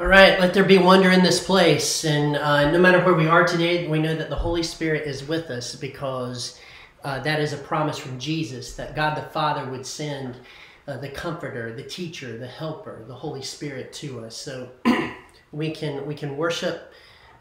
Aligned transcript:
All 0.00 0.08
right, 0.08 0.40
let 0.40 0.52
there 0.54 0.64
be 0.64 0.76
wonder 0.76 1.12
in 1.12 1.22
this 1.22 1.46
place. 1.46 2.04
And 2.04 2.34
uh, 2.34 2.68
no 2.72 2.80
matter 2.80 2.98
where 3.04 3.14
we 3.14 3.28
are 3.28 3.46
today, 3.46 3.86
we 3.86 4.00
know 4.00 4.16
that 4.16 4.28
the 4.28 4.34
Holy 4.34 4.64
Spirit 4.64 5.06
is 5.06 5.22
with 5.28 5.50
us 5.50 5.76
because 5.76 6.58
uh, 7.04 7.20
that 7.20 7.38
is 7.38 7.52
a 7.52 7.58
promise 7.58 7.96
from 7.96 8.18
Jesus 8.18 8.74
that 8.74 8.96
God 8.96 9.16
the 9.16 9.22
Father 9.30 9.70
would 9.70 9.86
send 9.86 10.38
uh, 10.88 10.96
the 10.96 11.08
Comforter, 11.08 11.72
the 11.72 11.84
Teacher, 11.84 12.36
the 12.38 12.46
Helper, 12.48 13.04
the 13.06 13.14
Holy 13.14 13.42
Spirit 13.42 13.92
to 13.92 14.24
us. 14.24 14.36
So 14.36 14.68
we 15.52 15.70
can 15.70 16.04
we 16.06 16.16
can 16.16 16.36
worship 16.36 16.92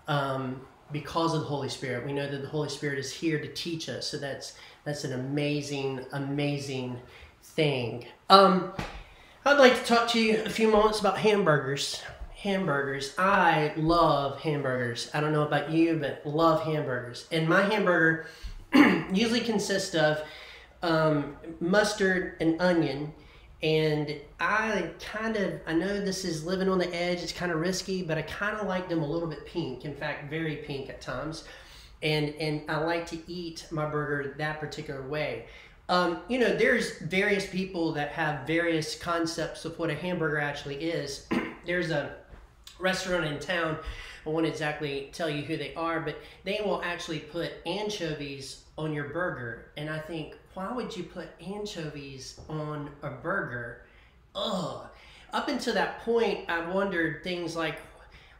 um, 0.07 0.61
because 0.91 1.33
of 1.33 1.41
the 1.41 1.47
Holy 1.47 1.69
Spirit. 1.69 2.05
We 2.05 2.13
know 2.13 2.29
that 2.29 2.43
the 2.43 2.49
Holy 2.49 2.69
Spirit 2.69 2.99
is 2.99 3.11
here 3.11 3.39
to 3.39 3.51
teach 3.53 3.89
us. 3.89 4.05
So 4.05 4.17
that's 4.17 4.53
that's 4.83 5.05
an 5.05 5.13
amazing, 5.13 6.05
amazing 6.11 6.99
thing. 7.41 8.05
Um, 8.29 8.73
I'd 9.43 9.57
like 9.57 9.73
to 9.73 9.85
talk 9.85 10.07
to 10.09 10.21
you 10.21 10.43
a 10.45 10.49
few 10.51 10.69
moments 10.69 10.99
about 10.99 11.17
hamburgers 11.17 11.99
hamburgers. 12.43 13.15
I 13.17 13.71
love 13.77 14.41
hamburgers. 14.41 15.09
I 15.13 15.21
don't 15.21 15.31
know 15.31 15.43
about 15.43 15.71
you, 15.71 15.95
but 15.95 16.21
love 16.25 16.61
hamburgers. 16.63 17.25
And 17.31 17.47
my 17.47 17.61
hamburger 17.61 18.27
usually 19.13 19.39
consists 19.39 19.95
of 19.95 20.21
um, 20.81 21.37
mustard 21.61 22.35
and 22.41 22.61
onion. 22.61 23.13
And 23.63 24.19
I 24.41 24.89
kind 24.99 25.37
of, 25.37 25.53
I 25.65 25.71
know 25.73 26.01
this 26.01 26.25
is 26.25 26.45
living 26.45 26.67
on 26.67 26.79
the 26.79 26.93
edge, 26.93 27.23
it's 27.23 27.31
kind 27.31 27.49
of 27.49 27.61
risky, 27.61 28.03
but 28.03 28.17
I 28.17 28.23
kind 28.23 28.57
of 28.57 28.67
like 28.67 28.89
them 28.89 29.01
a 29.01 29.07
little 29.07 29.29
bit 29.29 29.45
pink. 29.45 29.85
In 29.85 29.95
fact, 29.95 30.29
very 30.29 30.57
pink 30.57 30.89
at 30.89 30.99
times. 30.99 31.45
And, 32.01 32.35
and 32.41 32.69
I 32.69 32.79
like 32.79 33.07
to 33.07 33.19
eat 33.31 33.67
my 33.71 33.85
burger 33.85 34.35
that 34.37 34.59
particular 34.59 35.07
way. 35.07 35.45
Um, 35.87 36.19
you 36.27 36.39
know, 36.39 36.53
there's 36.53 36.97
various 36.99 37.47
people 37.47 37.93
that 37.93 38.09
have 38.09 38.45
various 38.45 38.99
concepts 38.99 39.63
of 39.63 39.79
what 39.79 39.89
a 39.89 39.95
hamburger 39.95 40.41
actually 40.41 40.75
is. 40.75 41.25
there's 41.65 41.91
a 41.91 42.17
restaurant 42.79 43.25
in 43.25 43.39
town. 43.39 43.77
I 44.25 44.29
won't 44.29 44.45
exactly 44.45 45.09
tell 45.11 45.29
you 45.29 45.43
who 45.43 45.57
they 45.57 45.73
are, 45.75 45.99
but 45.99 46.17
they 46.43 46.61
will 46.63 46.81
actually 46.83 47.19
put 47.19 47.51
anchovies 47.65 48.63
on 48.77 48.93
your 48.93 49.09
burger. 49.09 49.71
And 49.77 49.89
I 49.89 49.99
think, 49.99 50.35
why 50.53 50.71
would 50.71 50.95
you 50.95 51.03
put 51.03 51.27
anchovies 51.45 52.39
on 52.49 52.89
a 53.01 53.09
burger? 53.09 53.85
Ugh. 54.35 54.87
Up 55.33 55.47
until 55.47 55.73
that 55.73 55.99
point, 56.01 56.49
I 56.49 56.67
wondered 56.69 57.23
things 57.23 57.55
like, 57.55 57.79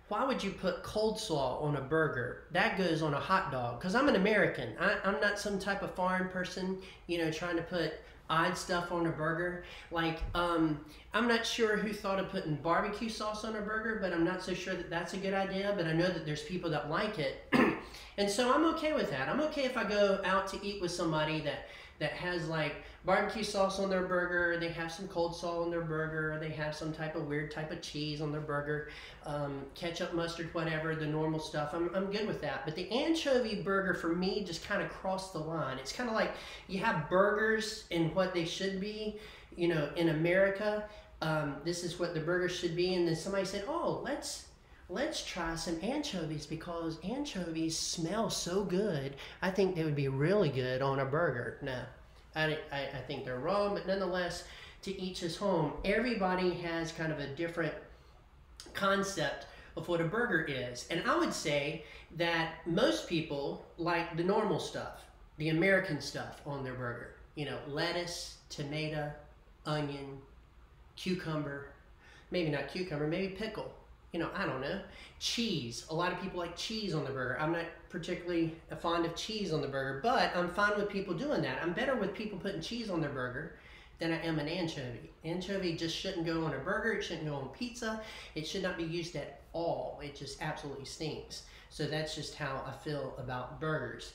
why 0.09 0.25
would 0.25 0.44
you 0.44 0.52
put 0.52 0.83
cold 0.83 1.19
slaw 1.19 1.59
on 1.59 1.75
a 1.75 1.81
burger? 1.81 2.44
That 2.52 2.77
goes 2.77 3.02
on 3.02 3.13
a 3.13 3.19
hot 3.19 3.52
dog. 3.52 3.79
Because 3.79 3.95
I'm 3.95 4.07
an 4.07 4.16
American. 4.16 4.73
I, 4.79 4.97
I'm 5.03 5.19
not 5.19 5.39
some 5.39 5.57
type 5.57 5.81
of 5.81 5.95
foreign 5.95 6.29
person, 6.29 6.81
you 7.07 7.17
know, 7.17 7.31
trying 7.31 7.55
to 7.55 7.63
put 7.63 7.94
odd 8.29 8.57
stuff 8.57 8.91
on 8.91 9.05
a 9.07 9.11
burger. 9.11 9.63
Like, 9.91 10.19
um, 10.33 10.83
I'm 11.13 11.27
not 11.27 11.45
sure 11.45 11.77
who 11.77 11.93
thought 11.93 12.19
of 12.19 12.29
putting 12.29 12.55
barbecue 12.55 13.09
sauce 13.09 13.43
on 13.45 13.55
a 13.55 13.61
burger, 13.61 13.99
but 14.02 14.13
I'm 14.13 14.23
not 14.23 14.41
so 14.41 14.53
sure 14.53 14.75
that 14.75 14.89
that's 14.89 15.13
a 15.13 15.17
good 15.17 15.33
idea. 15.33 15.73
But 15.75 15.88
I 15.88 15.93
know 15.93 16.07
that 16.07 16.25
there's 16.25 16.44
people 16.44 16.69
that 16.71 16.89
like 16.89 17.19
it. 17.19 17.44
and 18.17 18.29
so 18.29 18.53
I'm 18.53 18.66
okay 18.75 18.94
with 18.94 19.09
that. 19.11 19.29
I'm 19.29 19.41
okay 19.41 19.66
if 19.66 19.77
I 19.77 19.83
go 19.83 20.21
out 20.23 20.47
to 20.47 20.66
eat 20.66 20.81
with 20.81 20.91
somebody 20.91 21.41
that, 21.41 21.67
that 21.99 22.11
has 22.11 22.47
like 22.47 22.75
barbecue 23.05 23.43
sauce 23.43 23.79
on 23.79 23.89
their 23.89 24.03
burger, 24.03 24.57
they 24.59 24.69
have 24.69 24.91
some 24.91 25.07
cold 25.07 25.35
salt 25.35 25.65
on 25.65 25.71
their 25.71 25.81
burger, 25.81 26.37
they 26.39 26.49
have 26.49 26.73
some 26.73 26.93
type 26.93 27.15
of 27.15 27.27
weird 27.27 27.51
type 27.51 27.71
of 27.71 27.81
cheese 27.81 28.21
on 28.21 28.31
their 28.31 28.41
burger, 28.41 28.89
um, 29.25 29.61
ketchup, 29.75 30.13
mustard, 30.13 30.53
whatever, 30.53 30.95
the 30.95 31.05
normal 31.05 31.39
stuff. 31.39 31.71
I'm, 31.73 31.93
I'm 31.93 32.11
good 32.11 32.27
with 32.27 32.39
that. 32.41 32.63
But 32.65 32.75
the 32.75 32.89
anchovy 32.91 33.61
burger 33.61 33.93
for 33.93 34.15
me 34.15 34.43
just 34.43 34.65
kind 34.65 34.81
of 34.81 34.89
crossed 34.89 35.33
the 35.33 35.39
line. 35.39 35.77
It's 35.79 35.91
kind 35.91 36.09
of 36.09 36.15
like 36.15 36.31
you 36.67 36.79
have 36.79 37.09
burgers 37.09 37.85
in 37.89 38.13
what 38.15 38.33
they 38.33 38.45
should 38.45 38.79
be, 38.79 39.17
you 39.55 39.67
know, 39.67 39.89
in 39.97 40.09
America. 40.09 40.85
Um, 41.21 41.57
this 41.63 41.83
is 41.83 41.99
what 41.99 42.13
the 42.13 42.19
burger 42.21 42.49
should 42.49 42.75
be. 42.75 42.95
And 42.95 43.07
then 43.07 43.15
somebody 43.15 43.45
said, 43.45 43.65
oh, 43.67 44.01
let's 44.03 44.47
let's 44.89 45.25
try 45.25 45.55
some 45.55 45.79
anchovies 45.81 46.45
because 46.45 46.99
anchovies 47.03 47.77
smell 47.77 48.29
so 48.29 48.63
good. 48.63 49.15
I 49.41 49.49
think 49.49 49.75
they 49.75 49.83
would 49.83 49.95
be 49.95 50.07
really 50.07 50.49
good 50.49 50.81
on 50.81 50.99
a 50.99 51.05
burger. 51.05 51.57
No, 51.61 51.81
I, 52.35 52.57
I, 52.71 52.81
I 52.94 53.01
think 53.07 53.25
they're 53.25 53.39
wrong, 53.39 53.73
but 53.73 53.88
nonetheless, 53.88 54.44
to 54.83 55.01
each 55.01 55.19
his 55.19 55.38
home. 55.38 55.73
Everybody 55.85 56.51
has 56.55 56.91
kind 56.91 57.11
of 57.11 57.19
a 57.19 57.27
different 57.27 57.73
concept 58.73 59.47
of 59.75 59.88
what 59.88 60.01
a 60.01 60.05
burger 60.05 60.41
is. 60.43 60.88
And 60.89 61.01
I 61.07 61.17
would 61.17 61.33
say 61.33 61.83
that 62.17 62.55
most 62.66 63.07
people 63.07 63.66
like 63.77 64.16
the 64.17 64.23
normal 64.23 64.59
stuff, 64.59 65.05
the 65.38 65.49
American 65.49 65.99
stuff 65.99 66.41
on 66.45 66.63
their 66.63 66.73
burger. 66.73 67.16
You 67.35 67.45
know, 67.45 67.57
lettuce, 67.67 68.38
tomato, 68.49 69.11
onion, 69.66 70.19
cucumber, 70.95 71.69
maybe 72.29 72.49
not 72.51 72.67
cucumber, 72.67 73.07
maybe 73.07 73.29
pickle. 73.29 73.73
You 74.13 74.19
know, 74.19 74.29
I 74.35 74.46
don't 74.46 74.62
know. 74.62 74.79
Cheese. 75.19 75.85
A 75.90 75.96
lot 75.96 76.13
of 76.13 76.22
people 76.22 76.40
like 76.40 76.56
cheese 76.56 76.94
on 76.94 77.03
the 77.03 77.09
burger. 77.09 77.38
I'm 77.40 77.51
not 77.51 77.66
particularly 77.90 78.56
fond 78.79 79.06
of 79.06 79.16
cheese 79.16 79.51
on 79.51 79.62
the 79.62 79.68
burger, 79.68 80.00
but 80.01 80.35
I'm 80.35 80.50
fine 80.51 80.78
with 80.78 80.88
people 80.88 81.16
doing 81.16 81.41
that. 81.41 81.62
I'm 81.62 81.74
better 81.74 81.96
with 81.96 82.13
people 82.13 82.38
putting 82.38 82.62
cheese 82.62 82.90
on 82.91 83.02
their 83.02 83.09
burger 83.09 83.53
than 83.97 84.12
I 84.12 84.22
am 84.23 84.38
an 84.38 84.47
anchovy. 84.47 85.12
Anchovy 85.23 85.75
just 85.75 85.97
shouldn't 85.97 86.28
go 86.28 86.46
on 86.46 86.53
a 86.53 86.59
burger. 86.59 86.94
It 86.94 87.03
shouldn't 87.03 87.28
go 87.28 87.35
on 87.35 87.50
pizza. 87.50 88.02
It 88.35 88.47
should 88.47 88.62
not 88.62 88.78
be 88.78 88.84
used 88.84 89.16
at 89.16 89.41
all. 89.52 90.00
It 90.03 90.16
just 90.16 90.41
absolutely 90.41 90.85
stinks. 90.85 91.44
So 91.69 91.85
that's 91.88 92.13
just 92.13 92.35
how 92.35 92.63
I 92.68 92.72
feel 92.84 93.16
about 93.18 93.59
burgers. 93.59 94.13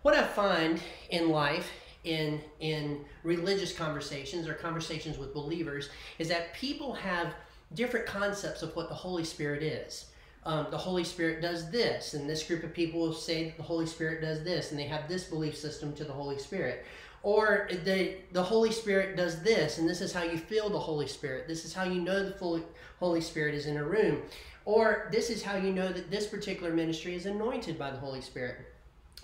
What 0.00 0.14
I 0.14 0.22
find 0.22 0.80
in 1.10 1.28
life, 1.28 1.70
in 2.04 2.40
in 2.60 3.04
religious 3.22 3.76
conversations 3.76 4.48
or 4.48 4.54
conversations 4.54 5.18
with 5.18 5.34
believers, 5.34 5.90
is 6.18 6.28
that 6.28 6.54
people 6.54 6.94
have 6.94 7.34
different 7.74 8.06
concepts 8.06 8.62
of 8.62 8.74
what 8.76 8.88
the 8.88 8.94
Holy 8.94 9.24
Spirit 9.24 9.62
is 9.62 10.06
um, 10.46 10.68
the 10.70 10.78
Holy 10.78 11.02
Spirit 11.02 11.42
does 11.42 11.70
this, 11.70 12.14
and 12.14 12.30
this 12.30 12.44
group 12.44 12.62
of 12.62 12.72
people 12.72 13.00
will 13.00 13.12
say 13.12 13.52
the 13.56 13.64
Holy 13.64 13.84
Spirit 13.84 14.20
does 14.20 14.44
this, 14.44 14.70
and 14.70 14.78
they 14.78 14.84
have 14.84 15.08
this 15.08 15.24
belief 15.24 15.56
system 15.56 15.92
to 15.94 16.04
the 16.04 16.12
Holy 16.12 16.38
Spirit. 16.38 16.84
Or 17.24 17.68
the, 17.84 18.14
the 18.30 18.42
Holy 18.44 18.70
Spirit 18.70 19.16
does 19.16 19.42
this, 19.42 19.78
and 19.78 19.88
this 19.88 20.00
is 20.00 20.12
how 20.12 20.22
you 20.22 20.38
feel 20.38 20.70
the 20.70 20.78
Holy 20.78 21.08
Spirit. 21.08 21.48
This 21.48 21.64
is 21.64 21.74
how 21.74 21.82
you 21.82 22.00
know 22.00 22.22
the 22.22 22.62
Holy 23.00 23.20
Spirit 23.20 23.56
is 23.56 23.66
in 23.66 23.76
a 23.76 23.84
room. 23.84 24.22
Or 24.64 25.08
this 25.10 25.30
is 25.30 25.42
how 25.42 25.56
you 25.56 25.72
know 25.72 25.88
that 25.88 26.12
this 26.12 26.28
particular 26.28 26.72
ministry 26.72 27.16
is 27.16 27.26
anointed 27.26 27.76
by 27.76 27.90
the 27.90 27.98
Holy 27.98 28.20
Spirit. 28.20 28.58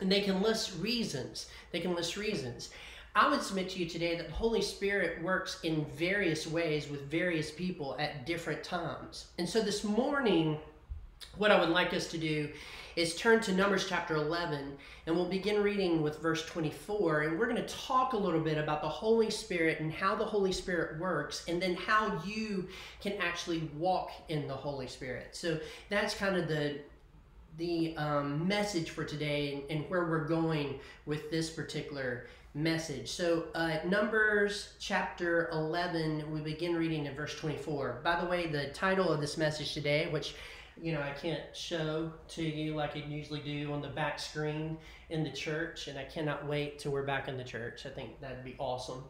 And 0.01 0.11
they 0.11 0.23
can 0.23 0.43
list 0.43 0.73
reasons. 0.81 1.47
They 1.71 1.79
can 1.79 1.95
list 1.95 2.17
reasons. 2.17 2.71
I 3.15 3.29
would 3.29 3.43
submit 3.43 3.69
to 3.71 3.79
you 3.79 3.87
today 3.87 4.17
that 4.17 4.29
the 4.29 4.33
Holy 4.33 4.63
Spirit 4.63 5.23
works 5.23 5.61
in 5.65 5.85
various 5.97 6.47
ways 6.47 6.89
with 6.89 7.11
various 7.11 7.51
people 7.51 7.95
at 7.99 8.25
different 8.25 8.65
times. 8.65 9.27
And 9.39 9.47
so 9.47 9.61
this 9.61 9.85
morning, 9.85 10.57
what 11.37 11.51
I 11.51 11.61
would 11.61 11.69
like 11.69 11.93
us 11.93 12.07
to 12.09 12.19
do 12.19 12.49
is 12.97 13.15
turn 13.15 13.41
to 13.41 13.53
Numbers 13.53 13.87
chapter 13.87 14.17
11, 14.17 14.77
and 15.07 15.15
we'll 15.15 15.29
begin 15.29 15.63
reading 15.63 16.03
with 16.03 16.21
verse 16.21 16.47
24. 16.47 17.23
And 17.23 17.39
we're 17.39 17.49
going 17.49 17.63
to 17.63 17.75
talk 17.75 18.15
a 18.15 18.17
little 18.17 18.41
bit 18.41 18.57
about 18.57 18.81
the 18.81 18.89
Holy 18.89 19.31
Spirit 19.31 19.81
and 19.81 19.93
how 19.93 20.15
the 20.15 20.25
Holy 20.25 20.53
Spirit 20.53 20.99
works, 20.99 21.45
and 21.49 21.61
then 21.61 21.75
how 21.75 22.19
you 22.25 22.67
can 23.03 23.13
actually 23.21 23.69
walk 23.77 24.11
in 24.29 24.49
the 24.49 24.55
Holy 24.55 24.87
Spirit. 24.87 25.37
So 25.37 25.61
that's 25.91 26.15
kind 26.15 26.37
of 26.37 26.49
the 26.49 26.79
the 27.59 27.97
um, 27.97 28.47
message 28.47 28.91
for 28.91 29.05
today 29.05 29.65
and, 29.69 29.85
where 29.89 30.07
we're 30.07 30.27
going 30.27 30.79
with 31.07 31.31
this 31.31 31.51
particular 31.51 32.27
message. 32.55 33.11
So, 33.11 33.45
uh, 33.55 33.79
Numbers 33.87 34.75
chapter 34.79 35.49
11, 35.53 36.31
we 36.31 36.41
begin 36.41 36.75
reading 36.77 37.07
in 37.07 37.15
verse 37.15 37.39
24. 37.39 38.01
By 38.03 38.21
the 38.21 38.27
way, 38.27 38.47
the 38.47 38.69
title 38.69 39.09
of 39.09 39.21
this 39.21 39.37
message 39.37 39.75
today, 39.75 40.09
which 40.11 40.35
you 40.81 40.93
know, 40.93 41.03
I 41.03 41.11
can't 41.11 41.43
show 41.55 42.11
to 42.29 42.43
you 42.43 42.75
like 42.75 42.97
I 42.97 43.01
usually 43.01 43.41
do 43.41 43.73
on 43.73 43.83
the 43.83 43.89
back 43.89 44.19
screen 44.19 44.79
in 45.11 45.23
the 45.23 45.31
church, 45.31 45.89
and 45.89 45.99
I 45.99 46.05
cannot 46.05 46.47
wait 46.47 46.79
till 46.79 46.93
we're 46.93 47.05
back 47.05 47.29
in 47.29 47.37
the 47.37 47.45
church. 47.45 47.85
I 47.85 47.91
think 47.91 48.21
that'd 48.21 48.45
be 48.45 48.57
awesome. 48.59 49.05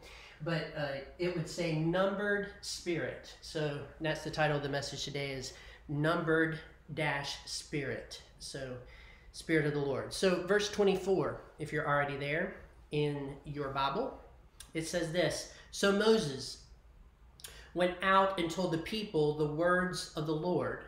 But 0.45 0.67
uh, 0.77 0.89
it 1.19 1.37
would 1.37 1.49
say 1.49 1.77
numbered 1.77 2.49
spirit. 2.63 3.35
So 3.43 3.79
that's 4.01 4.25
the 4.25 4.31
title 4.31 4.56
of 4.56 4.62
the 4.62 4.69
message 4.69 5.05
today 5.05 5.31
is 5.31 5.53
numbered 5.88 6.59
dash 6.95 7.37
spirit. 7.47 8.21
So 8.43 8.75
spirit 9.33 9.67
of 9.67 9.75
the 9.75 9.81
Lord. 9.81 10.12
So 10.12 10.47
verse 10.47 10.71
24, 10.71 11.41
if 11.59 11.73
you're 11.73 11.89
already 11.89 12.17
there 12.17 12.55
in 12.91 13.35
your 13.44 13.69
Bible, 13.69 14.19
it 14.75 14.87
says 14.87 15.12
this. 15.12 15.53
So 15.71 15.93
Moses 15.93 16.65
went 17.75 17.97
out 18.03 18.39
and 18.39 18.50
told 18.50 18.73
the 18.73 18.79
people 18.79 19.35
the 19.35 19.47
words 19.47 20.12
of 20.17 20.27
the 20.27 20.35
Lord 20.35 20.81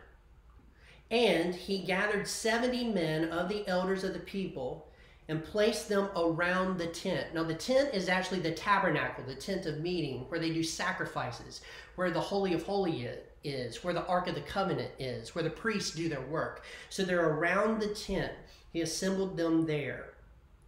and 1.11 1.53
he 1.53 1.79
gathered 1.79 2.27
70 2.27 2.91
men 2.91 3.29
of 3.29 3.47
the 3.47 3.67
elders 3.67 4.03
of 4.03 4.13
the 4.13 4.19
people 4.19 4.87
and 5.27 5.43
placed 5.43 5.89
them 5.89 6.09
around 6.15 6.77
the 6.77 6.87
tent. 6.87 7.33
Now, 7.33 7.43
the 7.43 7.55
tent 7.55 7.93
is 7.93 8.09
actually 8.09 8.39
the 8.39 8.51
tabernacle, 8.51 9.23
the 9.25 9.35
tent 9.35 9.65
of 9.65 9.79
meeting, 9.79 10.25
where 10.29 10.39
they 10.39 10.51
do 10.51 10.63
sacrifices, 10.63 11.61
where 11.95 12.11
the 12.11 12.19
Holy 12.19 12.53
of 12.53 12.63
Holies 12.63 13.05
is, 13.05 13.19
where 13.83 13.93
the 13.93 14.05
Ark 14.07 14.27
of 14.27 14.35
the 14.35 14.41
Covenant 14.41 14.91
is, 14.97 15.35
where 15.35 15.43
the 15.43 15.49
priests 15.49 15.95
do 15.95 16.09
their 16.09 16.21
work. 16.21 16.63
So 16.89 17.03
they're 17.03 17.29
around 17.29 17.79
the 17.79 17.89
tent. 17.89 18.31
He 18.73 18.81
assembled 18.81 19.37
them 19.37 19.65
there. 19.65 20.13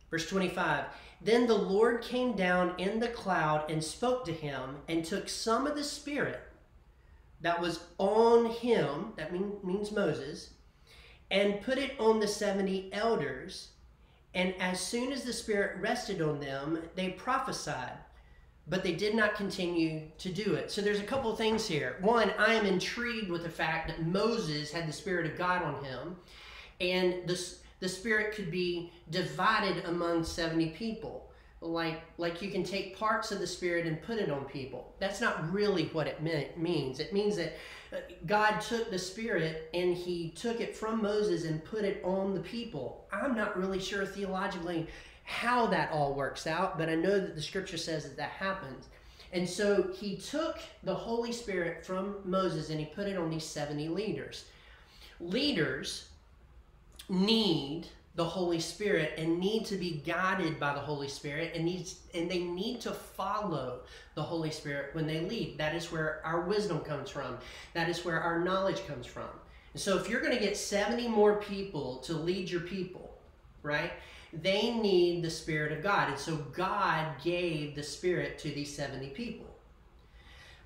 Verse 0.09 0.27
25 0.29 0.85
Then 1.21 1.47
the 1.47 1.55
Lord 1.55 2.01
came 2.01 2.33
down 2.33 2.73
in 2.77 2.99
the 2.99 3.09
cloud 3.09 3.69
and 3.69 3.83
spoke 3.83 4.25
to 4.25 4.31
him, 4.31 4.77
and 4.87 5.03
took 5.03 5.27
some 5.27 5.67
of 5.67 5.75
the 5.75 5.83
Spirit 5.83 6.41
that 7.41 7.59
was 7.59 7.81
on 7.97 8.45
him, 8.45 9.13
that 9.15 9.31
mean, 9.31 9.53
means 9.63 9.91
Moses, 9.91 10.51
and 11.29 11.61
put 11.61 11.77
it 11.77 11.93
on 11.99 12.19
the 12.19 12.27
70 12.27 12.89
elders. 12.93 13.69
And 14.33 14.53
as 14.59 14.79
soon 14.79 15.11
as 15.11 15.23
the 15.23 15.33
Spirit 15.33 15.81
rested 15.81 16.21
on 16.21 16.39
them, 16.39 16.79
they 16.95 17.09
prophesied, 17.09 17.97
but 18.69 18.83
they 18.83 18.93
did 18.93 19.15
not 19.15 19.35
continue 19.35 20.01
to 20.17 20.29
do 20.29 20.55
it. 20.55 20.71
So 20.71 20.81
there's 20.81 20.99
a 20.99 21.03
couple 21.03 21.33
things 21.35 21.67
here. 21.67 21.97
One, 22.01 22.31
I 22.37 22.53
am 22.53 22.65
intrigued 22.65 23.29
with 23.29 23.43
the 23.43 23.49
fact 23.49 23.87
that 23.87 24.05
Moses 24.05 24.71
had 24.71 24.87
the 24.87 24.93
Spirit 24.93 25.25
of 25.25 25.37
God 25.37 25.63
on 25.63 25.83
him, 25.83 26.15
and 26.81 27.27
the, 27.27 27.41
the 27.79 27.89
Spirit 27.89 28.35
could 28.35 28.51
be 28.51 28.91
divided 29.09 29.85
among 29.85 30.23
70 30.23 30.69
people 30.71 31.27
like 31.61 32.01
like 32.17 32.41
you 32.41 32.51
can 32.51 32.63
take 32.63 32.97
parts 32.97 33.31
of 33.31 33.39
the 33.39 33.47
spirit 33.47 33.87
and 33.87 34.01
put 34.03 34.17
it 34.17 34.29
on 34.29 34.45
people 34.45 34.93
that's 34.99 35.19
not 35.19 35.51
really 35.51 35.85
what 35.85 36.05
it 36.05 36.21
meant, 36.21 36.57
means 36.57 36.99
it 36.99 37.11
means 37.11 37.35
that 37.35 37.53
uh, 37.91 37.97
god 38.27 38.59
took 38.59 38.91
the 38.91 38.99
spirit 38.99 39.67
and 39.73 39.95
he 39.95 40.29
took 40.35 40.61
it 40.61 40.75
from 40.75 41.01
moses 41.01 41.45
and 41.45 41.63
put 41.63 41.83
it 41.83 41.99
on 42.03 42.35
the 42.35 42.39
people 42.41 43.07
i'm 43.11 43.35
not 43.35 43.57
really 43.57 43.79
sure 43.79 44.05
theologically 44.05 44.87
how 45.27 45.67
that 45.67 45.91
all 45.91 46.13
works 46.13 46.47
out 46.47 46.77
but 46.77 46.87
i 46.87 46.95
know 46.95 47.19
that 47.19 47.35
the 47.35 47.41
scripture 47.41 47.77
says 47.77 48.03
that 48.03 48.15
that 48.15 48.29
happens 48.29 48.85
and 49.33 49.47
so 49.47 49.91
he 49.93 50.15
took 50.15 50.57
the 50.83 50.95
holy 50.95 51.33
spirit 51.33 51.85
from 51.85 52.15
moses 52.23 52.69
and 52.69 52.79
he 52.79 52.85
put 52.85 53.07
it 53.07 53.17
on 53.17 53.29
these 53.29 53.43
70 53.43 53.89
leaders 53.89 54.45
leaders 55.19 56.07
need 57.09 57.87
the 58.17 58.25
Holy 58.25 58.59
Spirit 58.59 59.13
and 59.19 59.39
need 59.39 59.63
to 59.67 59.75
be 59.75 60.01
guided 60.03 60.59
by 60.59 60.73
the 60.73 60.79
Holy 60.79 61.07
Spirit 61.07 61.51
and 61.53 61.63
needs 61.63 61.99
and 62.15 62.29
they 62.29 62.39
need 62.39 62.81
to 62.81 62.91
follow 62.91 63.81
the 64.15 64.23
Holy 64.23 64.49
Spirit 64.49 64.89
when 64.93 65.05
they 65.05 65.21
lead. 65.21 65.55
That 65.59 65.75
is 65.75 65.91
where 65.91 66.19
our 66.25 66.41
wisdom 66.41 66.79
comes 66.79 67.11
from. 67.11 67.37
That 67.75 67.89
is 67.89 68.03
where 68.03 68.19
our 68.19 68.39
knowledge 68.39 68.85
comes 68.87 69.05
from. 69.05 69.29
And 69.73 69.81
so 69.81 69.99
if 69.99 70.09
you're 70.09 70.21
going 70.21 70.33
to 70.33 70.43
get 70.43 70.57
70 70.57 71.07
more 71.07 71.35
people 71.35 71.97
to 71.97 72.13
lead 72.13 72.49
your 72.49 72.61
people, 72.61 73.15
right? 73.61 73.91
They 74.33 74.71
need 74.71 75.23
the 75.23 75.29
Spirit 75.29 75.71
of 75.71 75.83
God. 75.83 76.09
And 76.09 76.19
so 76.19 76.35
God 76.53 77.21
gave 77.23 77.75
the 77.75 77.83
Spirit 77.83 78.37
to 78.39 78.49
these 78.49 78.75
70 78.75 79.09
people. 79.09 79.45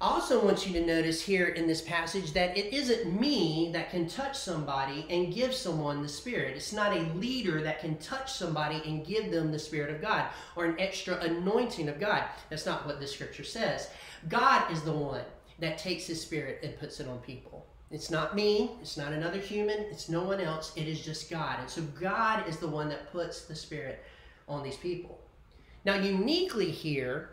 I 0.02 0.06
also 0.06 0.44
want 0.44 0.66
you 0.66 0.74
to 0.74 0.84
notice 0.84 1.22
here 1.22 1.50
in 1.50 1.68
this 1.68 1.84
passage 1.84 2.34
that 2.34 2.58
it 2.58 2.74
isn't 2.74 3.20
me 3.22 3.70
that 3.74 3.92
can 3.92 4.08
touch 4.08 4.36
somebody 4.36 5.06
and 5.12 5.32
give 5.32 5.54
someone 5.54 6.02
the 6.02 6.10
Spirit. 6.10 6.58
It's 6.58 6.74
not 6.74 6.98
a 6.98 7.14
leader 7.14 7.62
that 7.62 7.82
can 7.82 7.98
touch 8.00 8.34
somebody 8.34 8.82
and 8.84 9.06
give 9.06 9.30
them 9.30 9.52
the 9.52 9.60
Spirit 9.60 9.94
of 9.94 10.02
God 10.02 10.26
or 10.56 10.66
an 10.66 10.80
extra 10.80 11.20
anointing 11.20 11.88
of 11.88 12.00
God. 12.00 12.24
That's 12.50 12.66
not 12.66 12.88
what 12.88 13.00
the 13.00 13.06
scripture 13.06 13.44
says. 13.44 13.90
God 14.28 14.72
is 14.72 14.82
the 14.82 14.92
one 14.92 15.22
that 15.60 15.78
takes 15.78 16.08
his 16.08 16.20
Spirit 16.20 16.62
and 16.64 16.80
puts 16.80 17.00
it 17.00 17.08
on 17.08 17.20
people. 17.20 17.68
It's 17.92 18.10
not 18.10 18.36
me, 18.36 18.72
it's 18.82 18.96
not 18.96 19.12
another 19.12 19.40
human, 19.40 19.80
it's 19.92 20.08
no 20.08 20.24
one 20.24 20.40
else, 20.40 20.72
it 20.78 20.88
is 20.88 21.02
just 21.02 21.30
God. 21.30 21.60
And 21.60 21.70
so 21.70 21.82
God 22.00 22.48
is 22.48 22.58
the 22.58 22.68
one 22.68 22.88
that 22.88 23.12
puts 23.12 23.44
the 23.44 23.56
Spirit 23.56 24.04
on 24.48 24.64
these 24.64 24.78
people. 24.78 25.20
Now, 25.84 25.96
uniquely 25.96 26.72
here, 26.72 27.32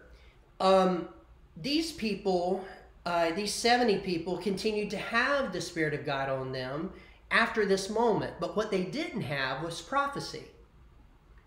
um, 0.59 1.09
these 1.57 1.93
people, 1.93 2.65
uh, 3.07 3.31
these 3.33 3.55
70 3.55 3.99
people, 3.99 4.37
continued 4.39 4.91
to 4.91 4.97
have 4.97 5.53
the 5.53 5.61
Spirit 5.61 5.95
of 5.95 6.05
God 6.05 6.29
on 6.29 6.51
them 6.51 6.91
after 7.31 7.65
this 7.65 7.89
moment. 7.89 8.35
But 8.41 8.57
what 8.57 8.71
they 8.73 8.85
didn't 8.85 9.23
have 9.23 9.63
was 9.63 9.81
prophecy. 9.81 10.45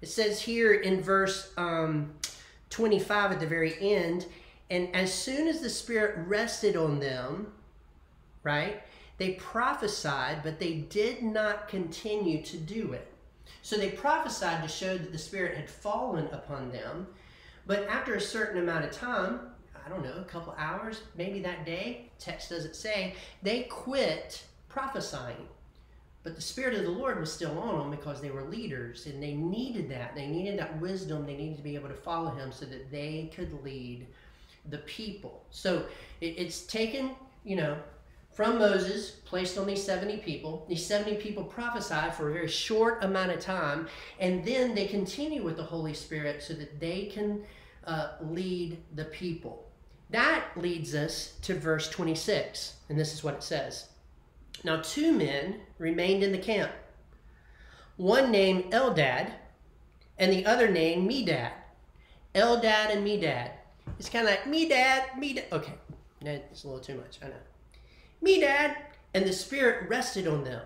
It 0.01 0.07
says 0.07 0.41
here 0.41 0.73
in 0.73 1.01
verse 1.01 1.51
um, 1.57 2.13
25 2.69 3.33
at 3.33 3.39
the 3.41 3.47
very 3.47 3.75
end, 3.79 4.25
and 4.69 4.95
as 4.95 5.13
soon 5.13 5.49
as 5.49 5.59
the 5.59 5.69
Spirit 5.69 6.15
rested 6.27 6.77
on 6.77 6.99
them, 6.99 7.51
right, 8.43 8.81
they 9.21 9.33
prophesied, 9.33 10.41
but 10.41 10.59
they 10.59 10.77
did 10.77 11.21
not 11.21 11.67
continue 11.67 12.41
to 12.41 12.57
do 12.57 12.93
it. 12.93 13.07
So 13.61 13.77
they 13.77 13.91
prophesied 13.91 14.63
to 14.63 14.67
show 14.67 14.97
that 14.97 15.11
the 15.11 15.17
Spirit 15.19 15.55
had 15.55 15.69
fallen 15.69 16.25
upon 16.31 16.71
them, 16.71 17.05
but 17.67 17.87
after 17.87 18.15
a 18.15 18.19
certain 18.19 18.63
amount 18.63 18.85
of 18.85 18.91
time, 18.91 19.41
I 19.85 19.89
don't 19.89 20.03
know, 20.03 20.15
a 20.17 20.23
couple 20.23 20.55
hours, 20.57 21.03
maybe 21.15 21.39
that 21.41 21.67
day, 21.67 22.09
text 22.17 22.49
doesn't 22.49 22.75
say, 22.75 23.13
they 23.43 23.61
quit 23.65 24.43
prophesying. 24.69 25.47
But 26.23 26.35
the 26.35 26.41
Spirit 26.41 26.73
of 26.73 26.85
the 26.85 26.89
Lord 26.89 27.19
was 27.19 27.31
still 27.31 27.59
on 27.59 27.77
them 27.77 27.91
because 27.91 28.21
they 28.21 28.31
were 28.31 28.45
leaders 28.45 29.05
and 29.05 29.21
they 29.21 29.35
needed 29.35 29.87
that. 29.91 30.15
They 30.15 30.25
needed 30.25 30.57
that 30.57 30.81
wisdom. 30.81 31.27
They 31.27 31.37
needed 31.37 31.57
to 31.57 31.63
be 31.63 31.75
able 31.75 31.89
to 31.89 31.93
follow 31.93 32.31
Him 32.31 32.51
so 32.51 32.65
that 32.65 32.89
they 32.89 33.31
could 33.35 33.63
lead 33.63 34.07
the 34.71 34.79
people. 34.79 35.43
So 35.51 35.85
it's 36.21 36.63
taken, 36.63 37.11
you 37.43 37.55
know, 37.55 37.77
from 38.31 38.59
Moses, 38.59 39.11
placed 39.11 39.57
on 39.57 39.67
these 39.67 39.83
70 39.83 40.17
people. 40.17 40.65
These 40.69 40.85
70 40.85 41.15
people 41.15 41.43
prophesy 41.43 42.11
for 42.15 42.29
a 42.29 42.33
very 42.33 42.47
short 42.47 43.03
amount 43.03 43.31
of 43.31 43.39
time, 43.39 43.87
and 44.19 44.43
then 44.43 44.73
they 44.73 44.87
continue 44.87 45.43
with 45.43 45.57
the 45.57 45.63
Holy 45.63 45.93
Spirit 45.93 46.41
so 46.41 46.53
that 46.53 46.79
they 46.79 47.05
can 47.05 47.43
uh, 47.85 48.11
lead 48.21 48.77
the 48.95 49.05
people. 49.05 49.67
That 50.09 50.45
leads 50.55 50.95
us 50.95 51.37
to 51.43 51.55
verse 51.55 51.89
26, 51.89 52.75
and 52.89 52.99
this 52.99 53.13
is 53.13 53.23
what 53.23 53.33
it 53.33 53.43
says. 53.43 53.89
Now, 54.63 54.81
two 54.81 55.11
men 55.11 55.61
remained 55.77 56.23
in 56.23 56.31
the 56.31 56.37
camp, 56.37 56.71
one 57.97 58.31
named 58.31 58.71
Eldad, 58.71 59.31
and 60.17 60.31
the 60.31 60.45
other 60.45 60.69
named 60.69 61.09
Medad. 61.09 61.51
Eldad 62.35 62.95
and 62.95 63.05
Medad. 63.05 63.51
It's 63.99 64.09
kind 64.09 64.27
of 64.27 64.31
like 64.31 64.43
Medad, 64.43 65.09
Medad. 65.11 65.51
Okay, 65.51 65.73
that's 66.21 66.63
a 66.63 66.67
little 66.67 66.81
too 66.81 66.95
much, 66.95 67.19
I 67.23 67.27
know. 67.27 67.33
Medad, 68.23 68.75
and 69.13 69.25
the 69.25 69.33
Spirit 69.33 69.89
rested 69.89 70.27
on 70.27 70.43
them. 70.43 70.61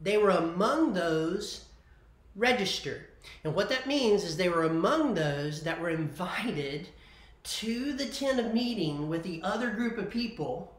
They 0.00 0.18
were 0.18 0.30
among 0.30 0.92
those 0.92 1.66
registered. 2.34 3.06
And 3.44 3.54
what 3.54 3.68
that 3.68 3.86
means 3.86 4.24
is 4.24 4.36
they 4.36 4.48
were 4.48 4.64
among 4.64 5.14
those 5.14 5.62
that 5.62 5.80
were 5.80 5.90
invited 5.90 6.88
to 7.44 7.92
the 7.92 8.06
tent 8.06 8.40
of 8.40 8.54
meeting 8.54 9.08
with 9.08 9.22
the 9.22 9.40
other 9.42 9.70
group 9.70 9.98
of 9.98 10.10
people 10.10 10.72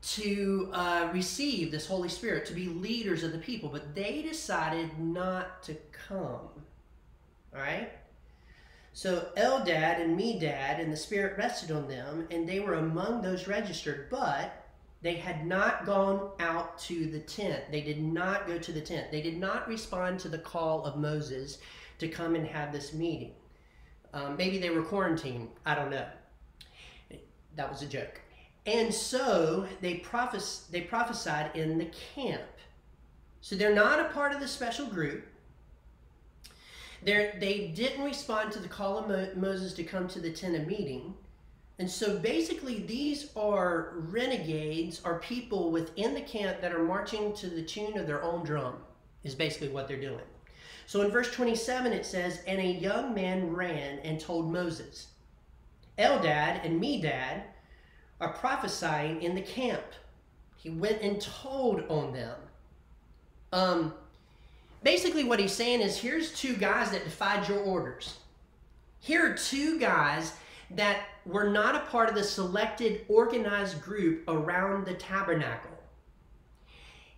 to 0.00 0.70
uh, 0.72 1.10
receive 1.12 1.70
this 1.70 1.86
Holy 1.86 2.08
Spirit, 2.08 2.46
to 2.46 2.54
be 2.54 2.66
leaders 2.66 3.24
of 3.24 3.32
the 3.32 3.38
people, 3.38 3.68
but 3.68 3.94
they 3.94 4.22
decided 4.22 4.98
not 4.98 5.62
to 5.64 5.76
come. 5.92 6.48
All 7.54 7.60
right? 7.60 7.90
So 8.92 9.28
Eldad 9.36 10.00
and 10.00 10.18
Medad 10.18 10.80
and 10.80 10.92
the 10.92 10.96
Spirit 10.96 11.36
rested 11.36 11.70
on 11.70 11.88
them, 11.88 12.26
and 12.30 12.48
they 12.48 12.60
were 12.60 12.74
among 12.74 13.22
those 13.22 13.48
registered, 13.48 14.08
but 14.10 14.57
they 15.00 15.14
had 15.14 15.46
not 15.46 15.86
gone 15.86 16.30
out 16.40 16.78
to 16.80 17.06
the 17.06 17.20
tent. 17.20 17.64
They 17.70 17.80
did 17.80 18.02
not 18.02 18.46
go 18.46 18.58
to 18.58 18.72
the 18.72 18.80
tent. 18.80 19.12
They 19.12 19.22
did 19.22 19.38
not 19.38 19.68
respond 19.68 20.18
to 20.20 20.28
the 20.28 20.38
call 20.38 20.84
of 20.84 20.96
Moses 20.96 21.58
to 21.98 22.08
come 22.08 22.34
and 22.34 22.46
have 22.46 22.72
this 22.72 22.92
meeting. 22.92 23.32
Um, 24.12 24.36
maybe 24.36 24.58
they 24.58 24.70
were 24.70 24.82
quarantined. 24.82 25.48
I 25.64 25.74
don't 25.74 25.90
know. 25.90 26.06
That 27.56 27.70
was 27.70 27.82
a 27.82 27.86
joke. 27.86 28.20
And 28.66 28.92
so 28.92 29.66
they, 29.80 29.94
prophes- 29.94 30.66
they 30.70 30.82
prophesied 30.82 31.54
in 31.54 31.78
the 31.78 31.90
camp. 32.14 32.42
So 33.40 33.56
they're 33.56 33.74
not 33.74 34.00
a 34.00 34.08
part 34.10 34.32
of 34.32 34.40
the 34.40 34.48
special 34.48 34.86
group. 34.86 35.26
They're, 37.02 37.36
they 37.38 37.68
didn't 37.68 38.04
respond 38.04 38.52
to 38.52 38.58
the 38.58 38.68
call 38.68 38.98
of 38.98 39.08
Mo- 39.08 39.30
Moses 39.36 39.72
to 39.74 39.84
come 39.84 40.08
to 40.08 40.20
the 40.20 40.32
tent 40.32 40.56
of 40.56 40.66
meeting. 40.66 41.14
And 41.78 41.88
so 41.88 42.18
basically, 42.18 42.80
these 42.80 43.30
are 43.36 43.92
renegades, 44.10 45.00
are 45.04 45.20
people 45.20 45.70
within 45.70 46.12
the 46.12 46.20
camp 46.20 46.60
that 46.60 46.72
are 46.72 46.82
marching 46.82 47.32
to 47.34 47.48
the 47.48 47.62
tune 47.62 47.96
of 47.96 48.06
their 48.06 48.22
own 48.22 48.44
drum, 48.44 48.76
is 49.22 49.34
basically 49.34 49.68
what 49.68 49.86
they're 49.86 50.00
doing. 50.00 50.24
So 50.86 51.02
in 51.02 51.10
verse 51.10 51.30
27, 51.30 51.92
it 51.92 52.04
says, 52.04 52.40
And 52.46 52.58
a 52.58 52.64
young 52.64 53.14
man 53.14 53.54
ran 53.54 54.00
and 54.00 54.18
told 54.18 54.50
Moses, 54.50 55.08
Eldad 55.98 56.64
and 56.64 56.82
Medad 56.82 57.42
are 58.20 58.32
prophesying 58.32 59.22
in 59.22 59.34
the 59.34 59.42
camp. 59.42 59.84
He 60.56 60.70
went 60.70 61.02
and 61.02 61.20
told 61.20 61.84
on 61.88 62.12
them. 62.12 62.36
Um, 63.52 63.94
basically, 64.82 65.24
what 65.24 65.38
he's 65.38 65.52
saying 65.52 65.80
is 65.80 65.96
here's 65.96 66.32
two 66.32 66.56
guys 66.56 66.90
that 66.90 67.04
defied 67.04 67.48
your 67.48 67.60
orders. 67.60 68.18
Here 68.98 69.30
are 69.30 69.34
two 69.34 69.78
guys 69.78 70.32
that 70.70 71.06
were 71.24 71.48
not 71.48 71.74
a 71.74 71.90
part 71.90 72.08
of 72.08 72.14
the 72.14 72.24
selected, 72.24 73.04
organized 73.08 73.80
group 73.80 74.24
around 74.28 74.86
the 74.86 74.94
tabernacle 74.94 75.78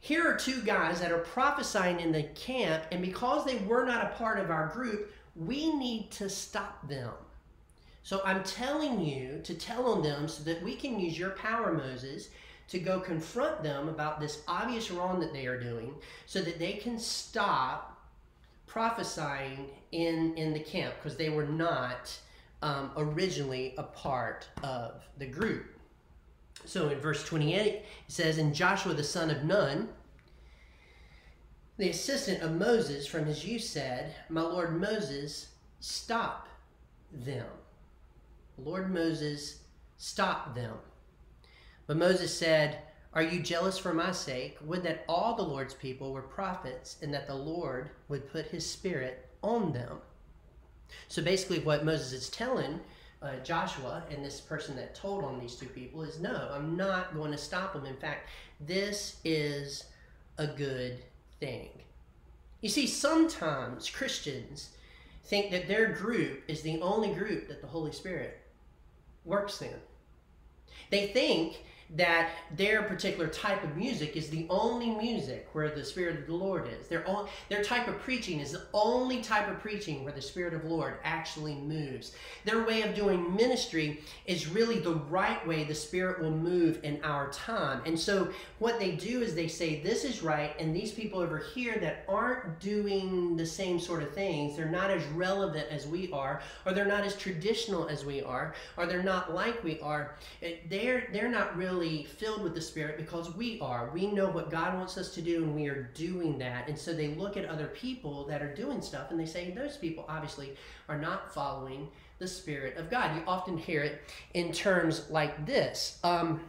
here 0.01 0.27
are 0.27 0.37
two 0.37 0.63
guys 0.63 1.01
that 1.01 1.13
are 1.13 1.19
prophesying 1.19 2.01
in 2.01 2.11
the 2.11 2.23
camp, 2.23 2.85
and 2.91 3.03
because 3.03 3.45
they 3.45 3.59
were 3.59 3.85
not 3.85 4.05
a 4.05 4.17
part 4.17 4.39
of 4.39 4.51
our 4.51 4.69
group, 4.69 5.13
we 5.37 5.75
need 5.77 6.11
to 6.13 6.29
stop 6.29 6.89
them. 6.89 7.13
So 8.03 8.23
I'm 8.25 8.43
telling 8.43 9.01
you 9.05 9.41
to 9.45 9.55
tell 9.55 9.87
on 9.87 10.03
them 10.03 10.27
so 10.27 10.43
that 10.45 10.63
we 10.63 10.75
can 10.75 10.99
use 10.99 11.19
your 11.19 11.31
power, 11.31 11.73
Moses, 11.73 12.31
to 12.69 12.79
go 12.79 12.99
confront 12.99 13.63
them 13.63 13.89
about 13.89 14.21
this 14.21 14.43
obvious 14.49 14.91
wrong 14.91 15.21
that 15.21 15.35
they 15.35 15.47
are 15.47 15.61
doing 15.61 15.95
so 16.25 16.41
that 16.41 16.59
they 16.59 16.73
can 16.73 16.99
stop 16.99 18.03
prophesying 18.67 19.69
in, 19.93 20.35
in 20.37 20.55
the 20.55 20.61
camp 20.61 20.95
because 20.95 21.17
they 21.17 21.29
were 21.29 21.47
not 21.47 22.17
um, 22.63 22.91
originally 22.97 23.75
a 23.79 23.83
part 23.83 24.49
of 24.63 25.03
the 25.19 25.27
group. 25.27 25.67
So 26.65 26.89
in 26.89 27.01
verse 27.01 27.25
28, 27.25 27.57
it 27.57 27.87
says, 28.09 28.39
And 28.39 28.55
Joshua 28.55 28.95
the 28.95 29.05
son 29.05 29.31
of 29.31 29.45
Nun, 29.45 29.89
the 31.79 31.89
assistant 31.89 32.43
of 32.43 32.53
Moses 32.53 33.07
from 33.07 33.25
his 33.25 33.45
youth, 33.45 33.65
said, 33.65 34.15
My 34.29 34.43
Lord 34.43 34.79
Moses, 34.79 35.49
stop 35.81 36.49
them. 37.13 37.47
Lord 38.59 38.93
Moses, 38.93 39.61
stop 39.97 40.55
them. 40.55 40.75
But 41.87 41.97
Moses 41.97 42.37
said, 42.37 42.83
Are 43.15 43.23
you 43.23 43.41
jealous 43.41 43.79
for 43.79 43.95
my 43.95 44.13
sake? 44.13 44.59
Would 44.65 44.83
that 44.83 45.05
all 45.09 45.35
the 45.35 45.43
Lord's 45.43 45.75
people 45.75 46.13
were 46.13 46.23
prophets, 46.23 46.99
and 47.03 47.13
that 47.15 47.27
the 47.27 47.35
Lord 47.35 47.91
would 48.09 48.31
put 48.31 48.47
his 48.47 48.69
spirit 48.69 49.27
on 49.43 49.73
them. 49.73 49.99
So 51.09 51.23
basically, 51.23 51.61
what 51.61 51.85
Moses 51.85 52.13
is 52.13 52.29
telling 52.31 52.81
uh, 53.23 53.37
Joshua 53.45 54.03
and 54.11 54.25
this 54.25 54.41
person 54.41 54.77
that 54.77 54.95
told 54.95 55.25
on 55.25 55.39
these 55.39 55.57
two 55.57 55.67
people 55.67 56.03
is 56.03 56.21
no, 56.21 56.51
I'm 56.53 56.77
not 56.77 57.15
going 57.15 57.33
to 57.33 57.39
stop 57.39 57.75
them. 57.75 57.87
In 57.87 57.97
fact, 57.97 58.29
this 58.61 59.17
is 59.25 59.85
a 60.39 60.47
good 60.47 60.99
thing. 61.39 61.69
You 62.61 62.69
see, 62.69 62.87
sometimes 62.87 63.89
Christians 63.89 64.71
think 65.25 65.51
that 65.51 65.69
their 65.69 65.93
group 65.93 66.43
is 66.49 66.63
the 66.63 66.81
only 66.81 67.13
group 67.15 67.49
that 67.49 67.61
the 67.61 67.67
Holy 67.67 67.93
Spirit 67.93 68.41
works 69.25 69.63
in. 69.63 69.75
They 70.91 71.09
think 71.09 71.65
that 71.97 72.31
their 72.57 72.83
particular 72.83 73.27
type 73.29 73.65
of 73.65 73.77
music 73.77 74.17
is 74.17 74.31
the 74.31 74.47
only 74.49 74.91
music 74.91 75.49
where 75.53 75.71
the 75.71 75.85
Spirit 75.85 76.21
of 76.21 76.27
the 76.27 76.35
Lord 76.35 76.69
is. 76.69 76.87
Their, 76.87 77.07
own, 77.09 77.27
their 77.49 77.65
type 77.65 77.89
of 77.89 77.99
preaching 77.99 78.39
is 78.39 78.53
the 78.53 78.67
only 78.73 79.23
type 79.23 79.49
of 79.49 79.59
preaching 79.59 80.05
where 80.05 80.13
the 80.13 80.23
Spirit 80.23 80.55
of 80.55 80.63
the 80.63 80.69
Lord 80.69 80.95
actually 81.03 81.57
moves. 81.57 82.13
Their 82.45 82.65
way 82.65 82.83
of 82.83 82.95
doing 82.95 83.35
ministry 83.35 84.03
is 84.27 84.49
really 84.49 84.79
the 84.79 84.95
right 84.95 85.45
way 85.47 85.65
the 85.65 85.75
Spirit 85.75 86.21
will 86.21 86.31
move 86.31 86.79
in 86.85 87.03
our 87.03 87.31
time. 87.33 87.83
And 87.85 87.99
so 87.99 88.29
what 88.61 88.79
they 88.79 88.93
do 88.93 89.23
is 89.23 89.35
they 89.35 89.49
say, 89.49 89.81
This 89.81 90.05
is 90.05 90.23
right, 90.23 90.55
and 90.61 90.75
these 90.75 90.93
people 90.93 91.19
over 91.19 91.39
here 91.39 91.77
that 91.81 92.05
aren't 92.09 92.61
doing 92.61 93.37
the 93.37 93.47
same 93.47 93.81
sort 93.81 94.03
of 94.03 94.15
things, 94.15 94.57
they're 94.57 94.69
not 94.69 94.91
as 94.91 95.05
relevant 95.07 95.67
as 95.71 95.89
we 95.89 96.11
are, 96.13 96.41
or 96.65 96.73
they're 96.73 96.85
not 96.85 97.05
as 97.05 97.17
traditional 97.17 97.89
as 97.89 98.05
we 98.05 98.23
are, 98.23 98.55
or 98.77 98.87
they're 98.87 99.03
not 99.03 99.35
like 99.35 99.63
we 99.65 99.81
are, 99.81 100.15
eh, 100.43 100.57
they're, 100.69 101.09
they're 101.13 101.29
not 101.29 101.57
really 101.57 101.80
really 101.81 102.05
filled 102.05 102.43
with 102.43 102.55
the 102.55 102.61
Spirit 102.61 102.97
because 102.99 103.35
we 103.35 103.59
are. 103.61 103.91
We 103.93 104.07
know 104.07 104.29
what 104.29 104.51
God 104.51 104.75
wants 104.75 104.99
us 104.99 105.15
to 105.15 105.23
do 105.23 105.43
and 105.43 105.55
we 105.55 105.67
are 105.69 105.91
doing 105.95 106.39
that. 106.39 106.69
And 106.69 106.79
so 106.79 106.93
they 106.93 107.09
look 107.09 107.37
at 107.37 107.47
other 107.47 107.67
people 107.69 108.27
that 108.27 108.43
are 108.43 108.55
doing 108.55 108.83
stuff 108.83 109.11
and 109.11 109.19
they 109.19 109.27
say, 109.27 109.51
those 109.51 109.77
people 109.77 110.05
obviously 110.09 110.57
are 110.89 110.99
not 110.99 111.33
following 111.33 111.89
the 112.19 112.29
Spirit 112.29 112.77
of 112.77 112.91
God. 112.91 113.17
You 113.17 113.23
often 113.27 113.57
hear 113.57 113.83
it 113.83 114.03
in 114.35 114.53
terms 114.53 115.09
like 115.11 115.47
this. 115.47 115.99
Um, 116.05 116.41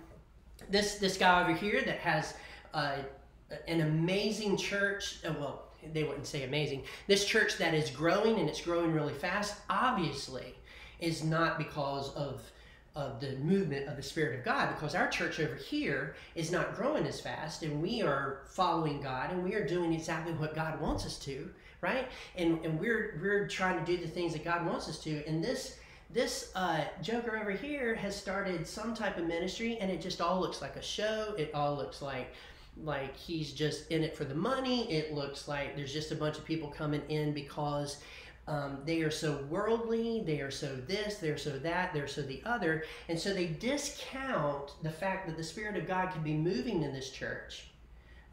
this, 0.70 0.96
this 0.96 1.18
guy 1.18 1.42
over 1.44 1.54
here 1.54 1.82
that 1.82 2.00
has 2.00 2.34
uh, 2.74 2.98
an 3.68 3.82
amazing 3.82 4.58
church, 4.58 5.20
uh, 5.26 5.34
well, 5.40 5.64
they 5.94 6.04
wouldn't 6.04 6.28
say 6.28 6.44
amazing. 6.44 6.84
This 7.08 7.26
church 7.26 7.58
that 7.58 7.74
is 7.74 7.90
growing 7.90 8.38
and 8.38 8.50
it's 8.50 8.62
growing 8.62 8.92
really 8.92 9.14
fast, 9.14 9.56
obviously, 9.70 10.54
is 11.00 11.24
not 11.24 11.58
because 11.58 12.14
of 12.16 12.44
of 12.96 13.20
the 13.22 13.38
movement 13.38 13.88
of 13.88 13.96
the 13.96 14.04
Spirit 14.04 14.40
of 14.40 14.46
God 14.46 14.76
because 14.76 14.96
our 14.96 15.08
church 15.08 15.40
over 15.40 15.56
here 15.56 16.16
is 16.36 16.52
not 16.52 16.76
growing 16.76 17.06
as 17.06 17.22
fast 17.22 17.64
and 17.64 17.82
we 17.82 18.02
are 18.02 18.42
following 18.48 19.02
God 19.02 19.32
and 19.32 19.44
we 19.44 19.54
are 19.54 19.66
doing 19.66 19.94
exactly 19.94 20.34
what 20.34 20.54
God 20.54 20.80
wants 20.82 21.06
us 21.06 21.18
to, 21.20 21.50
right? 21.80 22.08
And, 22.36 22.64
and 22.66 22.80
we're, 22.80 23.20
we're 23.22 23.48
trying 23.48 23.84
to 23.84 23.86
do 23.86 24.02
the 24.02 24.10
things 24.10 24.34
that 24.34 24.44
God 24.44 24.66
wants 24.66 24.90
us 24.90 25.00
to. 25.00 25.26
And 25.26 25.42
this, 25.42 25.78
this 26.10 26.52
uh, 26.56 26.84
joker 27.02 27.38
over 27.38 27.52
here 27.52 27.96
has 27.96 28.14
started 28.14 28.68
some 28.68 28.94
type 28.94 29.18
of 29.18 29.26
ministry 29.26 29.78
and 29.80 29.90
it 29.90 30.02
just 30.02 30.20
all 30.20 30.42
looks 30.42 30.62
like 30.62 30.76
a 30.76 30.82
show. 30.82 31.34
It 31.38 31.52
all 31.54 31.76
looks 31.76 32.02
like 32.02 32.34
like 32.84 33.16
he's 33.18 33.52
just 33.52 33.92
in 33.92 34.04
it 34.04 34.16
for 34.16 34.24
the 34.24 34.34
money. 34.34 34.92
It 34.92 35.14
looks 35.14 35.48
like 35.48 35.76
there's 35.76 35.94
just 35.94 36.12
a 36.12 36.16
bunch 36.16 36.38
of 36.38 36.46
people 36.46 36.70
coming 36.70 37.02
in 37.10 37.34
because 37.34 37.98
um, 38.48 38.80
they 38.86 39.02
are 39.02 39.12
so 39.12 39.44
worldly, 39.50 40.24
they 40.26 40.42
are 40.42 40.52
so 40.52 40.76
this, 40.88 41.18
they're 41.18 41.38
so 41.38 41.52
that, 41.60 41.94
they're 41.94 42.08
so 42.08 42.22
the 42.22 42.42
other. 42.46 42.84
And 43.08 43.18
so 43.20 43.34
they 43.34 43.48
discount 43.48 44.74
the 44.82 44.90
fact 44.90 45.28
that 45.28 45.38
the 45.38 45.44
Spirit 45.44 45.78
of 45.78 45.88
God 45.88 46.12
can 46.12 46.24
be 46.24 46.34
moving 46.34 46.82
in 46.84 46.94
this 46.94 47.12
church 47.12 47.68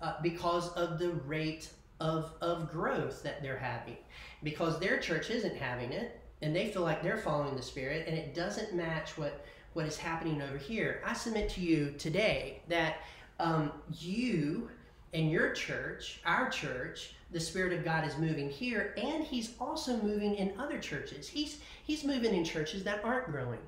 uh, 0.00 0.14
because 0.22 0.70
of 0.72 0.98
the 0.98 1.10
rate 1.10 1.70
of, 2.00 2.32
of 2.40 2.70
growth 2.70 3.22
that 3.22 3.42
they're 3.42 3.58
having. 3.58 3.96
Because 4.42 4.78
their 4.78 4.98
church 4.98 5.30
isn't 5.30 5.56
having 5.56 5.92
it, 5.92 6.18
and 6.40 6.54
they 6.54 6.70
feel 6.70 6.82
like 6.82 7.02
they're 7.02 7.18
following 7.18 7.56
the 7.56 7.62
Spirit, 7.62 8.06
and 8.06 8.16
it 8.16 8.34
doesn't 8.34 8.74
match 8.74 9.18
what, 9.18 9.44
what 9.74 9.86
is 9.86 9.96
happening 9.96 10.40
over 10.40 10.56
here. 10.56 11.02
I 11.04 11.12
submit 11.12 11.50
to 11.50 11.60
you 11.60 11.94
today 11.98 12.62
that 12.68 12.98
um, 13.40 13.72
you 13.98 14.70
and 15.12 15.30
your 15.30 15.52
church, 15.52 16.20
our 16.24 16.48
church, 16.48 17.14
the 17.30 17.40
Spirit 17.40 17.72
of 17.72 17.84
God 17.84 18.06
is 18.06 18.16
moving 18.16 18.48
here, 18.50 18.94
and 18.96 19.22
He's 19.24 19.54
also 19.60 19.96
moving 19.98 20.34
in 20.36 20.58
other 20.58 20.78
churches. 20.78 21.28
He's, 21.28 21.58
he's 21.84 22.04
moving 22.04 22.34
in 22.34 22.44
churches 22.44 22.84
that 22.84 23.04
aren't 23.04 23.30
growing. 23.30 23.60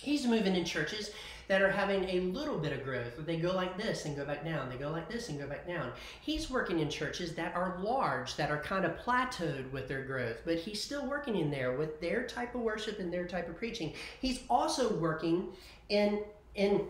He's 0.00 0.26
moving 0.26 0.54
in 0.54 0.64
churches 0.64 1.10
that 1.48 1.62
are 1.62 1.70
having 1.70 2.04
a 2.08 2.20
little 2.20 2.58
bit 2.58 2.72
of 2.72 2.84
growth. 2.84 3.12
But 3.16 3.26
they 3.26 3.36
go 3.36 3.52
like 3.52 3.76
this 3.76 4.04
and 4.04 4.16
go 4.16 4.24
back 4.24 4.44
down. 4.44 4.68
They 4.68 4.76
go 4.76 4.90
like 4.90 5.08
this 5.08 5.28
and 5.28 5.38
go 5.38 5.46
back 5.46 5.66
down. 5.66 5.92
He's 6.20 6.50
working 6.50 6.80
in 6.80 6.90
churches 6.90 7.34
that 7.34 7.54
are 7.54 7.78
large, 7.80 8.36
that 8.36 8.50
are 8.50 8.60
kind 8.60 8.84
of 8.84 8.96
plateaued 8.98 9.70
with 9.70 9.88
their 9.88 10.02
growth, 10.02 10.38
but 10.44 10.56
he's 10.56 10.82
still 10.82 11.06
working 11.06 11.36
in 11.36 11.50
there 11.50 11.76
with 11.76 12.00
their 12.00 12.26
type 12.26 12.54
of 12.54 12.62
worship 12.62 12.98
and 12.98 13.12
their 13.12 13.26
type 13.26 13.48
of 13.48 13.56
preaching. 13.56 13.92
He's 14.20 14.40
also 14.50 14.94
working 14.94 15.48
in 15.88 16.22
in 16.54 16.86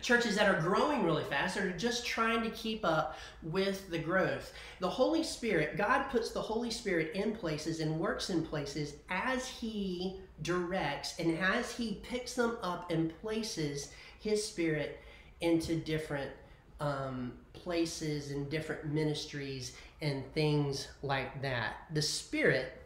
churches 0.00 0.36
that 0.36 0.48
are 0.48 0.60
growing 0.60 1.04
really 1.04 1.24
fast 1.24 1.56
are 1.56 1.70
just 1.72 2.04
trying 2.06 2.42
to 2.42 2.50
keep 2.50 2.84
up 2.84 3.16
with 3.42 3.90
the 3.90 3.98
growth. 3.98 4.52
The 4.80 4.88
Holy 4.88 5.22
Spirit, 5.22 5.76
God 5.76 6.04
puts 6.10 6.30
the 6.30 6.40
Holy 6.40 6.70
Spirit 6.70 7.12
in 7.14 7.32
places 7.32 7.80
and 7.80 8.00
works 8.00 8.30
in 8.30 8.44
places 8.44 8.94
as 9.10 9.46
He 9.46 10.20
directs 10.42 11.18
and 11.18 11.38
as 11.38 11.70
He 11.70 12.00
picks 12.02 12.34
them 12.34 12.56
up 12.62 12.90
and 12.90 13.16
places 13.20 13.92
His 14.20 14.44
Spirit 14.44 15.00
into 15.40 15.76
different 15.76 16.30
um, 16.80 17.32
places 17.52 18.32
and 18.32 18.50
different 18.50 18.86
ministries 18.86 19.76
and 20.00 20.24
things 20.32 20.88
like 21.02 21.42
that. 21.42 21.74
The 21.92 22.02
Spirit 22.02 22.78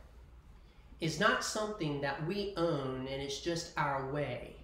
is 1.00 1.20
not 1.20 1.44
something 1.44 2.00
that 2.00 2.26
we 2.26 2.52
own 2.56 3.06
and 3.10 3.22
it's 3.22 3.40
just 3.40 3.72
our 3.78 4.10
way 4.12 4.55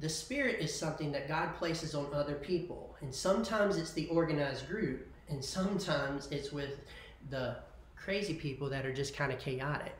the 0.00 0.08
spirit 0.08 0.60
is 0.60 0.74
something 0.74 1.10
that 1.12 1.28
God 1.28 1.54
places 1.56 1.94
on 1.94 2.12
other 2.12 2.34
people. 2.34 2.96
And 3.00 3.14
sometimes 3.14 3.76
it's 3.76 3.92
the 3.92 4.06
organized 4.08 4.68
group, 4.68 5.06
and 5.28 5.44
sometimes 5.44 6.28
it's 6.30 6.52
with 6.52 6.80
the 7.30 7.56
crazy 7.96 8.34
people 8.34 8.68
that 8.70 8.86
are 8.86 8.92
just 8.92 9.16
kind 9.16 9.32
of 9.32 9.38
chaotic. 9.38 9.96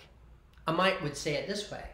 I 0.66 0.72
might 0.72 1.02
would 1.02 1.16
say 1.16 1.34
it 1.34 1.48
this 1.48 1.70
way. 1.70 1.84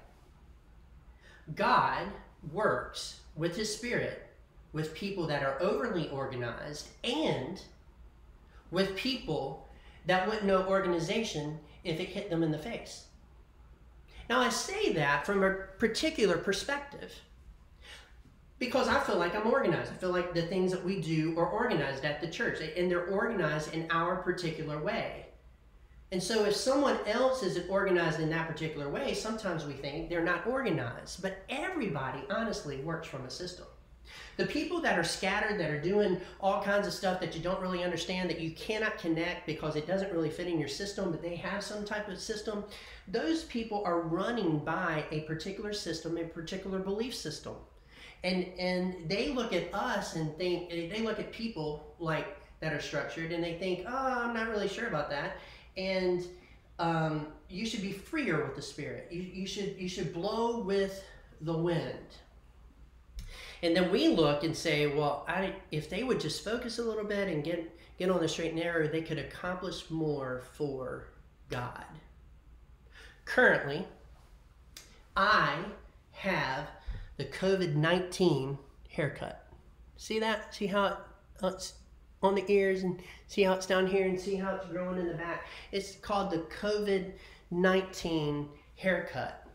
God 1.54 2.06
works 2.52 3.20
with 3.37 3.56
his 3.56 3.75
spirit 3.75 4.26
with 4.73 4.94
people 4.94 5.26
that 5.28 5.42
are 5.42 5.61
overly 5.62 6.08
organized 6.11 6.88
and 7.04 7.62
with 8.70 8.96
people 8.96 9.68
that 10.06 10.26
wouldn't 10.26 10.46
know 10.46 10.66
organization 10.66 11.58
if 11.84 12.00
it 12.00 12.08
hit 12.08 12.28
them 12.28 12.42
in 12.42 12.50
the 12.50 12.58
face. 12.58 13.04
Now, 14.28 14.40
I 14.40 14.49
say 14.49 14.92
that 14.94 15.25
from 15.25 15.44
a 15.44 15.54
particular 15.78 16.37
perspective 16.37 17.12
because 18.58 18.88
I 18.88 19.00
feel 19.00 19.16
like 19.16 19.34
I'm 19.34 19.50
organized. 19.50 19.92
I 19.92 19.96
feel 19.96 20.11
like 20.11 20.32
the 20.32 20.42
things 20.42 20.70
that 20.73 20.84
we 20.84 21.00
do 21.00 21.38
are 21.38 21.46
organized 21.46 22.04
at 22.04 22.20
the 22.20 22.28
church, 22.28 22.61
and 22.61 22.90
they're 22.90 23.06
organized 23.06 23.75
in 23.75 23.90
our 23.90 24.16
particular 24.16 24.78
way. 24.78 25.26
And 26.12 26.23
so, 26.23 26.44
if 26.44 26.54
someone 26.54 26.99
else 27.06 27.42
isn't 27.42 27.68
organized 27.68 28.20
in 28.20 28.30
that 28.30 28.46
particular 28.46 28.88
way, 28.88 29.14
sometimes 29.14 29.64
we 29.64 29.73
think 29.73 30.08
they're 30.08 30.25
not 30.25 30.46
organized. 30.46 31.23
But 31.23 31.38
everybody, 31.49 32.20
honestly, 32.30 32.76
works 32.78 33.08
from 33.08 33.25
a 33.25 33.30
system. 33.30 33.66
The 34.37 34.46
people 34.46 34.80
that 34.82 34.99
are 34.99 35.04
scattered, 35.04 35.58
that 35.58 35.70
are 35.70 35.80
doing 35.80 36.20
all 36.40 36.62
kinds 36.62 36.87
of 36.87 36.92
stuff 36.92 37.20
that 37.20 37.34
you 37.34 37.42
don't 37.42 37.61
really 37.61 37.82
understand, 37.82 38.30
that 38.30 38.38
you 38.38 38.52
cannot 38.52 38.99
connect 38.99 39.46
because 39.46 39.76
it 39.76 39.87
doesn't 39.87 40.12
really 40.12 40.30
fit 40.30 40.46
in 40.46 40.58
your 40.58 40.68
system, 40.68 41.11
but 41.11 41.23
they 41.23 41.37
have 41.37 41.64
some 41.64 41.84
type 41.84 42.08
of 42.08 42.20
system, 42.20 42.64
those 43.08 43.44
people 43.44 43.82
are 43.84 44.00
running 44.00 44.58
by 44.58 45.04
a 45.11 45.20
particular 45.20 45.73
system, 45.73 46.18
a 46.18 46.25
particular 46.25 46.78
belief 46.78 47.14
system 47.14 47.54
and 48.25 48.47
and 48.59 48.97
they 49.07 49.28
look 49.28 49.52
at 49.52 49.73
us 49.73 50.16
and 50.16 50.37
think 50.37 50.71
they 50.71 51.00
look 51.02 51.21
at 51.21 51.31
people 51.31 51.95
like 52.00 52.37
that 52.61 52.73
are 52.73 52.81
structured 52.81 53.31
and 53.31 53.45
they 53.45 53.54
think 53.54 53.85
oh 53.87 54.23
i'm 54.25 54.35
not 54.35 54.49
really 54.49 54.69
sure 54.69 54.88
about 54.88 55.11
that. 55.11 55.37
And 55.76 56.25
um, 56.78 57.26
you 57.49 57.66
should 57.66 57.83
be 57.83 57.93
freer 57.93 58.45
with 58.45 58.54
the 58.57 58.62
spirit. 58.62 59.09
You, 59.11 59.23
you 59.23 59.47
should 59.47 59.76
you 59.78 59.88
should 59.88 60.12
blow 60.12 60.59
with 60.61 61.04
the 61.40 61.57
wind. 61.57 62.16
And 63.62 63.76
then 63.76 63.90
we 63.90 64.09
look 64.09 64.45
and 64.45 64.57
say 64.57 64.87
well 64.87 65.25
I, 65.28 65.52
if 65.71 65.90
they 65.90 66.02
would 66.02 66.21
just 66.21 66.43
focus 66.43 66.78
a 66.78 66.83
little 66.83 67.04
bit 67.04 67.28
and 67.28 67.45
get 67.45 67.71
get 67.99 68.11
on 68.11 68.21
the 68.21 68.28
straight 68.28 68.52
and 68.52 68.61
narrow 68.61 68.88
they 68.88 69.02
could 69.02 69.19
accomplish 69.19 69.90
more 69.90 70.43
for 70.54 71.09
god. 71.50 71.85
Currently 73.25 73.87
i 75.16 75.57
have 76.12 76.66
the 77.16 77.25
COVID 77.25 77.75
19 77.75 78.59
haircut. 78.88 79.47
See 79.97 80.18
that? 80.21 80.54
See 80.54 80.66
how 80.66 80.99
it's 81.42 81.75
on 82.23 82.35
the 82.35 82.44
ears 82.50 82.83
and 82.83 83.00
see 83.26 83.42
how 83.42 83.52
it's 83.52 83.66
down 83.66 83.87
here 83.87 84.06
and 84.06 84.18
see 84.18 84.37
how 84.37 84.54
it's 84.54 84.66
growing 84.66 84.99
in 84.99 85.09
the 85.09 85.14
back. 85.14 85.47
It's 85.73 85.97
called 85.97 86.30
the 86.30 86.38
COVID 86.61 87.12
19 87.50 88.49
haircut. 88.76 89.47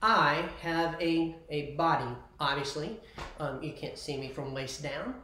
I 0.00 0.44
have 0.62 1.00
a, 1.00 1.36
a 1.50 1.72
body, 1.72 2.10
obviously. 2.38 3.00
Um, 3.40 3.62
you 3.62 3.72
can't 3.72 3.98
see 3.98 4.16
me 4.16 4.28
from 4.28 4.54
waist 4.54 4.82
down. 4.82 5.14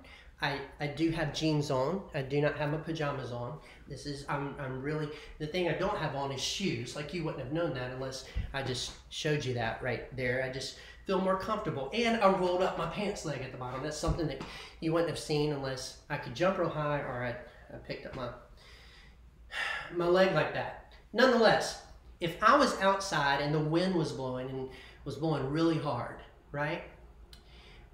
I, 0.42 0.58
I 0.80 0.88
do 0.88 1.10
have 1.10 1.32
jeans 1.32 1.70
on. 1.70 2.02
I 2.12 2.22
do 2.22 2.40
not 2.40 2.56
have 2.58 2.70
my 2.70 2.78
pajamas 2.78 3.30
on. 3.32 3.58
This 3.88 4.06
is, 4.06 4.24
I'm, 4.28 4.54
I'm 4.58 4.80
really, 4.82 5.08
the 5.38 5.46
thing 5.46 5.68
I 5.68 5.72
don't 5.72 5.96
have 5.98 6.14
on 6.14 6.32
is 6.32 6.40
shoes. 6.40 6.96
Like 6.96 7.12
you 7.12 7.24
wouldn't 7.24 7.42
have 7.42 7.52
known 7.52 7.74
that 7.74 7.90
unless 7.90 8.24
I 8.52 8.62
just 8.62 8.92
showed 9.10 9.44
you 9.44 9.54
that 9.54 9.82
right 9.82 10.14
there. 10.16 10.42
I 10.42 10.52
just 10.52 10.76
feel 11.06 11.20
more 11.20 11.38
comfortable. 11.38 11.90
And 11.92 12.20
I 12.22 12.28
rolled 12.30 12.62
up 12.62 12.78
my 12.78 12.86
pants 12.86 13.24
leg 13.24 13.42
at 13.42 13.52
the 13.52 13.58
bottom. 13.58 13.82
That's 13.82 13.98
something 13.98 14.26
that 14.28 14.40
you 14.80 14.92
wouldn't 14.92 15.10
have 15.10 15.18
seen 15.18 15.52
unless 15.52 15.98
I 16.08 16.16
could 16.16 16.34
jump 16.34 16.58
real 16.58 16.70
high 16.70 17.00
or 17.00 17.24
I, 17.24 17.74
I 17.74 17.78
picked 17.78 18.06
up 18.06 18.14
my, 18.14 18.28
my 19.94 20.06
leg 20.06 20.34
like 20.34 20.54
that. 20.54 20.94
Nonetheless, 21.12 21.82
if 22.20 22.42
I 22.42 22.56
was 22.56 22.80
outside 22.80 23.40
and 23.40 23.54
the 23.54 23.60
wind 23.60 23.94
was 23.94 24.12
blowing 24.12 24.48
and 24.48 24.68
was 25.04 25.16
blowing 25.16 25.50
really 25.50 25.78
hard, 25.78 26.16
right? 26.52 26.84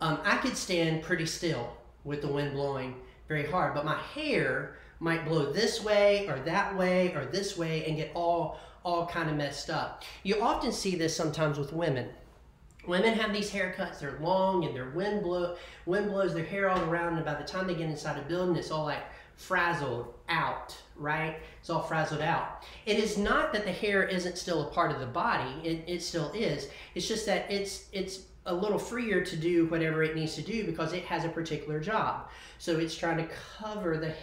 Um, 0.00 0.20
I 0.24 0.36
could 0.36 0.56
stand 0.56 1.02
pretty 1.02 1.26
still 1.26 1.76
with 2.04 2.22
the 2.22 2.28
wind 2.28 2.54
blowing 2.54 2.94
very 3.28 3.46
hard, 3.46 3.74
but 3.74 3.84
my 3.84 3.98
hair 4.14 4.76
might 5.00 5.26
blow 5.26 5.50
this 5.50 5.82
way 5.82 6.28
or 6.28 6.38
that 6.40 6.76
way 6.76 7.12
or 7.14 7.24
this 7.24 7.58
way 7.58 7.84
and 7.86 7.96
get 7.96 8.12
all 8.14 8.60
all 8.82 9.06
kind 9.06 9.28
of 9.28 9.36
messed 9.36 9.68
up. 9.68 10.04
You 10.22 10.40
often 10.40 10.72
see 10.72 10.94
this 10.94 11.14
sometimes 11.14 11.58
with 11.58 11.72
women. 11.72 12.08
Women 12.86 13.12
have 13.12 13.30
these 13.30 13.50
haircuts, 13.50 13.98
they're 13.98 14.18
long 14.22 14.64
and 14.64 14.74
their 14.74 14.90
wind 14.90 15.22
blow 15.22 15.56
wind 15.84 16.10
blows 16.10 16.32
their 16.32 16.44
hair 16.44 16.70
all 16.70 16.82
around 16.84 17.16
and 17.16 17.24
by 17.24 17.34
the 17.34 17.44
time 17.44 17.66
they 17.66 17.74
get 17.74 17.90
inside 17.90 18.18
a 18.18 18.22
building 18.22 18.56
it's 18.56 18.70
all 18.70 18.84
like 18.84 19.02
frazzled 19.36 20.14
out, 20.28 20.76
right? 20.96 21.38
It's 21.60 21.70
all 21.70 21.82
frazzled 21.82 22.20
out. 22.20 22.64
It 22.84 22.98
is 22.98 23.16
not 23.16 23.52
that 23.52 23.64
the 23.64 23.72
hair 23.72 24.02
isn't 24.02 24.36
still 24.36 24.68
a 24.68 24.70
part 24.70 24.92
of 24.92 25.00
the 25.00 25.06
body, 25.06 25.50
it, 25.66 25.84
it 25.86 26.02
still 26.02 26.30
is. 26.32 26.68
It's 26.94 27.08
just 27.08 27.26
that 27.26 27.50
it's 27.50 27.86
it's 27.92 28.20
a 28.46 28.54
little 28.54 28.78
freer 28.78 29.22
to 29.22 29.36
do 29.36 29.66
whatever 29.66 30.02
it 30.02 30.16
needs 30.16 30.34
to 30.34 30.42
do 30.42 30.64
because 30.64 30.92
it 30.92 31.04
has 31.04 31.24
a 31.24 31.28
particular 31.28 31.80
job. 31.80 32.28
So 32.58 32.78
it's 32.78 32.94
trying 32.94 33.18
to 33.18 33.28
cover 33.58 33.98
the 33.98 34.14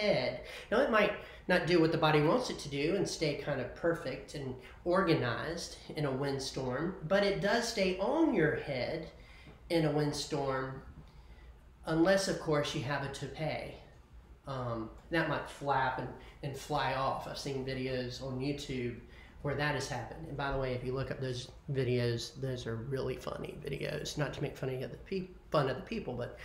head. 0.00 0.40
Now 0.70 0.80
it 0.80 0.90
might 0.90 1.12
not 1.48 1.66
do 1.66 1.80
what 1.80 1.92
the 1.92 1.98
body 1.98 2.22
wants 2.22 2.50
it 2.50 2.58
to 2.60 2.68
do 2.68 2.94
and 2.96 3.08
stay 3.08 3.34
kind 3.34 3.60
of 3.60 3.74
perfect 3.74 4.34
and 4.34 4.54
organized 4.84 5.78
in 5.96 6.04
a 6.04 6.10
windstorm, 6.10 6.96
but 7.08 7.22
it 7.22 7.40
does 7.40 7.68
stay 7.68 7.98
on 7.98 8.34
your 8.34 8.56
head 8.56 9.08
in 9.68 9.84
a 9.84 9.90
windstorm 9.90 10.82
unless 11.86 12.28
of 12.28 12.40
course 12.40 12.74
you 12.74 12.82
have 12.82 13.04
a 13.04 13.12
toupee 13.12 13.74
um, 14.46 14.90
that 15.10 15.28
might 15.28 15.48
flap 15.48 15.98
and, 15.98 16.08
and 16.42 16.56
fly 16.56 16.94
off. 16.94 17.28
I've 17.28 17.38
seen 17.38 17.64
videos 17.64 18.22
on 18.22 18.40
YouTube 18.40 18.96
where 19.42 19.54
that 19.54 19.74
has 19.74 19.88
happened. 19.88 20.26
And 20.28 20.36
by 20.36 20.52
the 20.52 20.58
way, 20.58 20.74
if 20.74 20.84
you 20.84 20.92
look 20.92 21.10
up 21.10 21.20
those 21.20 21.50
videos, 21.72 22.38
those 22.40 22.66
are 22.66 22.76
really 22.76 23.16
funny 23.16 23.56
videos. 23.64 24.18
Not 24.18 24.34
to 24.34 24.42
make 24.42 24.56
fun 24.56 24.70
of 24.70 24.90
the 25.08 25.26
fun 25.50 25.68
of 25.68 25.76
the 25.76 25.82
people, 25.82 26.14
but 26.14 26.38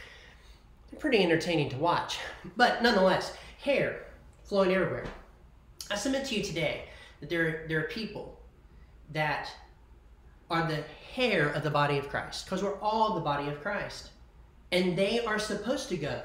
pretty 1.00 1.22
entertaining 1.24 1.70
to 1.70 1.78
watch. 1.78 2.20
But 2.56 2.82
nonetheless, 2.82 3.36
hair 3.62 4.06
flowing 4.44 4.74
everywhere. 4.74 5.06
I 5.92 5.96
submit 5.96 6.26
to 6.26 6.36
you 6.36 6.44
today 6.44 6.86
that 7.20 7.30
there, 7.30 7.66
there 7.68 7.80
are 7.80 7.88
people 7.88 8.40
that 9.14 9.50
are 10.50 10.68
the 10.68 10.84
hair 11.14 11.50
of 11.50 11.64
the 11.64 11.70
body 11.70 11.98
of 11.98 12.10
Christ, 12.10 12.46
because 12.46 12.64
we're 12.64 12.80
all 12.80 13.16
the 13.16 13.22
body 13.22 13.48
of 13.48 13.62
Christ. 13.62 14.12
And 14.72 14.98
they 14.98 15.24
are 15.26 15.40
supposed 15.40 15.90
to 15.90 15.98
go 15.98 16.22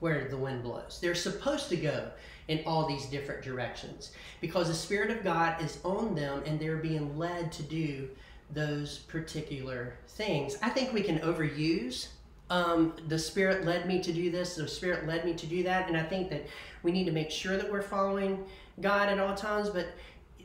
where 0.00 0.28
the 0.28 0.36
wind 0.36 0.62
blows. 0.62 0.98
They're 1.00 1.14
supposed 1.14 1.68
to 1.70 1.76
go 1.76 2.10
in 2.48 2.62
all 2.66 2.86
these 2.86 3.06
different 3.06 3.42
directions 3.42 4.12
because 4.40 4.68
the 4.68 4.74
Spirit 4.74 5.10
of 5.10 5.24
God 5.24 5.62
is 5.62 5.78
on 5.82 6.14
them 6.14 6.42
and 6.44 6.60
they're 6.60 6.76
being 6.76 7.16
led 7.16 7.50
to 7.52 7.62
do 7.62 8.08
those 8.52 8.98
particular 8.98 9.94
things. 10.08 10.56
I 10.62 10.68
think 10.68 10.92
we 10.92 11.02
can 11.02 11.18
overuse 11.20 12.08
um, 12.50 12.94
the 13.08 13.18
Spirit 13.18 13.64
led 13.64 13.86
me 13.86 14.00
to 14.02 14.12
do 14.12 14.30
this, 14.30 14.56
the 14.56 14.68
Spirit 14.68 15.06
led 15.06 15.24
me 15.24 15.34
to 15.34 15.46
do 15.46 15.62
that, 15.62 15.88
and 15.88 15.96
I 15.96 16.02
think 16.02 16.28
that 16.30 16.46
we 16.82 16.92
need 16.92 17.04
to 17.04 17.12
make 17.12 17.30
sure 17.30 17.56
that 17.56 17.70
we're 17.70 17.82
following 17.82 18.44
God 18.80 19.08
at 19.08 19.18
all 19.18 19.34
times, 19.34 19.70
but 19.70 19.86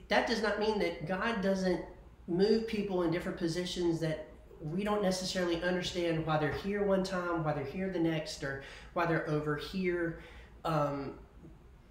that 0.07 0.27
does 0.27 0.41
not 0.41 0.59
mean 0.59 0.79
that 0.79 1.07
God 1.07 1.41
doesn't 1.41 1.81
move 2.27 2.67
people 2.67 3.03
in 3.03 3.11
different 3.11 3.37
positions 3.37 3.99
that 3.99 4.27
we 4.61 4.83
don't 4.83 5.01
necessarily 5.01 5.61
understand 5.63 6.25
why 6.25 6.37
they're 6.37 6.51
here 6.51 6.83
one 6.83 7.03
time, 7.03 7.43
why 7.43 7.53
they're 7.53 7.63
here 7.63 7.89
the 7.89 7.99
next, 7.99 8.43
or 8.43 8.63
why 8.93 9.05
they're 9.05 9.27
over 9.29 9.55
here 9.55 10.19
um, 10.65 11.13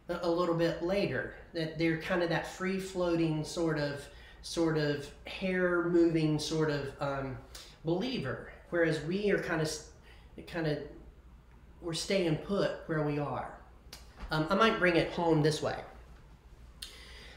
a 0.08 0.30
little 0.30 0.54
bit 0.54 0.82
later. 0.82 1.34
That 1.54 1.78
they're 1.78 2.00
kind 2.00 2.22
of 2.22 2.28
that 2.28 2.46
free 2.46 2.78
floating 2.78 3.42
sort 3.42 3.78
of, 3.78 4.06
sort 4.42 4.76
of 4.78 5.08
hair 5.26 5.88
moving 5.88 6.38
sort 6.38 6.70
of 6.70 6.92
um, 7.00 7.38
believer, 7.84 8.52
whereas 8.70 9.02
we 9.04 9.30
are 9.30 9.38
kind 9.38 9.62
of, 9.62 9.70
kind 10.46 10.66
of, 10.66 10.78
we're 11.80 11.94
staying 11.94 12.36
put 12.36 12.70
where 12.86 13.02
we 13.02 13.18
are. 13.18 13.58
Um, 14.30 14.46
I 14.50 14.54
might 14.54 14.78
bring 14.78 14.96
it 14.96 15.10
home 15.12 15.42
this 15.42 15.62
way. 15.62 15.76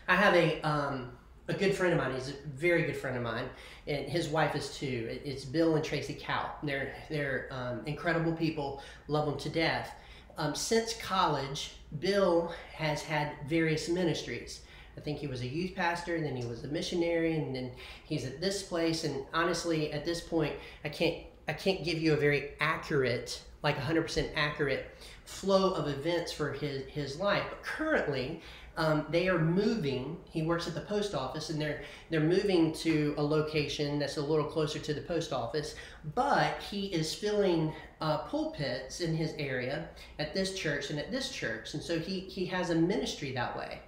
I 0.08 0.16
have 0.16 0.34
a 0.36 0.62
um, 0.62 1.12
a 1.48 1.54
good 1.54 1.74
friend 1.76 1.94
of 1.94 2.00
mine. 2.00 2.14
He's 2.14 2.30
a 2.30 2.34
very 2.56 2.84
good 2.84 2.98
friend 2.98 3.16
of 3.16 3.24
mine, 3.24 3.46
and 3.88 4.06
his 4.08 4.28
wife 4.28 4.56
is 4.56 4.76
too. 4.76 5.20
It's 5.24 5.46
Bill 5.46 5.76
and 5.76 5.84
Tracy 5.84 6.18
Cow. 6.20 6.52
They're 6.64 6.94
they're 7.10 7.48
um, 7.52 7.82
incredible 7.86 8.34
people. 8.34 8.82
Love 9.08 9.26
them 9.26 9.38
to 9.40 9.50
death. 9.50 9.92
Um, 10.38 10.56
since 10.56 10.94
college, 10.94 11.74
Bill 12.00 12.54
has 12.74 13.02
had 13.04 13.34
various 13.48 13.90
ministries. 13.90 14.62
I 14.98 15.02
think 15.02 15.20
he 15.20 15.28
was 15.28 15.42
a 15.42 15.48
youth 15.48 15.76
pastor, 15.76 16.16
and 16.16 16.26
then 16.26 16.36
he 16.36 16.46
was 16.46 16.64
a 16.64 16.68
missionary, 16.68 17.36
and 17.36 17.56
then 17.56 17.72
he's 18.04 18.26
at 18.26 18.42
this 18.42 18.64
place. 18.64 19.04
And 19.04 19.24
honestly, 19.34 19.92
at 19.94 20.04
this 20.04 20.22
point, 20.22 20.54
I 20.84 20.90
can't 20.90 21.18
I 21.47 21.54
can't 21.54 21.84
give 21.84 21.97
you 21.97 22.13
a 22.13 22.17
very 22.17 22.51
accurate, 22.60 23.41
like 23.63 23.77
100% 23.77 24.30
accurate 24.36 24.91
flow 25.25 25.71
of 25.71 25.88
events 25.88 26.32
for 26.32 26.51
his 26.51 26.86
his 26.88 27.19
life. 27.19 27.43
But 27.49 27.63
currently, 27.63 28.41
um, 28.77 29.06
they 29.10 29.27
are 29.27 29.39
moving. 29.39 30.17
He 30.30 30.43
works 30.43 30.67
at 30.67 30.73
the 30.73 30.82
post 30.82 31.13
office, 31.13 31.49
and 31.49 31.60
they're 31.60 31.82
they're 32.10 32.19
moving 32.19 32.73
to 32.73 33.13
a 33.17 33.23
location 33.23 33.99
that's 33.99 34.17
a 34.17 34.21
little 34.21 34.45
closer 34.45 34.80
to 34.80 34.93
the 34.93 35.01
post 35.01 35.34
office. 35.34 35.75
But 36.15 36.60
he 36.60 36.88
is 36.88 37.13
filling 37.13 37.73
uh, 37.99 38.19
pulpits 38.19 39.01
in 39.01 39.15
his 39.15 39.34
area 39.38 39.89
at 40.19 40.34
this 40.34 40.58
church 40.58 40.89
and 40.89 40.99
at 40.99 41.12
this 41.12 41.32
church, 41.32 41.73
and 41.73 41.84
so 41.84 41.99
he 41.99 42.21
he 42.21 42.45
has 42.47 42.69
a 42.69 42.75
ministry 42.75 43.32
that 43.34 43.58
way. 43.58 43.80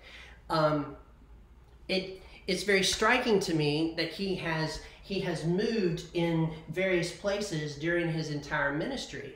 Um, 0.49 0.95
it 1.87 2.21
it's 2.47 2.63
very 2.63 2.83
striking 2.83 3.39
to 3.41 3.53
me 3.53 3.93
that 3.95 4.09
he 4.09 4.35
has 4.35 4.81
he 5.03 5.19
has 5.19 5.43
moved 5.43 6.05
in 6.13 6.49
various 6.69 7.11
places 7.11 7.75
during 7.75 8.11
his 8.11 8.31
entire 8.31 8.73
ministry, 8.73 9.35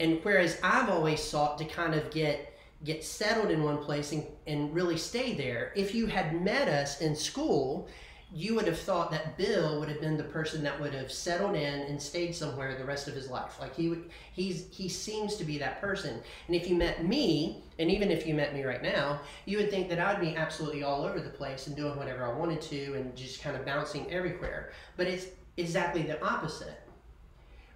and 0.00 0.18
whereas 0.24 0.58
I've 0.62 0.90
always 0.90 1.22
sought 1.22 1.58
to 1.58 1.64
kind 1.64 1.94
of 1.94 2.10
get 2.10 2.50
get 2.82 3.02
settled 3.02 3.50
in 3.50 3.62
one 3.62 3.78
place 3.78 4.12
and, 4.12 4.26
and 4.46 4.74
really 4.74 4.98
stay 4.98 5.32
there. 5.32 5.72
If 5.74 5.94
you 5.94 6.06
had 6.06 6.42
met 6.42 6.68
us 6.68 7.00
in 7.00 7.16
school, 7.16 7.88
you 8.34 8.56
would 8.56 8.66
have 8.66 8.78
thought 8.78 9.12
that 9.12 9.38
Bill 9.38 9.78
would 9.78 9.88
have 9.88 10.00
been 10.00 10.16
the 10.16 10.24
person 10.24 10.64
that 10.64 10.80
would 10.80 10.92
have 10.92 11.12
settled 11.12 11.54
in 11.54 11.82
and 11.82 12.02
stayed 12.02 12.34
somewhere 12.34 12.76
the 12.76 12.84
rest 12.84 13.06
of 13.06 13.14
his 13.14 13.30
life. 13.30 13.60
Like 13.60 13.76
he 13.76 13.88
would, 13.88 14.10
he's 14.32 14.66
he 14.72 14.88
seems 14.88 15.36
to 15.36 15.44
be 15.44 15.56
that 15.58 15.80
person. 15.80 16.20
And 16.48 16.56
if 16.56 16.68
you 16.68 16.74
met 16.74 17.06
me, 17.06 17.62
and 17.78 17.88
even 17.92 18.10
if 18.10 18.26
you 18.26 18.34
met 18.34 18.52
me 18.52 18.64
right 18.64 18.82
now, 18.82 19.20
you 19.46 19.58
would 19.58 19.70
think 19.70 19.88
that 19.88 20.00
I'd 20.00 20.20
be 20.20 20.34
absolutely 20.34 20.82
all 20.82 21.04
over 21.04 21.20
the 21.20 21.30
place 21.30 21.68
and 21.68 21.76
doing 21.76 21.96
whatever 21.96 22.26
I 22.26 22.36
wanted 22.36 22.60
to 22.62 22.94
and 22.94 23.14
just 23.14 23.40
kind 23.40 23.56
of 23.56 23.64
bouncing 23.64 24.10
everywhere. 24.10 24.72
But 24.96 25.06
it's 25.06 25.26
exactly 25.56 26.02
the 26.02 26.20
opposite. 26.20 26.80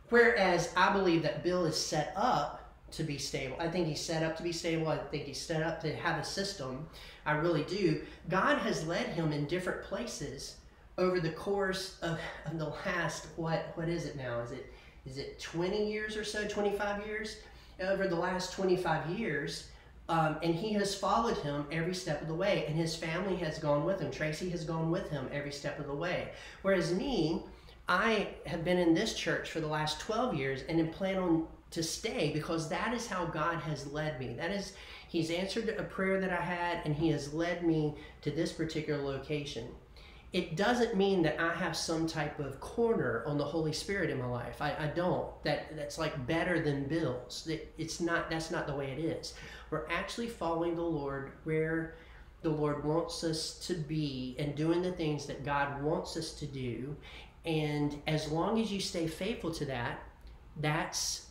Whereas 0.08 0.72
I 0.76 0.92
believe 0.92 1.22
that 1.22 1.44
Bill 1.44 1.66
is 1.66 1.76
set 1.76 2.12
up 2.16 2.67
to 2.92 3.02
be 3.02 3.18
stable. 3.18 3.56
I 3.58 3.68
think 3.68 3.86
he's 3.86 4.00
set 4.00 4.22
up 4.22 4.36
to 4.36 4.42
be 4.42 4.52
stable. 4.52 4.88
I 4.88 4.98
think 4.98 5.24
he's 5.24 5.40
set 5.40 5.62
up 5.62 5.80
to 5.82 5.94
have 5.94 6.18
a 6.20 6.24
system. 6.24 6.86
I 7.26 7.32
really 7.32 7.64
do. 7.64 8.02
God 8.28 8.58
has 8.58 8.86
led 8.86 9.06
him 9.08 9.32
in 9.32 9.46
different 9.46 9.82
places 9.82 10.56
over 10.96 11.20
the 11.20 11.30
course 11.30 11.98
of, 12.02 12.18
of 12.46 12.58
the 12.58 12.66
last 12.86 13.26
what 13.36 13.72
what 13.76 13.88
is 13.88 14.04
it 14.04 14.16
now? 14.16 14.40
Is 14.40 14.52
it 14.52 14.72
is 15.06 15.18
it 15.18 15.40
20 15.40 15.90
years 15.90 16.16
or 16.16 16.24
so, 16.24 16.46
25 16.46 17.06
years? 17.06 17.36
Over 17.80 18.08
the 18.08 18.16
last 18.16 18.52
25 18.54 19.10
years, 19.10 19.68
um, 20.08 20.36
and 20.42 20.52
he 20.52 20.72
has 20.72 20.96
followed 20.96 21.38
him 21.38 21.66
every 21.70 21.94
step 21.94 22.20
of 22.20 22.26
the 22.26 22.34
way, 22.34 22.64
and 22.66 22.74
his 22.74 22.96
family 22.96 23.36
has 23.36 23.58
gone 23.58 23.84
with 23.84 24.00
him. 24.00 24.10
Tracy 24.10 24.50
has 24.50 24.64
gone 24.64 24.90
with 24.90 25.08
him 25.10 25.28
every 25.32 25.52
step 25.52 25.78
of 25.78 25.86
the 25.86 25.94
way. 25.94 26.30
Whereas 26.62 26.92
me, 26.92 27.42
I 27.88 28.28
have 28.46 28.64
been 28.64 28.78
in 28.78 28.94
this 28.94 29.14
church 29.14 29.50
for 29.50 29.60
the 29.60 29.66
last 29.66 30.00
12 30.00 30.34
years 30.34 30.62
and 30.68 30.92
plan 30.92 31.18
on 31.18 31.46
to 31.70 31.82
stay 31.82 32.30
because 32.32 32.68
that 32.68 32.94
is 32.94 33.06
how 33.06 33.26
God 33.26 33.58
has 33.60 33.86
led 33.92 34.18
me. 34.18 34.34
That 34.34 34.50
is, 34.50 34.72
He's 35.08 35.30
answered 35.30 35.68
a 35.68 35.82
prayer 35.82 36.20
that 36.20 36.32
I 36.32 36.42
had 36.42 36.84
and 36.84 36.94
He 36.94 37.10
has 37.10 37.32
led 37.34 37.64
me 37.66 37.94
to 38.22 38.30
this 38.30 38.52
particular 38.52 39.02
location. 39.02 39.68
it 40.32 40.56
doesn't 40.56 40.94
mean 40.94 41.22
that 41.22 41.40
I 41.40 41.54
have 41.54 41.74
some 41.76 42.06
type 42.06 42.38
of 42.38 42.60
corner 42.60 43.24
on 43.26 43.38
the 43.38 43.44
Holy 43.44 43.72
Spirit 43.72 44.10
in 44.10 44.18
my 44.18 44.26
life. 44.26 44.60
I, 44.60 44.74
I 44.78 44.86
don't. 44.94 45.28
That 45.44 45.74
that's 45.74 45.98
like 45.98 46.26
better 46.26 46.60
than 46.60 46.86
Bill's. 46.86 47.44
That 47.44 47.66
it's 47.78 48.00
not. 48.00 48.28
That's 48.28 48.50
not 48.50 48.66
the 48.66 48.74
way 48.74 48.90
it 48.90 48.98
is. 48.98 49.34
We're 49.70 49.88
actually 49.88 50.28
following 50.28 50.74
the 50.74 50.82
Lord 50.82 51.32
where 51.44 51.96
the 52.42 52.50
Lord 52.50 52.84
wants 52.84 53.24
us 53.24 53.58
to 53.66 53.74
be 53.74 54.36
and 54.38 54.54
doing 54.54 54.82
the 54.82 54.92
things 54.92 55.26
that 55.26 55.44
God 55.44 55.82
wants 55.82 56.16
us 56.16 56.32
to 56.34 56.46
do. 56.46 56.96
And 57.44 58.00
as 58.06 58.30
long 58.30 58.60
as 58.60 58.70
you 58.70 58.80
stay 58.80 59.06
faithful 59.06 59.52
to 59.54 59.64
that, 59.66 60.02
that's 60.60 61.27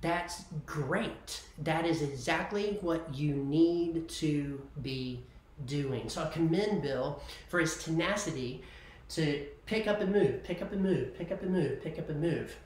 that's 0.00 0.44
great. 0.64 1.42
That 1.58 1.84
is 1.84 2.02
exactly 2.02 2.78
what 2.80 3.14
you 3.14 3.34
need 3.34 4.08
to 4.08 4.60
be 4.82 5.20
doing. 5.66 6.08
So 6.08 6.22
I 6.22 6.28
commend 6.28 6.82
Bill 6.82 7.20
for 7.48 7.58
his 7.58 7.82
tenacity 7.82 8.62
to 9.10 9.46
pick 9.66 9.86
up 9.86 10.00
and 10.00 10.12
move, 10.12 10.44
pick 10.44 10.62
up 10.62 10.72
and 10.72 10.82
move, 10.82 11.16
pick 11.16 11.32
up 11.32 11.42
and 11.42 11.52
move, 11.52 11.82
pick 11.82 11.98
up 11.98 12.08
and 12.10 12.20
move. 12.20 12.56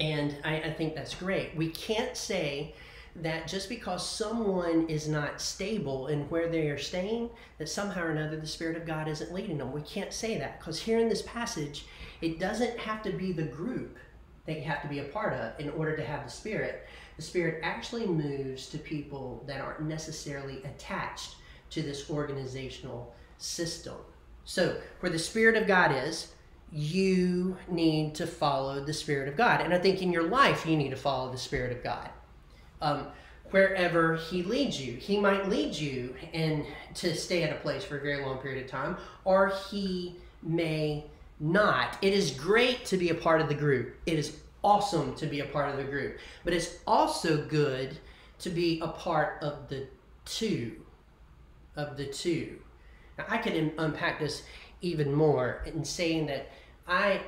And 0.00 0.36
I, 0.44 0.60
I 0.60 0.72
think 0.72 0.94
that's 0.94 1.14
great. 1.14 1.54
We 1.56 1.70
can't 1.70 2.16
say 2.16 2.74
that 3.22 3.48
just 3.48 3.68
because 3.68 4.06
someone 4.08 4.86
is 4.88 5.08
not 5.08 5.40
stable 5.40 6.08
in 6.08 6.28
where 6.28 6.48
they 6.48 6.68
are 6.68 6.78
staying, 6.78 7.30
that 7.58 7.68
somehow 7.68 8.04
or 8.04 8.10
another 8.10 8.36
the 8.36 8.46
Spirit 8.46 8.76
of 8.76 8.86
God 8.86 9.08
isn't 9.08 9.32
leading 9.32 9.58
them. 9.58 9.72
We 9.72 9.80
can't 9.82 10.12
say 10.12 10.38
that 10.38 10.58
because 10.58 10.80
here 10.80 10.98
in 10.98 11.08
this 11.08 11.22
passage, 11.22 11.86
it 12.20 12.38
doesn't 12.38 12.78
have 12.78 13.02
to 13.04 13.12
be 13.12 13.32
the 13.32 13.42
group 13.42 13.96
that 14.46 14.56
you 14.56 14.62
have 14.62 14.82
to 14.82 14.88
be 14.88 15.00
a 15.00 15.04
part 15.04 15.32
of 15.32 15.58
in 15.60 15.70
order 15.70 15.96
to 15.96 16.04
have 16.04 16.24
the 16.24 16.30
Spirit. 16.30 16.86
The 17.16 17.22
Spirit 17.22 17.60
actually 17.62 18.06
moves 18.06 18.68
to 18.68 18.78
people 18.78 19.44
that 19.46 19.60
aren't 19.60 19.82
necessarily 19.82 20.62
attached 20.64 21.36
to 21.70 21.82
this 21.82 22.10
organizational 22.10 23.14
system. 23.38 23.96
So, 24.44 24.80
where 25.00 25.10
the 25.10 25.18
Spirit 25.18 25.56
of 25.56 25.66
God 25.66 25.92
is, 25.92 26.32
you 26.72 27.56
need 27.68 28.14
to 28.16 28.26
follow 28.26 28.84
the 28.84 28.92
Spirit 28.92 29.28
of 29.28 29.36
God. 29.36 29.60
And 29.60 29.72
I 29.74 29.78
think 29.78 30.02
in 30.02 30.12
your 30.12 30.28
life, 30.28 30.66
you 30.66 30.76
need 30.76 30.90
to 30.90 30.96
follow 30.96 31.30
the 31.30 31.38
Spirit 31.38 31.76
of 31.76 31.82
God. 31.82 32.10
Um, 32.80 33.08
wherever 33.50 34.16
He 34.16 34.42
leads 34.42 34.80
you, 34.80 34.94
He 34.94 35.18
might 35.18 35.48
lead 35.48 35.74
you 35.74 36.14
and 36.32 36.64
to 36.94 37.14
stay 37.14 37.42
at 37.42 37.52
a 37.52 37.60
place 37.60 37.84
for 37.84 37.98
a 37.98 38.02
very 38.02 38.24
long 38.24 38.38
period 38.38 38.64
of 38.64 38.70
time, 38.70 38.96
or 39.24 39.52
He 39.70 40.16
may 40.42 41.06
not. 41.40 41.98
It 42.02 42.12
is 42.12 42.30
great 42.30 42.84
to 42.86 42.96
be 42.96 43.10
a 43.10 43.14
part 43.14 43.40
of 43.40 43.48
the 43.48 43.54
group. 43.54 43.96
It 44.06 44.18
is 44.18 44.38
awesome 44.64 45.14
to 45.16 45.26
be 45.26 45.40
a 45.40 45.46
part 45.46 45.70
of 45.70 45.76
the 45.76 45.84
group. 45.84 46.18
But 46.44 46.54
it's 46.54 46.78
also 46.86 47.44
good 47.46 47.98
to 48.38 48.50
be 48.50 48.80
a 48.80 48.88
part 48.88 49.42
of 49.42 49.68
the 49.68 49.86
two 50.24 50.82
of 51.76 51.96
the 51.96 52.06
two. 52.06 52.58
Now, 53.18 53.26
I 53.28 53.38
could 53.38 53.72
unpack 53.78 54.18
this 54.18 54.42
even 54.82 55.12
more 55.12 55.62
in 55.66 55.84
saying 55.84 56.26
that 56.26 56.50
I 56.86 57.20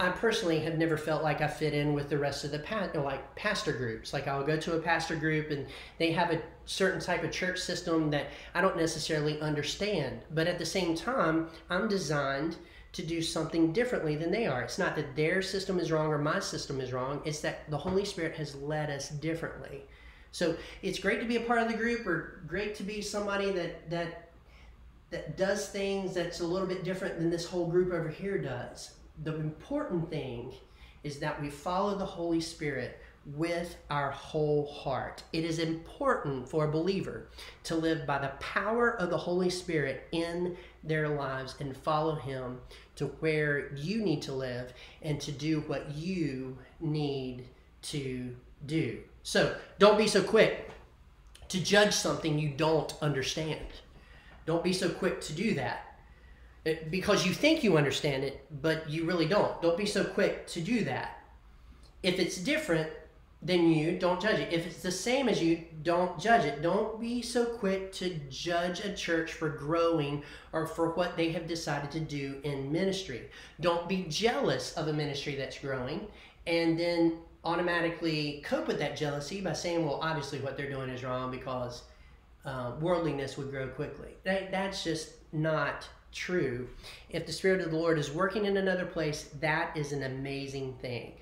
I 0.00 0.08
personally 0.08 0.58
have 0.60 0.78
never 0.78 0.96
felt 0.96 1.22
like 1.22 1.40
I 1.42 1.46
fit 1.46 1.74
in 1.74 1.92
with 1.92 2.08
the 2.08 2.18
rest 2.18 2.44
of 2.44 2.50
the 2.50 2.58
pa- 2.58 2.88
like 2.94 3.36
pastor 3.36 3.72
groups. 3.72 4.12
Like 4.12 4.26
I'll 4.26 4.42
go 4.42 4.56
to 4.56 4.76
a 4.76 4.80
pastor 4.80 5.14
group 5.14 5.50
and 5.50 5.66
they 5.98 6.10
have 6.10 6.32
a 6.32 6.42
certain 6.64 7.00
type 7.00 7.22
of 7.22 7.30
church 7.30 7.60
system 7.60 8.10
that 8.10 8.28
I 8.54 8.60
don't 8.60 8.76
necessarily 8.76 9.40
understand. 9.40 10.22
But 10.32 10.48
at 10.48 10.58
the 10.58 10.66
same 10.66 10.96
time, 10.96 11.50
I'm 11.70 11.86
designed 11.86 12.56
to 12.92 13.02
do 13.02 13.22
something 13.22 13.72
differently 13.72 14.16
than 14.16 14.30
they 14.30 14.46
are. 14.46 14.62
It's 14.62 14.78
not 14.78 14.96
that 14.96 15.16
their 15.16 15.40
system 15.40 15.78
is 15.78 15.90
wrong 15.90 16.08
or 16.08 16.18
my 16.18 16.40
system 16.40 16.80
is 16.80 16.92
wrong. 16.92 17.22
It's 17.24 17.40
that 17.40 17.70
the 17.70 17.78
Holy 17.78 18.04
Spirit 18.04 18.36
has 18.36 18.54
led 18.54 18.90
us 18.90 19.08
differently. 19.08 19.82
So 20.30 20.56
it's 20.82 20.98
great 20.98 21.20
to 21.20 21.26
be 21.26 21.36
a 21.36 21.40
part 21.40 21.60
of 21.60 21.68
the 21.68 21.76
group 21.76 22.06
or 22.06 22.42
great 22.46 22.74
to 22.76 22.82
be 22.82 23.00
somebody 23.00 23.50
that 23.52 23.90
that 23.90 24.30
that 25.10 25.36
does 25.36 25.68
things 25.68 26.14
that's 26.14 26.40
a 26.40 26.46
little 26.46 26.66
bit 26.66 26.84
different 26.84 27.18
than 27.18 27.28
this 27.28 27.46
whole 27.46 27.66
group 27.66 27.92
over 27.92 28.08
here 28.08 28.38
does. 28.38 28.92
The 29.24 29.36
important 29.36 30.08
thing 30.08 30.54
is 31.04 31.18
that 31.18 31.40
we 31.40 31.50
follow 31.50 31.96
the 31.96 32.06
Holy 32.06 32.40
Spirit 32.40 32.98
with 33.26 33.76
our 33.90 34.10
whole 34.10 34.66
heart. 34.66 35.22
It 35.32 35.44
is 35.44 35.58
important 35.58 36.48
for 36.48 36.64
a 36.64 36.70
believer 36.72 37.28
to 37.64 37.74
live 37.74 38.06
by 38.06 38.18
the 38.18 38.32
power 38.40 38.96
of 38.96 39.10
the 39.10 39.18
Holy 39.18 39.50
Spirit 39.50 40.08
in 40.12 40.56
their 40.84 41.08
lives 41.08 41.54
and 41.60 41.76
follow 41.76 42.14
Him 42.14 42.60
to 42.96 43.06
where 43.20 43.72
you 43.74 44.02
need 44.02 44.22
to 44.22 44.32
live 44.32 44.72
and 45.02 45.20
to 45.20 45.32
do 45.32 45.60
what 45.62 45.94
you 45.94 46.58
need 46.80 47.44
to 47.82 48.34
do. 48.66 48.98
So 49.22 49.56
don't 49.78 49.98
be 49.98 50.08
so 50.08 50.22
quick 50.22 50.70
to 51.48 51.62
judge 51.62 51.94
something 51.94 52.38
you 52.38 52.48
don't 52.48 52.94
understand. 53.02 53.66
Don't 54.46 54.64
be 54.64 54.72
so 54.72 54.88
quick 54.88 55.20
to 55.22 55.32
do 55.32 55.54
that 55.54 55.92
because 56.90 57.26
you 57.26 57.32
think 57.32 57.64
you 57.64 57.76
understand 57.76 58.24
it, 58.24 58.44
but 58.62 58.88
you 58.88 59.04
really 59.04 59.26
don't. 59.26 59.60
Don't 59.62 59.76
be 59.76 59.86
so 59.86 60.04
quick 60.04 60.46
to 60.48 60.60
do 60.60 60.84
that. 60.84 61.18
If 62.02 62.18
it's 62.18 62.36
different 62.36 62.88
than 63.42 63.72
you, 63.72 63.98
don't 63.98 64.20
judge 64.20 64.38
it. 64.38 64.52
If 64.52 64.66
it's 64.66 64.82
the 64.82 64.92
same 64.92 65.28
as 65.28 65.42
you, 65.42 65.64
don't 65.82 66.18
judge 66.18 66.44
it. 66.44 66.62
Don't 66.62 67.00
be 67.00 67.22
so 67.22 67.44
quick 67.44 67.92
to 67.94 68.14
judge 68.30 68.84
a 68.84 68.94
church 68.94 69.32
for 69.32 69.48
growing 69.48 70.22
or 70.52 70.66
for 70.66 70.92
what 70.92 71.16
they 71.16 71.32
have 71.32 71.48
decided 71.48 71.90
to 71.90 72.00
do 72.00 72.40
in 72.44 72.70
ministry. 72.70 73.28
Don't 73.60 73.88
be 73.88 74.06
jealous 74.08 74.74
of 74.74 74.86
a 74.86 74.92
ministry 74.92 75.34
that's 75.34 75.58
growing 75.58 76.06
and 76.46 76.78
then 76.78 77.18
automatically 77.44 78.42
cope 78.44 78.68
with 78.68 78.78
that 78.78 78.96
jealousy 78.96 79.40
by 79.40 79.52
saying, 79.52 79.84
well, 79.84 79.98
obviously 80.00 80.38
what 80.38 80.56
they're 80.56 80.70
doing 80.70 80.88
is 80.88 81.02
wrong 81.02 81.30
because 81.30 81.82
uh, 82.44 82.72
worldliness 82.80 83.36
would 83.36 83.50
grow 83.50 83.66
quickly. 83.68 84.10
That, 84.22 84.52
that's 84.52 84.84
just 84.84 85.14
not 85.32 85.88
true. 86.12 86.68
If 87.10 87.26
the 87.26 87.32
Spirit 87.32 87.60
of 87.60 87.72
the 87.72 87.76
Lord 87.76 87.98
is 87.98 88.12
working 88.12 88.44
in 88.44 88.56
another 88.56 88.86
place, 88.86 89.30
that 89.40 89.76
is 89.76 89.92
an 89.92 90.04
amazing 90.04 90.74
thing. 90.74 91.14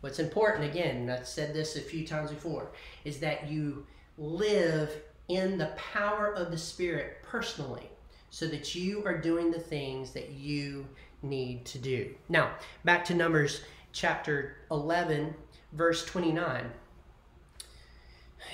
What's 0.00 0.18
important, 0.18 0.64
again, 0.64 1.10
I've 1.10 1.26
said 1.26 1.52
this 1.52 1.76
a 1.76 1.80
few 1.80 2.06
times 2.06 2.30
before, 2.30 2.70
is 3.04 3.20
that 3.20 3.50
you 3.50 3.86
live 4.16 4.90
in 5.28 5.58
the 5.58 5.72
power 5.76 6.32
of 6.32 6.50
the 6.50 6.58
Spirit 6.58 7.18
personally 7.22 7.90
so 8.30 8.46
that 8.46 8.74
you 8.74 9.04
are 9.04 9.18
doing 9.18 9.50
the 9.50 9.60
things 9.60 10.12
that 10.12 10.30
you 10.30 10.86
need 11.22 11.64
to 11.66 11.78
do. 11.78 12.14
Now, 12.28 12.52
back 12.84 13.04
to 13.06 13.14
Numbers 13.14 13.62
chapter 13.92 14.56
11, 14.70 15.34
verse 15.72 16.04
29. 16.06 16.70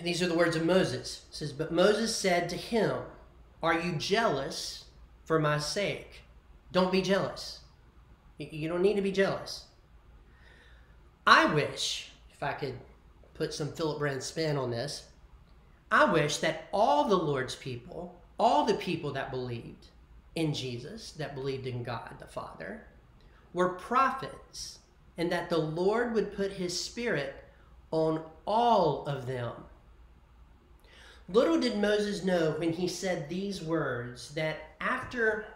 These 0.02 0.22
are 0.22 0.28
the 0.28 0.35
words 0.35 0.56
of 0.56 0.64
Moses. 0.64 1.22
It 1.28 1.35
says, 1.35 1.52
But 1.52 1.72
Moses 1.72 2.14
said 2.14 2.48
to 2.48 2.56
him, 2.56 2.96
Are 3.62 3.78
you 3.78 3.92
jealous 3.92 4.87
for 5.24 5.38
my 5.38 5.59
sake? 5.59 6.22
Don't 6.72 6.90
be 6.90 7.02
jealous. 7.02 7.61
You 8.38 8.68
don't 8.68 8.82
need 8.82 8.96
to 8.96 9.02
be 9.02 9.12
jealous. 9.12 9.65
I 11.26 11.52
wish, 11.52 12.12
if 12.32 12.42
I 12.42 12.52
could 12.52 12.74
put 13.34 13.52
some 13.52 13.72
Philip 13.72 13.98
Brand 13.98 14.22
spin 14.22 14.56
on 14.56 14.70
this, 14.70 15.06
I 15.90 16.04
wish 16.04 16.38
that 16.38 16.68
all 16.72 17.08
the 17.08 17.16
Lord's 17.16 17.56
people, 17.56 18.14
all 18.38 18.64
the 18.64 18.74
people 18.74 19.12
that 19.12 19.30
believed 19.30 19.86
in 20.36 20.54
Jesus, 20.54 21.12
that 21.12 21.34
believed 21.34 21.66
in 21.66 21.82
God 21.82 22.10
the 22.18 22.26
Father, 22.26 22.84
were 23.52 23.70
prophets 23.70 24.78
and 25.18 25.32
that 25.32 25.48
the 25.48 25.58
Lord 25.58 26.12
would 26.14 26.36
put 26.36 26.52
his 26.52 26.78
spirit 26.78 27.34
on 27.90 28.22
all 28.46 29.04
of 29.06 29.26
them. 29.26 29.52
Little 31.28 31.58
did 31.58 31.78
Moses 31.78 32.22
know 32.22 32.52
when 32.58 32.72
he 32.72 32.86
said 32.86 33.28
these 33.28 33.62
words 33.62 34.30
that 34.34 34.58
after 34.80 35.46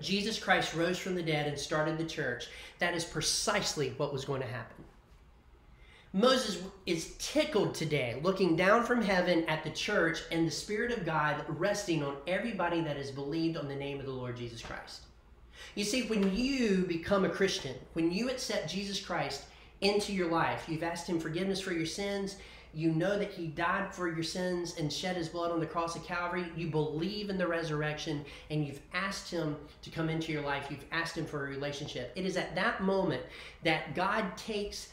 Jesus 0.00 0.38
Christ 0.38 0.74
rose 0.74 0.98
from 0.98 1.16
the 1.16 1.22
dead 1.22 1.48
and 1.48 1.58
started 1.58 1.98
the 1.98 2.04
church, 2.04 2.48
that 2.78 2.94
is 2.94 3.04
precisely 3.04 3.94
what 3.96 4.12
was 4.12 4.24
going 4.24 4.40
to 4.40 4.46
happen. 4.46 4.84
Moses 6.14 6.62
is 6.84 7.14
tickled 7.18 7.74
today, 7.74 8.20
looking 8.22 8.54
down 8.54 8.84
from 8.84 9.00
heaven 9.00 9.44
at 9.48 9.64
the 9.64 9.70
church 9.70 10.20
and 10.30 10.46
the 10.46 10.50
Spirit 10.50 10.92
of 10.92 11.06
God 11.06 11.42
resting 11.48 12.02
on 12.02 12.16
everybody 12.26 12.82
that 12.82 12.98
has 12.98 13.10
believed 13.10 13.56
on 13.56 13.66
the 13.66 13.74
name 13.74 13.98
of 13.98 14.04
the 14.04 14.12
Lord 14.12 14.36
Jesus 14.36 14.60
Christ. 14.60 15.04
You 15.74 15.84
see, 15.84 16.02
when 16.08 16.36
you 16.36 16.84
become 16.86 17.24
a 17.24 17.30
Christian, 17.30 17.74
when 17.94 18.10
you 18.10 18.28
accept 18.28 18.70
Jesus 18.70 19.00
Christ 19.00 19.44
into 19.80 20.12
your 20.12 20.30
life, 20.30 20.66
you've 20.68 20.82
asked 20.82 21.06
Him 21.06 21.18
forgiveness 21.18 21.60
for 21.60 21.72
your 21.72 21.86
sins, 21.86 22.36
you 22.74 22.90
know 22.90 23.18
that 23.18 23.32
He 23.32 23.46
died 23.46 23.94
for 23.94 24.06
your 24.06 24.22
sins 24.22 24.74
and 24.78 24.92
shed 24.92 25.16
His 25.16 25.30
blood 25.30 25.50
on 25.50 25.60
the 25.60 25.66
cross 25.66 25.96
of 25.96 26.04
Calvary, 26.04 26.44
you 26.54 26.68
believe 26.68 27.30
in 27.30 27.38
the 27.38 27.46
resurrection, 27.46 28.22
and 28.50 28.66
you've 28.66 28.82
asked 28.92 29.30
Him 29.30 29.56
to 29.80 29.88
come 29.88 30.10
into 30.10 30.30
your 30.30 30.42
life, 30.42 30.66
you've 30.68 30.84
asked 30.92 31.16
Him 31.16 31.24
for 31.24 31.46
a 31.46 31.48
relationship. 31.48 32.12
It 32.16 32.26
is 32.26 32.36
at 32.36 32.54
that 32.54 32.82
moment 32.82 33.22
that 33.62 33.94
God 33.94 34.36
takes 34.36 34.88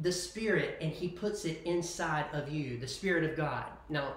the 0.00 0.12
Spirit 0.12 0.78
and 0.80 0.90
He 0.92 1.08
puts 1.08 1.44
it 1.44 1.62
inside 1.64 2.26
of 2.32 2.50
you, 2.50 2.78
the 2.78 2.88
Spirit 2.88 3.24
of 3.24 3.36
God. 3.36 3.66
Now, 3.88 4.14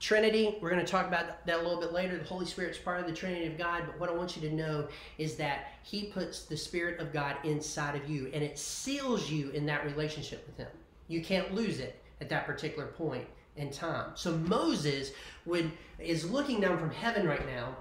Trinity, 0.00 0.56
we're 0.60 0.70
going 0.70 0.84
to 0.84 0.90
talk 0.90 1.06
about 1.06 1.46
that 1.46 1.60
a 1.60 1.62
little 1.62 1.80
bit 1.80 1.92
later. 1.92 2.18
The 2.18 2.24
Holy 2.24 2.44
Spirit's 2.44 2.76
part 2.76 2.98
of 2.98 3.06
the 3.06 3.12
Trinity 3.12 3.46
of 3.46 3.56
God, 3.56 3.84
but 3.86 4.00
what 4.00 4.10
I 4.10 4.12
want 4.12 4.36
you 4.36 4.48
to 4.48 4.54
know 4.54 4.88
is 5.16 5.36
that 5.36 5.74
He 5.84 6.06
puts 6.06 6.44
the 6.44 6.56
Spirit 6.56 6.98
of 6.98 7.12
God 7.12 7.36
inside 7.44 7.94
of 7.94 8.10
you 8.10 8.28
and 8.34 8.42
it 8.42 8.58
seals 8.58 9.30
you 9.30 9.50
in 9.50 9.64
that 9.66 9.84
relationship 9.84 10.44
with 10.46 10.56
Him. 10.56 10.72
You 11.06 11.22
can't 11.22 11.54
lose 11.54 11.78
it 11.78 12.02
at 12.20 12.28
that 12.30 12.46
particular 12.46 12.88
point 12.88 13.26
in 13.56 13.70
time. 13.70 14.10
So 14.14 14.36
Moses 14.38 15.12
would 15.44 15.70
is 15.98 16.28
looking 16.28 16.60
down 16.60 16.78
from 16.78 16.90
heaven 16.90 17.26
right 17.26 17.46
now 17.46 17.76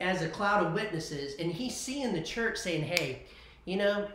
as 0.00 0.22
a 0.22 0.28
cloud 0.28 0.66
of 0.66 0.74
witnesses, 0.74 1.34
and 1.38 1.50
he's 1.50 1.76
seeing 1.76 2.12
the 2.12 2.22
church 2.22 2.58
saying, 2.58 2.82
hey, 2.82 3.22
you 3.64 3.76
know, 3.76 4.08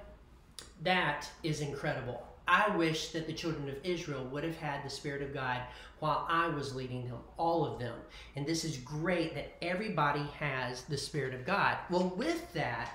that 0.83 1.29
is 1.43 1.61
incredible. 1.61 2.23
I 2.51 2.75
wish 2.75 3.09
that 3.09 3.27
the 3.27 3.33
children 3.33 3.69
of 3.69 3.77
Israel 3.81 4.25
would 4.25 4.43
have 4.43 4.57
had 4.57 4.83
the 4.83 4.89
Spirit 4.89 5.21
of 5.21 5.33
God 5.33 5.61
while 5.99 6.25
I 6.29 6.49
was 6.49 6.75
leading 6.75 7.07
them, 7.07 7.19
all 7.37 7.65
of 7.65 7.79
them. 7.79 7.95
And 8.35 8.45
this 8.45 8.65
is 8.65 8.75
great 8.75 9.33
that 9.35 9.53
everybody 9.61 10.25
has 10.37 10.81
the 10.83 10.97
Spirit 10.97 11.33
of 11.33 11.45
God. 11.45 11.77
Well, 11.89 12.13
with 12.17 12.51
that, 12.53 12.91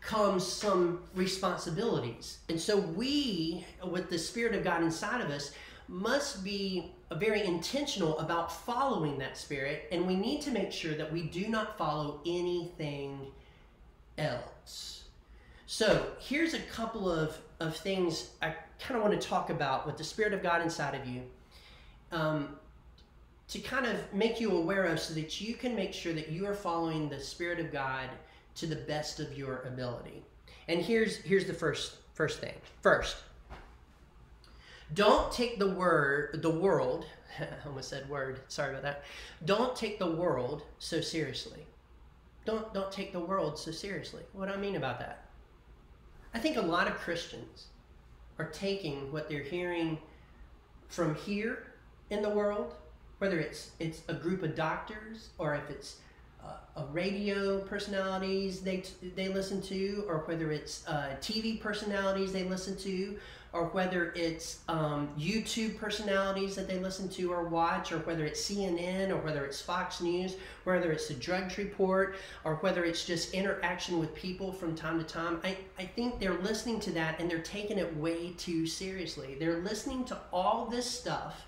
comes 0.00 0.46
some 0.46 1.02
responsibilities. 1.14 2.38
And 2.48 2.58
so 2.58 2.78
we, 2.78 3.66
with 3.84 4.08
the 4.08 4.18
Spirit 4.18 4.54
of 4.54 4.64
God 4.64 4.82
inside 4.82 5.20
of 5.20 5.28
us, 5.28 5.52
must 5.86 6.42
be 6.42 6.94
very 7.12 7.44
intentional 7.44 8.18
about 8.20 8.50
following 8.64 9.18
that 9.18 9.36
Spirit. 9.36 9.86
And 9.92 10.06
we 10.06 10.16
need 10.16 10.40
to 10.42 10.50
make 10.50 10.72
sure 10.72 10.94
that 10.94 11.12
we 11.12 11.24
do 11.24 11.48
not 11.48 11.76
follow 11.76 12.22
anything 12.24 13.32
else. 14.16 15.04
So 15.66 16.06
here's 16.18 16.54
a 16.54 16.60
couple 16.60 17.10
of, 17.10 17.36
of 17.60 17.76
things 17.76 18.30
I 18.40 18.54
kind 18.80 18.96
of 18.96 19.02
want 19.02 19.20
to 19.20 19.28
talk 19.28 19.50
about 19.50 19.86
with 19.86 19.96
the 19.96 20.04
Spirit 20.04 20.32
of 20.32 20.42
God 20.42 20.62
inside 20.62 20.94
of 20.94 21.06
you. 21.06 21.22
Um, 22.12 22.56
to 23.48 23.58
kind 23.60 23.86
of 23.86 23.96
make 24.12 24.40
you 24.40 24.52
aware 24.52 24.84
of 24.84 25.00
so 25.00 25.14
that 25.14 25.40
you 25.40 25.54
can 25.54 25.74
make 25.74 25.94
sure 25.94 26.12
that 26.12 26.28
you 26.28 26.46
are 26.46 26.54
following 26.54 27.08
the 27.08 27.18
Spirit 27.18 27.58
of 27.58 27.72
God 27.72 28.08
to 28.56 28.66
the 28.66 28.76
best 28.76 29.20
of 29.20 29.36
your 29.36 29.62
ability. 29.62 30.22
And 30.68 30.80
here's 30.80 31.16
here's 31.16 31.46
the 31.46 31.54
first 31.54 31.96
first 32.12 32.40
thing. 32.40 32.54
First, 32.82 33.16
don't 34.94 35.32
take 35.32 35.58
the 35.58 35.70
word 35.70 36.42
the 36.42 36.50
world. 36.50 37.06
I 37.40 37.46
almost 37.66 37.88
said 37.88 38.08
word. 38.08 38.40
Sorry 38.48 38.70
about 38.70 38.82
that. 38.82 39.04
Don't 39.44 39.74
take 39.74 39.98
the 39.98 40.10
world 40.10 40.62
so 40.78 41.00
seriously. 41.00 41.66
Don't 42.44 42.72
don't 42.74 42.92
take 42.92 43.12
the 43.12 43.20
world 43.20 43.58
so 43.58 43.70
seriously. 43.70 44.22
What 44.34 44.48
do 44.48 44.54
I 44.54 44.58
mean 44.58 44.76
about 44.76 44.98
that? 44.98 45.24
I 46.34 46.38
think 46.38 46.58
a 46.58 46.62
lot 46.62 46.86
of 46.86 46.94
Christians 46.94 47.68
are 48.38 48.46
taking 48.46 49.10
what 49.12 49.28
they're 49.28 49.42
hearing 49.42 49.98
from 50.88 51.14
here 51.14 51.66
in 52.10 52.22
the 52.22 52.30
world, 52.30 52.74
whether 53.18 53.38
it's 53.38 53.72
it's 53.78 54.02
a 54.08 54.14
group 54.14 54.42
of 54.42 54.54
doctors 54.54 55.30
or 55.38 55.54
if 55.54 55.68
it's 55.70 55.96
uh, 56.44 56.82
radio 56.92 57.60
personalities 57.60 58.60
they 58.60 58.82
they 59.16 59.28
listen 59.28 59.60
to, 59.62 60.04
or 60.08 60.18
whether 60.26 60.52
it's 60.52 60.86
uh, 60.86 61.16
TV 61.20 61.60
personalities 61.60 62.32
they 62.32 62.44
listen 62.44 62.76
to, 62.76 63.18
or 63.52 63.66
whether 63.66 64.12
it's 64.14 64.60
um, 64.68 65.08
YouTube 65.18 65.76
personalities 65.78 66.54
that 66.54 66.68
they 66.68 66.78
listen 66.78 67.08
to 67.08 67.32
or 67.32 67.44
watch, 67.44 67.92
or 67.92 67.98
whether 68.00 68.24
it's 68.24 68.48
CNN, 68.48 69.10
or 69.10 69.16
whether 69.16 69.44
it's 69.44 69.60
Fox 69.60 70.00
News, 70.00 70.36
whether 70.64 70.92
it's 70.92 71.08
the 71.08 71.14
Drudge 71.14 71.56
Report, 71.56 72.16
or 72.44 72.56
whether 72.56 72.84
it's 72.84 73.04
just 73.04 73.34
interaction 73.34 73.98
with 73.98 74.14
people 74.14 74.52
from 74.52 74.74
time 74.74 74.98
to 74.98 75.04
time. 75.04 75.40
I, 75.42 75.56
I 75.78 75.84
think 75.84 76.20
they're 76.20 76.38
listening 76.40 76.78
to 76.80 76.90
that 76.92 77.20
and 77.20 77.30
they're 77.30 77.40
taking 77.40 77.78
it 77.78 77.96
way 77.96 78.34
too 78.36 78.66
seriously. 78.66 79.36
They're 79.38 79.60
listening 79.60 80.04
to 80.06 80.18
all 80.32 80.66
this 80.66 80.88
stuff 80.88 81.44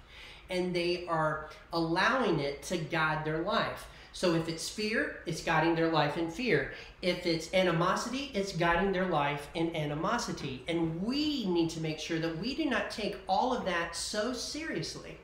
and 0.49 0.75
they 0.75 1.07
are 1.07 1.51
allowing 1.73 2.41
it 2.41 2.63
to 2.65 2.77
guide 2.77 3.25
their 3.25 3.39
life. 3.39 3.87
So 4.13 4.35
if 4.35 4.49
it's 4.49 4.69
fear, 4.69 5.21
it's 5.27 5.43
guiding 5.43 5.75
their 5.75 5.91
life 5.91 6.17
in 6.17 6.31
fear. 6.31 6.73
If 7.01 7.27
it's 7.27 7.53
animosity, 7.55 8.31
it's 8.35 8.53
guiding 8.53 8.93
their 8.93 9.07
life 9.07 9.49
in 9.55 9.75
animosity. 9.77 10.65
And 10.69 11.03
we 11.03 11.47
need 11.47 11.71
to 11.71 11.81
make 11.81 11.99
sure 11.99 12.19
that 12.19 12.39
we 12.39 12.55
do 12.55 12.65
not 12.65 12.91
take 12.91 13.19
all 13.29 13.57
of 13.57 13.65
that 13.67 13.95
so 13.95 14.33
seriously. 14.33 15.19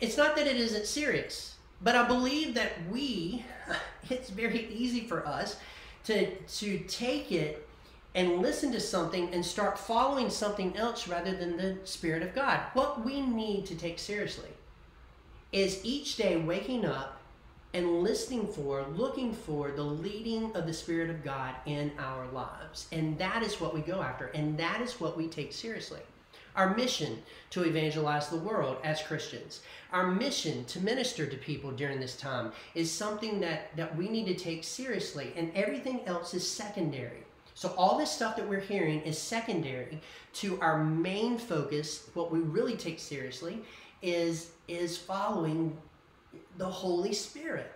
It's 0.00 0.16
not 0.16 0.34
that 0.36 0.46
it 0.46 0.56
isn't 0.56 0.86
serious, 0.86 1.56
but 1.80 1.94
I 1.94 2.06
believe 2.06 2.54
that 2.54 2.72
we, 2.90 3.44
it's 4.10 4.30
very 4.30 4.66
easy 4.68 5.06
for 5.06 5.26
us 5.26 5.56
to, 6.04 6.34
to 6.34 6.78
take 6.80 7.30
it 7.30 7.66
and 8.16 8.40
listen 8.40 8.72
to 8.72 8.80
something 8.80 9.32
and 9.32 9.44
start 9.44 9.78
following 9.78 10.30
something 10.30 10.76
else 10.76 11.06
rather 11.06 11.36
than 11.36 11.56
the 11.56 11.76
Spirit 11.84 12.22
of 12.22 12.34
God. 12.34 12.60
What 12.72 13.04
we 13.04 13.20
need 13.20 13.66
to 13.66 13.74
take 13.76 13.98
seriously 13.98 14.48
is 15.52 15.80
each 15.84 16.16
day 16.16 16.36
waking 16.36 16.84
up 16.84 17.20
and 17.74 18.02
listening 18.02 18.46
for, 18.46 18.86
looking 18.94 19.32
for 19.34 19.70
the 19.70 19.82
leading 19.82 20.54
of 20.56 20.66
the 20.66 20.72
Spirit 20.72 21.10
of 21.10 21.22
God 21.22 21.54
in 21.66 21.92
our 21.98 22.26
lives. 22.28 22.86
And 22.90 23.18
that 23.18 23.42
is 23.42 23.60
what 23.60 23.74
we 23.74 23.80
go 23.80 24.00
after, 24.00 24.26
and 24.28 24.56
that 24.58 24.80
is 24.80 25.00
what 25.00 25.16
we 25.16 25.28
take 25.28 25.52
seriously. 25.52 26.00
Our 26.54 26.74
mission 26.74 27.22
to 27.50 27.64
evangelize 27.64 28.28
the 28.28 28.38
world 28.38 28.78
as 28.82 29.02
Christians, 29.02 29.60
our 29.92 30.06
mission 30.06 30.64
to 30.66 30.80
minister 30.80 31.26
to 31.26 31.36
people 31.36 31.70
during 31.70 32.00
this 32.00 32.16
time 32.16 32.52
is 32.74 32.90
something 32.90 33.40
that, 33.40 33.76
that 33.76 33.94
we 33.94 34.08
need 34.08 34.26
to 34.26 34.34
take 34.34 34.64
seriously, 34.64 35.34
and 35.36 35.52
everything 35.54 36.00
else 36.06 36.32
is 36.32 36.48
secondary. 36.48 37.24
So, 37.54 37.74
all 37.76 37.98
this 37.98 38.10
stuff 38.10 38.36
that 38.36 38.48
we're 38.48 38.60
hearing 38.60 39.02
is 39.02 39.18
secondary 39.18 40.00
to 40.34 40.60
our 40.60 40.82
main 40.82 41.38
focus, 41.38 42.08
what 42.14 42.30
we 42.30 42.38
really 42.38 42.76
take 42.76 43.00
seriously, 43.00 43.62
is 44.06 44.50
is 44.68 44.96
following 44.96 45.76
the 46.58 46.66
Holy 46.66 47.12
Spirit. 47.12 47.72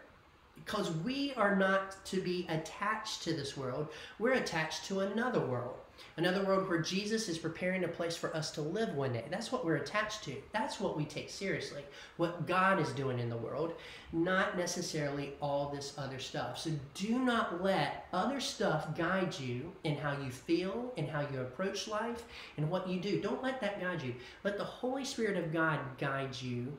Because 0.54 0.90
we 0.98 1.34
are 1.34 1.56
not 1.56 2.04
to 2.06 2.20
be 2.20 2.46
attached 2.48 3.22
to 3.24 3.32
this 3.32 3.56
world, 3.56 3.88
we're 4.18 4.34
attached 4.34 4.84
to 4.86 5.00
another 5.00 5.40
world. 5.40 5.76
Another 6.16 6.44
world 6.44 6.68
where 6.68 6.82
Jesus 6.82 7.28
is 7.28 7.38
preparing 7.38 7.84
a 7.84 7.88
place 7.88 8.16
for 8.16 8.34
us 8.36 8.50
to 8.52 8.60
live 8.60 8.94
one 8.94 9.12
day. 9.12 9.24
That's 9.30 9.50
what 9.50 9.64
we're 9.64 9.76
attached 9.76 10.24
to. 10.24 10.36
That's 10.52 10.80
what 10.80 10.96
we 10.96 11.04
take 11.04 11.30
seriously. 11.30 11.82
What 12.16 12.46
God 12.46 12.80
is 12.80 12.90
doing 12.90 13.18
in 13.18 13.30
the 13.30 13.36
world, 13.36 13.74
not 14.12 14.56
necessarily 14.56 15.32
all 15.40 15.70
this 15.70 15.94
other 15.96 16.18
stuff. 16.18 16.58
So 16.58 16.70
do 16.94 17.18
not 17.18 17.62
let 17.62 18.06
other 18.12 18.40
stuff 18.40 18.96
guide 18.96 19.38
you 19.38 19.72
in 19.84 19.96
how 19.96 20.12
you 20.12 20.30
feel, 20.30 20.92
in 20.96 21.06
how 21.06 21.20
you 21.20 21.40
approach 21.40 21.88
life, 21.88 22.24
and 22.56 22.70
what 22.70 22.88
you 22.88 23.00
do. 23.00 23.20
Don't 23.20 23.42
let 23.42 23.60
that 23.60 23.80
guide 23.80 24.02
you. 24.02 24.14
Let 24.44 24.58
the 24.58 24.64
Holy 24.64 25.04
Spirit 25.04 25.36
of 25.36 25.52
God 25.52 25.78
guide 25.98 26.40
you 26.40 26.76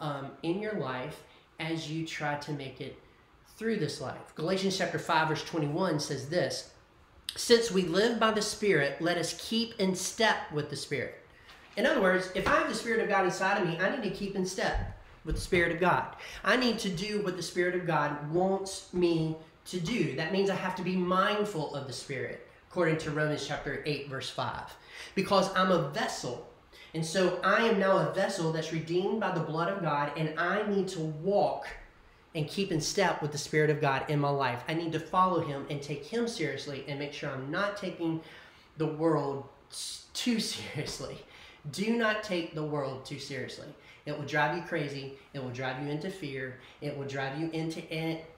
um, 0.00 0.30
in 0.42 0.60
your 0.60 0.74
life 0.74 1.22
as 1.58 1.90
you 1.90 2.06
try 2.06 2.36
to 2.36 2.52
make 2.52 2.80
it 2.80 2.98
through 3.56 3.76
this 3.76 4.00
life. 4.00 4.34
Galatians 4.34 4.78
chapter 4.78 4.98
5 4.98 5.28
verse 5.28 5.44
21 5.44 6.00
says 6.00 6.28
this, 6.28 6.69
since 7.36 7.70
we 7.70 7.82
live 7.82 8.18
by 8.18 8.32
the 8.32 8.42
Spirit, 8.42 9.00
let 9.00 9.16
us 9.16 9.36
keep 9.38 9.78
in 9.78 9.94
step 9.94 10.50
with 10.52 10.70
the 10.70 10.76
Spirit. 10.76 11.16
In 11.76 11.86
other 11.86 12.00
words, 12.00 12.30
if 12.34 12.48
I 12.48 12.56
have 12.56 12.68
the 12.68 12.74
Spirit 12.74 13.00
of 13.00 13.08
God 13.08 13.24
inside 13.24 13.60
of 13.60 13.68
me, 13.68 13.78
I 13.78 13.90
need 13.90 14.02
to 14.02 14.10
keep 14.10 14.34
in 14.34 14.44
step 14.44 14.98
with 15.24 15.36
the 15.36 15.40
Spirit 15.40 15.72
of 15.72 15.80
God. 15.80 16.16
I 16.44 16.56
need 16.56 16.78
to 16.80 16.88
do 16.88 17.22
what 17.22 17.36
the 17.36 17.42
Spirit 17.42 17.74
of 17.74 17.86
God 17.86 18.30
wants 18.32 18.92
me 18.92 19.36
to 19.66 19.80
do. 19.80 20.16
That 20.16 20.32
means 20.32 20.50
I 20.50 20.56
have 20.56 20.76
to 20.76 20.82
be 20.82 20.96
mindful 20.96 21.74
of 21.74 21.86
the 21.86 21.92
Spirit, 21.92 22.46
according 22.70 22.98
to 22.98 23.10
Romans 23.10 23.46
chapter 23.46 23.82
8, 23.86 24.08
verse 24.08 24.30
5. 24.30 24.74
Because 25.14 25.54
I'm 25.54 25.70
a 25.70 25.88
vessel. 25.90 26.48
And 26.94 27.06
so 27.06 27.40
I 27.44 27.68
am 27.68 27.78
now 27.78 27.98
a 27.98 28.12
vessel 28.12 28.50
that's 28.52 28.72
redeemed 28.72 29.20
by 29.20 29.30
the 29.30 29.40
blood 29.40 29.72
of 29.72 29.82
God, 29.82 30.10
and 30.16 30.38
I 30.38 30.66
need 30.68 30.88
to 30.88 31.00
walk 31.00 31.68
and 32.34 32.46
keep 32.48 32.70
in 32.70 32.80
step 32.80 33.20
with 33.22 33.32
the 33.32 33.38
Spirit 33.38 33.70
of 33.70 33.80
God 33.80 34.04
in 34.08 34.20
my 34.20 34.30
life. 34.30 34.62
I 34.68 34.74
need 34.74 34.92
to 34.92 35.00
follow 35.00 35.40
Him 35.40 35.66
and 35.68 35.82
take 35.82 36.04
Him 36.04 36.28
seriously 36.28 36.84
and 36.88 36.98
make 36.98 37.12
sure 37.12 37.30
I'm 37.30 37.50
not 37.50 37.76
taking 37.76 38.20
the 38.76 38.86
world 38.86 39.48
too 40.14 40.40
seriously. 40.40 41.18
Do 41.72 41.96
not 41.96 42.22
take 42.22 42.54
the 42.54 42.64
world 42.64 43.04
too 43.04 43.18
seriously. 43.18 43.68
It 44.06 44.18
will 44.18 44.26
drive 44.26 44.56
you 44.56 44.62
crazy. 44.62 45.18
It 45.34 45.42
will 45.42 45.50
drive 45.50 45.82
you 45.82 45.90
into 45.90 46.10
fear. 46.10 46.58
It 46.80 46.96
will 46.96 47.06
drive 47.06 47.38
you 47.38 47.50
into 47.50 47.82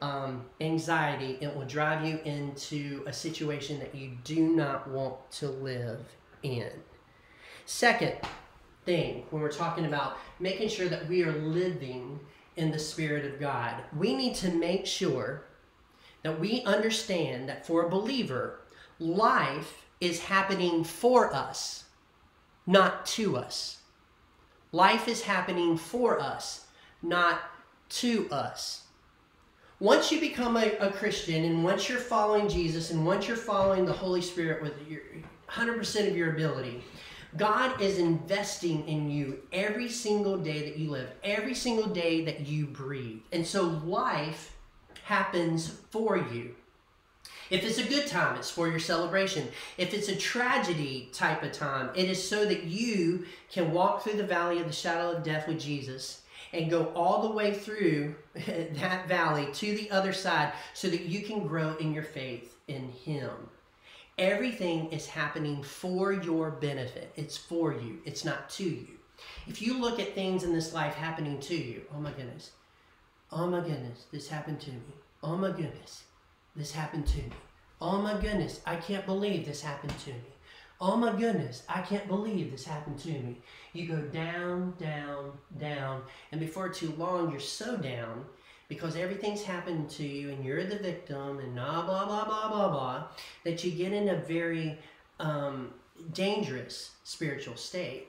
um, 0.00 0.44
anxiety. 0.60 1.38
It 1.40 1.54
will 1.54 1.66
drive 1.66 2.04
you 2.04 2.18
into 2.24 3.04
a 3.06 3.12
situation 3.12 3.78
that 3.78 3.94
you 3.94 4.10
do 4.24 4.54
not 4.54 4.88
want 4.88 5.30
to 5.32 5.48
live 5.48 6.00
in. 6.42 6.70
Second 7.64 8.14
thing, 8.84 9.24
when 9.30 9.40
we're 9.40 9.52
talking 9.52 9.86
about 9.86 10.18
making 10.40 10.68
sure 10.68 10.88
that 10.88 11.08
we 11.08 11.22
are 11.22 11.32
living 11.32 12.18
in 12.56 12.70
the 12.70 12.78
Spirit 12.78 13.24
of 13.24 13.40
God. 13.40 13.74
We 13.96 14.14
need 14.14 14.34
to 14.36 14.50
make 14.50 14.86
sure 14.86 15.44
that 16.22 16.38
we 16.38 16.62
understand 16.62 17.48
that 17.48 17.66
for 17.66 17.82
a 17.82 17.90
believer, 17.90 18.60
life 18.98 19.84
is 20.00 20.20
happening 20.20 20.84
for 20.84 21.34
us, 21.34 21.84
not 22.66 23.06
to 23.06 23.36
us. 23.36 23.78
Life 24.72 25.08
is 25.08 25.22
happening 25.22 25.76
for 25.76 26.20
us, 26.20 26.66
not 27.02 27.40
to 27.90 28.28
us. 28.30 28.82
Once 29.80 30.12
you 30.12 30.20
become 30.20 30.56
a, 30.56 30.76
a, 30.78 30.92
Christian 30.92 31.44
and 31.44 31.64
once 31.64 31.88
you're 31.88 31.98
following 31.98 32.48
Jesus 32.48 32.90
and 32.90 33.04
once 33.04 33.26
you're 33.26 33.36
following 33.36 33.84
the 33.84 33.92
Holy 33.92 34.22
Spirit 34.22 34.62
with 34.62 34.74
your 34.88 35.00
100% 35.50 36.08
of 36.08 36.16
your 36.16 36.32
ability, 36.32 36.84
God 37.36 37.80
is 37.80 37.98
investing 37.98 38.86
in 38.86 39.10
you 39.10 39.40
every 39.52 39.88
single 39.88 40.36
day 40.36 40.68
that 40.68 40.78
you 40.78 40.90
live, 40.90 41.10
every 41.24 41.54
single 41.54 41.86
day 41.86 42.24
that 42.24 42.46
you 42.46 42.66
breathe. 42.66 43.20
And 43.32 43.46
so 43.46 43.62
life 43.62 44.54
happens 45.04 45.68
for 45.90 46.16
you. 46.16 46.54
If 47.48 47.64
it's 47.64 47.78
a 47.78 47.88
good 47.88 48.06
time, 48.06 48.36
it's 48.36 48.50
for 48.50 48.68
your 48.68 48.78
celebration. 48.78 49.48
If 49.76 49.92
it's 49.92 50.08
a 50.08 50.16
tragedy 50.16 51.10
type 51.12 51.42
of 51.42 51.52
time, 51.52 51.90
it 51.94 52.08
is 52.08 52.26
so 52.26 52.44
that 52.46 52.64
you 52.64 53.26
can 53.50 53.72
walk 53.72 54.02
through 54.02 54.14
the 54.16 54.24
valley 54.24 54.58
of 54.58 54.66
the 54.66 54.72
shadow 54.72 55.12
of 55.12 55.22
death 55.22 55.48
with 55.48 55.60
Jesus 55.60 56.22
and 56.52 56.70
go 56.70 56.92
all 56.94 57.22
the 57.22 57.34
way 57.34 57.52
through 57.52 58.14
that 58.34 59.08
valley 59.08 59.48
to 59.54 59.74
the 59.74 59.90
other 59.90 60.12
side 60.12 60.52
so 60.74 60.88
that 60.88 61.02
you 61.02 61.22
can 61.22 61.46
grow 61.46 61.76
in 61.76 61.92
your 61.92 62.02
faith 62.02 62.56
in 62.68 62.90
Him. 63.04 63.30
Everything 64.18 64.90
is 64.90 65.06
happening 65.06 65.62
for 65.62 66.12
your 66.12 66.50
benefit. 66.50 67.12
It's 67.16 67.36
for 67.36 67.72
you, 67.72 68.00
it's 68.04 68.24
not 68.24 68.50
to 68.50 68.64
you. 68.64 68.98
If 69.46 69.62
you 69.62 69.80
look 69.80 69.98
at 69.98 70.14
things 70.14 70.44
in 70.44 70.52
this 70.52 70.74
life 70.74 70.94
happening 70.94 71.40
to 71.40 71.56
you, 71.56 71.82
oh 71.94 71.98
my 71.98 72.10
goodness, 72.10 72.50
oh 73.30 73.46
my 73.46 73.60
goodness, 73.60 74.04
this 74.12 74.28
happened 74.28 74.60
to 74.62 74.70
me. 74.70 74.80
Oh 75.22 75.36
my 75.36 75.50
goodness, 75.50 76.04
this 76.54 76.72
happened 76.72 77.06
to 77.06 77.18
me. 77.18 77.32
Oh 77.80 78.02
my 78.02 78.20
goodness, 78.20 78.60
I 78.66 78.76
can't 78.76 79.06
believe 79.06 79.46
this 79.46 79.62
happened 79.62 79.98
to 80.00 80.10
me. 80.10 80.20
Oh 80.78 80.96
my 80.96 81.12
goodness, 81.12 81.62
I 81.68 81.80
can't 81.80 82.06
believe 82.06 82.50
this 82.50 82.64
happened 82.66 82.98
to 83.00 83.08
me. 83.08 83.40
You 83.72 83.88
go 83.88 84.02
down, 84.02 84.74
down, 84.78 85.32
down, 85.58 86.02
and 86.32 86.40
before 86.40 86.68
too 86.68 86.92
long, 86.98 87.30
you're 87.30 87.40
so 87.40 87.76
down 87.78 88.26
because 88.72 88.96
everything's 88.96 89.42
happened 89.42 89.90
to 89.90 90.02
you 90.02 90.30
and 90.30 90.42
you're 90.42 90.64
the 90.64 90.78
victim 90.78 91.40
and 91.40 91.54
blah, 91.54 91.84
blah, 91.84 92.06
blah, 92.06 92.24
blah, 92.24 92.48
blah, 92.48 92.68
blah, 92.70 93.04
that 93.44 93.62
you 93.62 93.70
get 93.70 93.92
in 93.92 94.08
a 94.08 94.16
very 94.16 94.78
um, 95.20 95.74
dangerous 96.14 96.92
spiritual 97.04 97.54
state. 97.54 98.08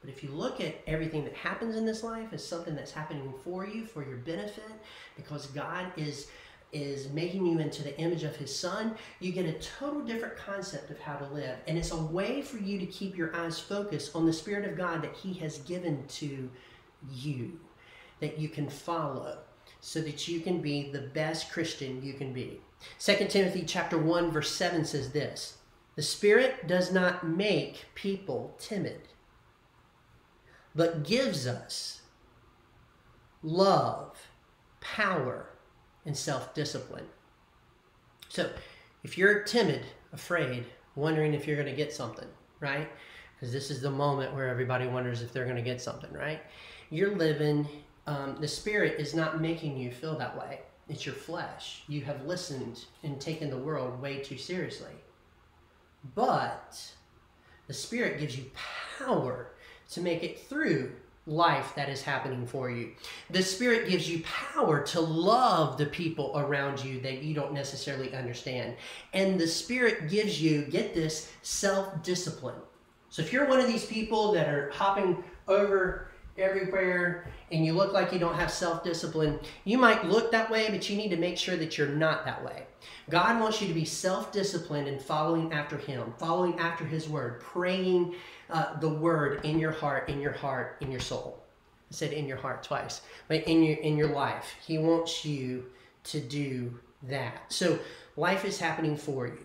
But 0.00 0.10
if 0.10 0.22
you 0.22 0.30
look 0.30 0.60
at 0.60 0.76
everything 0.86 1.24
that 1.24 1.34
happens 1.34 1.74
in 1.74 1.84
this 1.84 2.04
life 2.04 2.28
as 2.32 2.46
something 2.46 2.76
that's 2.76 2.92
happening 2.92 3.34
for 3.42 3.66
you, 3.66 3.86
for 3.86 4.06
your 4.06 4.18
benefit, 4.18 4.70
because 5.16 5.46
God 5.48 5.86
is 5.96 6.28
is 6.72 7.08
making 7.10 7.46
you 7.46 7.60
into 7.60 7.84
the 7.84 7.96
image 8.00 8.24
of 8.24 8.34
his 8.34 8.52
son, 8.54 8.96
you 9.20 9.30
get 9.30 9.46
a 9.46 9.52
total 9.52 10.00
different 10.00 10.36
concept 10.36 10.90
of 10.90 10.98
how 10.98 11.14
to 11.14 11.24
live. 11.32 11.56
And 11.68 11.78
it's 11.78 11.92
a 11.92 11.96
way 11.96 12.42
for 12.42 12.56
you 12.56 12.80
to 12.80 12.86
keep 12.86 13.16
your 13.16 13.34
eyes 13.36 13.60
focused 13.60 14.16
on 14.16 14.26
the 14.26 14.32
Spirit 14.32 14.68
of 14.68 14.76
God 14.76 15.00
that 15.02 15.14
he 15.14 15.34
has 15.34 15.58
given 15.58 16.04
to 16.08 16.50
you, 17.12 17.60
that 18.18 18.40
you 18.40 18.48
can 18.48 18.68
follow 18.68 19.38
so 19.84 20.00
that 20.00 20.26
you 20.26 20.40
can 20.40 20.62
be 20.62 20.90
the 20.90 21.00
best 21.00 21.52
Christian 21.52 22.02
you 22.02 22.14
can 22.14 22.32
be. 22.32 22.58
2 22.98 23.26
Timothy 23.28 23.64
chapter 23.66 23.98
1 23.98 24.30
verse 24.30 24.50
7 24.50 24.82
says 24.86 25.12
this, 25.12 25.58
"The 25.94 26.02
Spirit 26.02 26.66
does 26.66 26.90
not 26.90 27.28
make 27.28 27.84
people 27.94 28.56
timid, 28.58 29.02
but 30.74 31.02
gives 31.02 31.46
us 31.46 32.00
love, 33.42 34.30
power, 34.80 35.50
and 36.06 36.16
self 36.16 36.54
discipline. 36.54 37.06
So, 38.30 38.50
if 39.02 39.18
you're 39.18 39.42
timid, 39.42 39.84
afraid, 40.14 40.64
wondering 40.96 41.34
if 41.34 41.46
you're 41.46 41.56
going 41.56 41.68
to 41.68 41.76
get 41.76 41.92
something, 41.92 42.28
right? 42.58 42.88
Because 43.34 43.52
this 43.52 43.70
is 43.70 43.82
the 43.82 43.90
moment 43.90 44.34
where 44.34 44.48
everybody 44.48 44.86
wonders 44.86 45.20
if 45.20 45.30
they're 45.30 45.44
going 45.44 45.56
to 45.56 45.62
get 45.62 45.82
something, 45.82 46.10
right? 46.10 46.40
You're 46.88 47.14
living, 47.14 47.68
um, 48.06 48.36
the 48.40 48.48
Spirit 48.48 49.00
is 49.00 49.14
not 49.14 49.40
making 49.40 49.76
you 49.76 49.90
feel 49.90 50.16
that 50.18 50.36
way. 50.38 50.60
It's 50.88 51.06
your 51.06 51.14
flesh. 51.14 51.82
You 51.88 52.02
have 52.02 52.26
listened 52.26 52.84
and 53.02 53.20
taken 53.20 53.50
the 53.50 53.56
world 53.58 54.00
way 54.00 54.18
too 54.18 54.36
seriously. 54.36 54.92
But 56.14 56.92
the 57.66 57.74
Spirit 57.74 58.20
gives 58.20 58.36
you 58.36 58.50
power 58.98 59.52
to 59.90 60.00
make 60.00 60.22
it 60.22 60.46
through 60.46 60.92
life 61.26 61.72
that 61.74 61.88
is 61.88 62.02
happening 62.02 62.46
for 62.46 62.70
you. 62.70 62.90
The 63.30 63.42
Spirit 63.42 63.88
gives 63.88 64.10
you 64.10 64.22
power 64.24 64.82
to 64.88 65.00
love 65.00 65.78
the 65.78 65.86
people 65.86 66.32
around 66.36 66.84
you 66.84 67.00
that 67.00 67.22
you 67.22 67.34
don't 67.34 67.54
necessarily 67.54 68.14
understand. 68.14 68.74
And 69.14 69.40
the 69.40 69.48
Spirit 69.48 70.10
gives 70.10 70.42
you, 70.42 70.62
get 70.66 70.94
this, 70.94 71.32
self 71.40 72.02
discipline. 72.02 72.60
So 73.08 73.22
if 73.22 73.32
you're 73.32 73.46
one 73.46 73.60
of 73.60 73.66
these 73.66 73.86
people 73.86 74.32
that 74.32 74.48
are 74.48 74.70
hopping 74.70 75.24
over 75.48 76.08
everywhere 76.36 77.26
and 77.52 77.64
you 77.64 77.72
look 77.72 77.92
like 77.92 78.12
you 78.12 78.18
don't 78.18 78.34
have 78.34 78.50
self 78.50 78.82
discipline, 78.82 79.38
you 79.64 79.78
might 79.78 80.04
look 80.04 80.32
that 80.32 80.50
way, 80.50 80.68
but 80.70 80.88
you 80.88 80.96
need 80.96 81.10
to 81.10 81.16
make 81.16 81.38
sure 81.38 81.56
that 81.56 81.78
you're 81.78 81.88
not 81.88 82.24
that 82.24 82.44
way. 82.44 82.64
God 83.10 83.40
wants 83.40 83.60
you 83.60 83.68
to 83.68 83.74
be 83.74 83.84
self 83.84 84.32
disciplined 84.32 84.88
and 84.88 85.00
following 85.00 85.52
after 85.52 85.76
Him, 85.76 86.14
following 86.18 86.58
after 86.58 86.84
His 86.84 87.08
Word, 87.08 87.40
praying 87.40 88.14
uh, 88.50 88.78
the 88.80 88.88
Word 88.88 89.44
in 89.44 89.58
your 89.58 89.72
heart, 89.72 90.08
in 90.08 90.20
your 90.20 90.32
heart, 90.32 90.76
in 90.80 90.90
your 90.90 91.00
soul. 91.00 91.40
I 91.90 91.94
said 91.94 92.12
in 92.12 92.26
your 92.26 92.38
heart 92.38 92.62
twice, 92.62 93.02
but 93.28 93.44
in 93.44 93.62
your 93.62 93.76
in 93.76 93.96
your 93.96 94.08
life, 94.08 94.54
He 94.66 94.78
wants 94.78 95.24
you 95.24 95.66
to 96.04 96.20
do 96.20 96.78
that. 97.04 97.52
So 97.52 97.78
life 98.16 98.44
is 98.44 98.58
happening 98.58 98.96
for 98.96 99.26
you. 99.26 99.38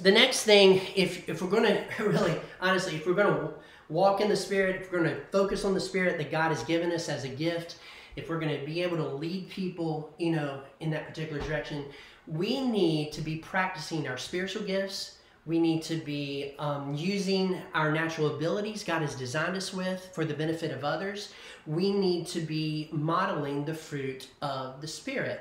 The 0.00 0.12
next 0.12 0.44
thing, 0.44 0.80
if 0.94 1.28
if 1.28 1.42
we're 1.42 1.50
going 1.50 1.64
to 1.96 2.04
really 2.04 2.38
honestly, 2.60 2.96
if 2.96 3.06
we're 3.06 3.14
going 3.14 3.34
to 3.34 3.54
walk 3.92 4.20
in 4.20 4.28
the 4.28 4.36
Spirit, 4.36 4.82
if 4.82 4.92
we're 4.92 5.02
going 5.02 5.14
to 5.14 5.20
focus 5.30 5.64
on 5.64 5.74
the 5.74 5.80
Spirit 5.80 6.18
that 6.18 6.30
God 6.30 6.48
has 6.48 6.64
given 6.64 6.90
us 6.92 7.08
as 7.08 7.24
a 7.24 7.28
gift, 7.28 7.76
if 8.16 8.28
we're 8.28 8.38
going 8.38 8.58
to 8.58 8.66
be 8.66 8.82
able 8.82 8.96
to 8.96 9.06
lead 9.06 9.48
people, 9.50 10.12
you 10.18 10.32
know, 10.32 10.60
in 10.80 10.90
that 10.90 11.06
particular 11.06 11.40
direction, 11.42 11.84
we 12.26 12.60
need 12.60 13.12
to 13.12 13.20
be 13.20 13.36
practicing 13.36 14.08
our 14.08 14.18
spiritual 14.18 14.62
gifts. 14.62 15.18
We 15.44 15.58
need 15.58 15.82
to 15.84 15.96
be 15.96 16.54
um, 16.58 16.94
using 16.94 17.60
our 17.74 17.90
natural 17.90 18.36
abilities 18.36 18.84
God 18.84 19.02
has 19.02 19.16
designed 19.16 19.56
us 19.56 19.74
with 19.74 20.08
for 20.14 20.24
the 20.24 20.34
benefit 20.34 20.70
of 20.70 20.84
others. 20.84 21.32
We 21.66 21.92
need 21.92 22.26
to 22.28 22.40
be 22.40 22.88
modeling 22.92 23.64
the 23.64 23.74
fruit 23.74 24.28
of 24.40 24.80
the 24.80 24.86
Spirit. 24.86 25.40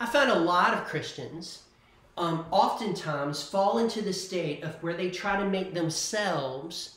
I 0.00 0.06
find 0.06 0.30
a 0.30 0.38
lot 0.38 0.74
of 0.74 0.84
Christians 0.84 1.62
um, 2.18 2.46
oftentimes 2.50 3.42
fall 3.42 3.78
into 3.78 4.02
the 4.02 4.12
state 4.12 4.64
of 4.64 4.82
where 4.82 4.94
they 4.94 5.10
try 5.10 5.38
to 5.38 5.48
make 5.48 5.74
themselves 5.74 6.95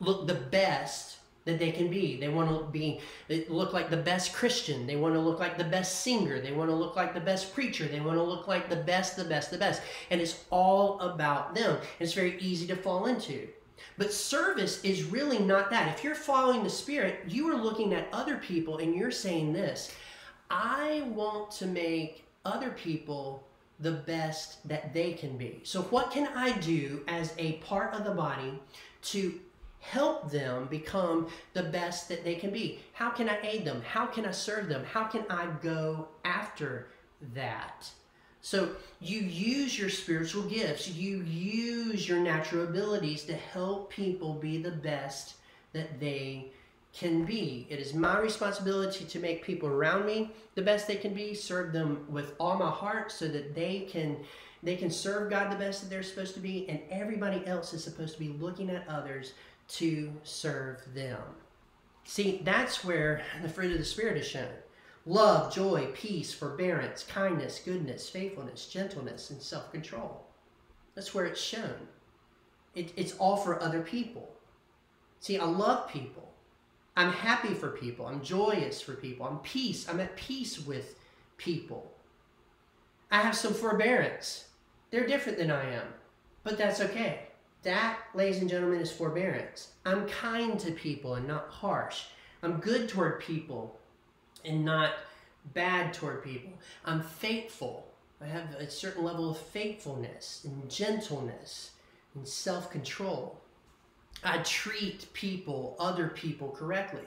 look 0.00 0.26
the 0.26 0.34
best 0.34 1.18
that 1.44 1.58
they 1.58 1.70
can 1.70 1.88
be. 1.88 2.16
They 2.16 2.28
want 2.28 2.48
to 2.48 2.64
be 2.70 3.00
look 3.48 3.72
like 3.72 3.90
the 3.90 3.96
best 3.96 4.32
Christian. 4.32 4.86
They 4.86 4.96
want 4.96 5.14
to 5.14 5.20
look 5.20 5.38
like 5.38 5.58
the 5.58 5.64
best 5.64 6.00
singer. 6.00 6.40
They 6.40 6.52
want 6.52 6.70
to 6.70 6.76
look 6.76 6.96
like 6.96 7.14
the 7.14 7.20
best 7.20 7.54
preacher. 7.54 7.86
They 7.86 8.00
want 8.00 8.16
to 8.16 8.22
look 8.22 8.48
like 8.48 8.70
the 8.70 8.76
best, 8.76 9.16
the 9.16 9.24
best, 9.24 9.50
the 9.50 9.58
best. 9.58 9.82
And 10.10 10.20
it's 10.20 10.44
all 10.50 11.00
about 11.00 11.54
them. 11.54 11.76
And 11.76 11.82
it's 12.00 12.14
very 12.14 12.38
easy 12.40 12.66
to 12.68 12.76
fall 12.76 13.06
into. 13.06 13.48
But 13.98 14.12
service 14.12 14.82
is 14.82 15.04
really 15.04 15.38
not 15.38 15.70
that. 15.70 15.94
If 15.94 16.02
you're 16.02 16.14
following 16.14 16.62
the 16.62 16.70
Spirit, 16.70 17.20
you 17.28 17.50
are 17.50 17.56
looking 17.56 17.92
at 17.92 18.08
other 18.12 18.38
people 18.38 18.78
and 18.78 18.94
you're 18.94 19.10
saying 19.10 19.52
this 19.52 19.92
I 20.50 21.02
want 21.14 21.50
to 21.52 21.66
make 21.66 22.24
other 22.44 22.70
people 22.70 23.44
the 23.80 23.92
best 23.92 24.66
that 24.68 24.94
they 24.94 25.12
can 25.12 25.36
be. 25.36 25.60
So, 25.64 25.82
what 25.82 26.10
can 26.10 26.28
I 26.28 26.56
do 26.58 27.02
as 27.08 27.34
a 27.38 27.54
part 27.54 27.92
of 27.94 28.04
the 28.04 28.12
body 28.12 28.58
to 29.02 29.40
help 29.90 30.30
them 30.30 30.66
become 30.66 31.28
the 31.52 31.62
best 31.62 32.08
that 32.08 32.24
they 32.24 32.34
can 32.34 32.50
be? 32.50 32.80
How 32.92 33.10
can 33.10 33.28
I 33.28 33.38
aid 33.42 33.64
them? 33.64 33.82
How 33.86 34.06
can 34.06 34.24
I 34.24 34.30
serve 34.30 34.68
them? 34.68 34.84
How 34.84 35.04
can 35.04 35.24
I 35.28 35.46
go 35.62 36.08
after 36.24 36.88
that? 37.34 37.88
So 38.40 38.70
you 39.00 39.20
use 39.20 39.78
your 39.78 39.88
spiritual 39.88 40.42
gifts, 40.42 40.88
you 40.88 41.22
use 41.22 42.08
your 42.08 42.18
natural 42.18 42.64
abilities 42.64 43.22
to 43.24 43.34
help 43.34 43.90
people 43.90 44.34
be 44.34 44.58
the 44.58 44.70
best 44.70 45.36
that 45.72 45.98
they 45.98 46.52
can 46.92 47.24
be. 47.24 47.66
It 47.68 47.78
is 47.78 47.94
my 47.94 48.18
responsibility 48.20 49.04
to 49.04 49.18
make 49.18 49.44
people 49.44 49.68
around 49.68 50.06
me 50.06 50.30
the 50.54 50.62
best 50.62 50.86
they 50.86 50.96
can 50.96 51.12
be, 51.12 51.34
serve 51.34 51.72
them 51.72 52.06
with 52.08 52.34
all 52.38 52.56
my 52.56 52.70
heart 52.70 53.10
so 53.10 53.28
that 53.28 53.54
they 53.54 53.88
can 53.90 54.18
they 54.62 54.76
can 54.76 54.90
serve 54.90 55.28
God 55.28 55.52
the 55.52 55.56
best 55.56 55.82
that 55.82 55.90
they're 55.90 56.02
supposed 56.02 56.32
to 56.34 56.40
be 56.40 56.66
and 56.70 56.80
everybody 56.90 57.46
else 57.46 57.74
is 57.74 57.84
supposed 57.84 58.14
to 58.14 58.20
be 58.20 58.30
looking 58.40 58.70
at 58.70 58.88
others 58.88 59.34
to 59.68 60.12
serve 60.22 60.82
them. 60.94 61.20
See, 62.04 62.42
that's 62.44 62.84
where 62.84 63.22
the 63.42 63.48
fruit 63.48 63.72
of 63.72 63.78
the 63.78 63.84
Spirit 63.84 64.18
is 64.18 64.26
shown 64.26 64.48
love, 65.06 65.54
joy, 65.54 65.88
peace, 65.94 66.32
forbearance, 66.32 67.04
kindness, 67.04 67.60
goodness, 67.64 68.08
faithfulness, 68.08 68.66
gentleness, 68.66 69.30
and 69.30 69.40
self 69.40 69.70
control. 69.72 70.24
That's 70.94 71.14
where 71.14 71.24
it's 71.24 71.40
shown. 71.40 71.88
It, 72.74 72.92
it's 72.96 73.16
all 73.16 73.36
for 73.36 73.62
other 73.62 73.80
people. 73.80 74.28
See, 75.20 75.38
I 75.38 75.44
love 75.44 75.88
people. 75.88 76.32
I'm 76.96 77.10
happy 77.10 77.54
for 77.54 77.70
people. 77.70 78.06
I'm 78.06 78.22
joyous 78.22 78.80
for 78.80 78.94
people. 78.94 79.26
I'm 79.26 79.38
peace. 79.38 79.88
I'm 79.88 80.00
at 80.00 80.16
peace 80.16 80.64
with 80.64 80.96
people. 81.38 81.90
I 83.10 83.20
have 83.20 83.36
some 83.36 83.54
forbearance. 83.54 84.48
They're 84.90 85.06
different 85.06 85.38
than 85.38 85.50
I 85.50 85.72
am, 85.72 85.86
but 86.44 86.56
that's 86.56 86.80
okay. 86.80 87.20
That, 87.64 87.98
ladies 88.14 88.40
and 88.40 88.50
gentlemen, 88.50 88.80
is 88.80 88.92
forbearance. 88.92 89.72
I'm 89.86 90.06
kind 90.06 90.60
to 90.60 90.70
people 90.70 91.14
and 91.14 91.26
not 91.26 91.48
harsh. 91.48 92.04
I'm 92.42 92.58
good 92.58 92.90
toward 92.90 93.20
people 93.20 93.80
and 94.44 94.64
not 94.64 94.92
bad 95.54 95.94
toward 95.94 96.22
people. 96.22 96.52
I'm 96.84 97.02
faithful. 97.02 97.86
I 98.20 98.26
have 98.26 98.54
a 98.54 98.70
certain 98.70 99.02
level 99.02 99.30
of 99.30 99.38
faithfulness 99.38 100.42
and 100.44 100.70
gentleness 100.70 101.70
and 102.14 102.28
self 102.28 102.70
control. 102.70 103.40
I 104.22 104.38
treat 104.38 105.10
people, 105.14 105.74
other 105.78 106.08
people, 106.08 106.50
correctly. 106.50 107.04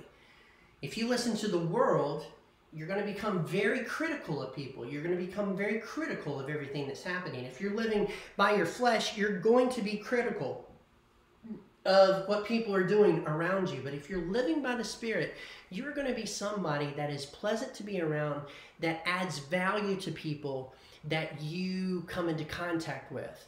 If 0.82 0.98
you 0.98 1.08
listen 1.08 1.38
to 1.38 1.48
the 1.48 1.58
world, 1.60 2.26
you're 2.74 2.88
going 2.88 3.00
to 3.00 3.06
become 3.06 3.46
very 3.46 3.84
critical 3.84 4.42
of 4.42 4.56
people. 4.56 4.86
You're 4.86 5.02
going 5.02 5.18
to 5.18 5.24
become 5.24 5.56
very 5.56 5.80
critical 5.80 6.40
of 6.40 6.50
everything 6.50 6.88
that's 6.88 7.04
happening. 7.04 7.46
If 7.46 7.62
you're 7.62 7.76
living 7.76 8.10
by 8.36 8.56
your 8.56 8.66
flesh, 8.66 9.18
you're 9.18 9.40
going 9.40 9.70
to 9.70 9.82
be 9.82 9.98
critical 9.98 10.66
of 11.86 12.28
what 12.28 12.46
people 12.46 12.76
are 12.76 12.84
doing 12.84 13.24
around 13.26 13.70
you. 13.70 13.80
But 13.82 13.94
if 13.94 14.10
you're 14.10 14.26
living 14.26 14.62
by 14.62 14.76
the 14.76 14.84
Spirit, 14.84 15.36
you're 15.70 15.94
going 15.94 16.08
to 16.08 16.14
be 16.14 16.26
somebody 16.26 16.94
that 16.98 17.10
is 17.10 17.26
pleasant 17.26 17.74
to 17.76 17.84
be 17.84 18.02
around, 18.02 18.42
that 18.82 19.02
adds 19.06 19.40
value 19.40 19.96
to 20.02 20.12
people 20.12 20.76
that 21.06 21.42
you 21.42 22.04
come 22.08 22.28
into 22.28 22.44
contact 22.44 23.12
with. 23.12 23.48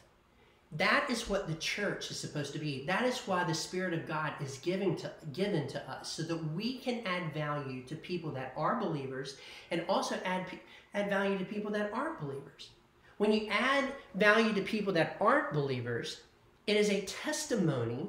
That 0.72 1.10
is 1.10 1.28
what 1.28 1.48
the 1.48 1.54
church 1.54 2.10
is 2.10 2.20
supposed 2.20 2.52
to 2.52 2.60
be. 2.60 2.84
That 2.86 3.04
is 3.04 3.18
why 3.26 3.42
the 3.42 3.54
Spirit 3.54 3.92
of 3.92 4.06
God 4.06 4.32
is 4.40 4.58
giving 4.58 4.94
to, 4.96 5.10
given 5.32 5.66
to 5.68 5.90
us, 5.90 6.12
so 6.12 6.22
that 6.22 6.52
we 6.52 6.78
can 6.78 7.02
add 7.06 7.34
value 7.34 7.82
to 7.84 7.96
people 7.96 8.30
that 8.32 8.52
are 8.56 8.78
believers 8.78 9.36
and 9.72 9.84
also 9.88 10.16
add, 10.24 10.46
add 10.94 11.10
value 11.10 11.38
to 11.38 11.44
people 11.44 11.72
that 11.72 11.90
aren't 11.92 12.20
believers. 12.20 12.70
When 13.18 13.32
you 13.32 13.48
add 13.50 13.92
value 14.14 14.52
to 14.54 14.62
people 14.62 14.92
that 14.92 15.16
aren't 15.20 15.52
believers, 15.52 16.20
it 16.68 16.76
is 16.76 16.88
a 16.88 17.00
testimony 17.02 18.06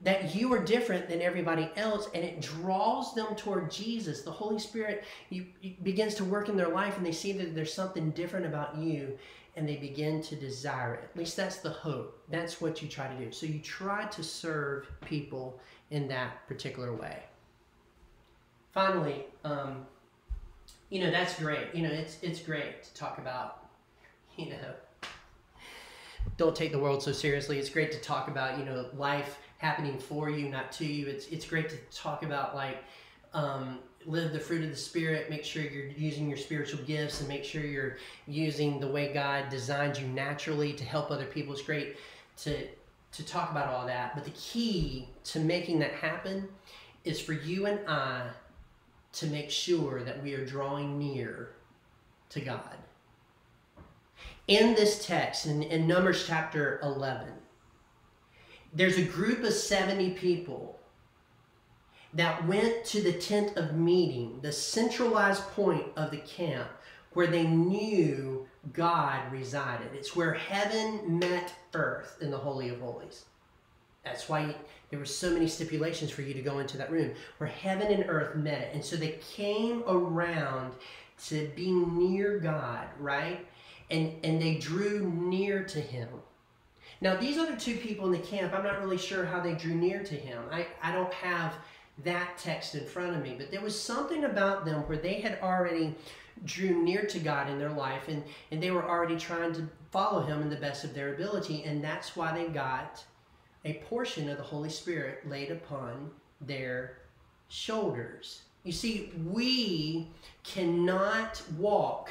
that 0.00 0.34
you 0.34 0.52
are 0.52 0.58
different 0.58 1.08
than 1.08 1.22
everybody 1.22 1.70
else 1.76 2.08
and 2.14 2.24
it 2.24 2.40
draws 2.40 3.14
them 3.14 3.36
toward 3.36 3.70
Jesus. 3.70 4.22
The 4.22 4.32
Holy 4.32 4.58
Spirit 4.58 5.04
you, 5.30 5.46
you 5.60 5.74
begins 5.82 6.14
to 6.16 6.24
work 6.24 6.48
in 6.48 6.56
their 6.56 6.70
life 6.70 6.96
and 6.96 7.06
they 7.06 7.12
see 7.12 7.32
that 7.32 7.54
there's 7.54 7.72
something 7.72 8.10
different 8.10 8.46
about 8.46 8.76
you 8.76 9.16
and 9.56 9.68
they 9.68 9.76
begin 9.76 10.22
to 10.22 10.36
desire 10.36 10.94
it. 10.94 11.04
At 11.04 11.16
least 11.16 11.36
that's 11.36 11.58
the 11.58 11.70
hope. 11.70 12.22
That's 12.30 12.60
what 12.60 12.80
you 12.82 12.88
try 12.88 13.08
to 13.08 13.24
do. 13.24 13.30
So 13.32 13.46
you 13.46 13.58
try 13.58 14.06
to 14.06 14.22
serve 14.22 14.88
people 15.04 15.60
in 15.90 16.08
that 16.08 16.46
particular 16.48 16.94
way. 16.94 17.22
Finally, 18.72 19.26
um, 19.44 19.86
you 20.88 21.00
know, 21.00 21.10
that's 21.10 21.38
great. 21.38 21.74
You 21.74 21.82
know, 21.82 21.92
it's, 21.92 22.16
it's 22.22 22.40
great 22.40 22.82
to 22.82 22.94
talk 22.94 23.18
about, 23.18 23.66
you 24.36 24.50
know, 24.50 25.08
don't 26.36 26.56
take 26.56 26.72
the 26.72 26.78
world 26.78 27.02
so 27.02 27.12
seriously. 27.12 27.58
It's 27.58 27.68
great 27.68 27.92
to 27.92 28.00
talk 28.00 28.28
about, 28.28 28.58
you 28.58 28.64
know, 28.64 28.86
life 28.96 29.38
happening 29.58 29.98
for 29.98 30.30
you, 30.30 30.48
not 30.48 30.72
to 30.72 30.84
you. 30.84 31.06
It's 31.06 31.26
it's 31.28 31.46
great 31.46 31.68
to 31.70 31.76
talk 31.96 32.24
about 32.24 32.54
like 32.54 32.78
um, 33.32 33.78
live 34.06 34.32
the 34.32 34.38
fruit 34.40 34.64
of 34.64 34.70
the 34.70 34.76
spirit. 34.76 35.30
Make 35.30 35.44
sure 35.44 35.62
you're 35.62 35.86
using 35.86 36.28
your 36.28 36.38
spiritual 36.38 36.82
gifts 36.84 37.20
and 37.20 37.28
make 37.28 37.44
sure 37.44 37.62
you're 37.62 37.98
using 38.26 38.80
the 38.80 38.88
way 38.88 39.12
God 39.12 39.48
designed 39.48 39.98
you 39.98 40.06
naturally 40.08 40.72
to 40.72 40.84
help 40.84 41.10
other 41.10 41.26
people. 41.26 41.52
It's 41.52 41.62
great 41.62 41.96
to 42.38 42.68
to 43.12 43.22
talk 43.26 43.50
about 43.50 43.68
all 43.68 43.86
that. 43.86 44.14
But 44.14 44.24
the 44.24 44.30
key 44.30 45.08
to 45.24 45.38
making 45.38 45.78
that 45.80 45.92
happen 45.92 46.48
is 47.04 47.20
for 47.20 47.34
you 47.34 47.66
and 47.66 47.78
I 47.86 48.28
to 49.12 49.26
make 49.26 49.50
sure 49.50 50.02
that 50.02 50.22
we 50.22 50.34
are 50.34 50.44
drawing 50.44 50.98
near 50.98 51.50
to 52.30 52.40
God. 52.40 52.76
In 54.48 54.74
this 54.74 55.04
text, 55.04 55.46
in, 55.46 55.62
in 55.62 55.86
Numbers 55.86 56.26
chapter 56.26 56.80
11, 56.82 57.28
there's 58.72 58.96
a 58.96 59.04
group 59.04 59.44
of 59.44 59.52
70 59.52 60.10
people 60.12 60.78
that 62.14 62.46
went 62.46 62.84
to 62.86 63.00
the 63.00 63.12
tent 63.12 63.56
of 63.56 63.74
meeting, 63.74 64.38
the 64.42 64.52
centralized 64.52 65.42
point 65.48 65.86
of 65.96 66.10
the 66.10 66.18
camp, 66.18 66.68
where 67.12 67.26
they 67.26 67.46
knew 67.46 68.46
God 68.72 69.32
resided. 69.32 69.88
It's 69.94 70.14
where 70.14 70.34
heaven 70.34 71.18
met 71.18 71.52
earth 71.74 72.18
in 72.20 72.30
the 72.30 72.38
Holy 72.38 72.68
of 72.68 72.80
Holies. 72.80 73.24
That's 74.04 74.28
why 74.28 74.54
there 74.90 74.98
were 74.98 75.04
so 75.04 75.30
many 75.30 75.48
stipulations 75.48 76.10
for 76.10 76.22
you 76.22 76.34
to 76.34 76.42
go 76.42 76.58
into 76.58 76.76
that 76.78 76.90
room, 76.90 77.12
where 77.38 77.48
heaven 77.48 77.90
and 77.92 78.04
earth 78.08 78.36
met. 78.36 78.70
And 78.74 78.84
so 78.84 78.96
they 78.96 79.18
came 79.34 79.82
around 79.86 80.74
to 81.28 81.50
be 81.54 81.70
near 81.70 82.38
God, 82.38 82.88
right? 82.98 83.46
And, 83.90 84.12
and 84.24 84.40
they 84.40 84.56
drew 84.56 85.10
near 85.10 85.62
to 85.64 85.80
him. 85.80 86.08
Now, 87.00 87.16
these 87.16 87.38
other 87.38 87.56
two 87.56 87.76
people 87.76 88.06
in 88.06 88.12
the 88.12 88.18
camp, 88.18 88.52
I'm 88.52 88.64
not 88.64 88.80
really 88.80 88.98
sure 88.98 89.24
how 89.24 89.40
they 89.40 89.54
drew 89.54 89.74
near 89.74 90.02
to 90.04 90.14
him. 90.14 90.42
I, 90.50 90.66
I 90.82 90.92
don't 90.92 91.12
have 91.12 91.54
that 92.04 92.38
text 92.38 92.74
in 92.74 92.86
front 92.86 93.16
of 93.16 93.22
me, 93.22 93.34
but 93.36 93.50
there 93.50 93.60
was 93.60 93.80
something 93.80 94.24
about 94.24 94.64
them 94.64 94.82
where 94.82 94.98
they 94.98 95.20
had 95.20 95.38
already 95.42 95.94
drew 96.44 96.82
near 96.82 97.04
to 97.04 97.18
God 97.18 97.48
in 97.48 97.58
their 97.58 97.70
life 97.70 98.08
and, 98.08 98.22
and 98.50 98.62
they 98.62 98.70
were 98.70 98.88
already 98.88 99.16
trying 99.16 99.52
to 99.54 99.68
follow 99.90 100.22
him 100.22 100.42
in 100.42 100.50
the 100.50 100.56
best 100.56 100.84
of 100.84 100.94
their 100.94 101.14
ability, 101.14 101.62
and 101.64 101.84
that's 101.84 102.16
why 102.16 102.32
they 102.36 102.48
got 102.48 103.04
a 103.64 103.74
portion 103.88 104.28
of 104.28 104.38
the 104.38 104.42
Holy 104.42 104.70
Spirit 104.70 105.28
laid 105.28 105.50
upon 105.50 106.10
their 106.40 106.98
shoulders. 107.48 108.42
You 108.64 108.72
see, 108.72 109.12
we 109.30 110.08
cannot 110.44 111.42
walk 111.58 112.10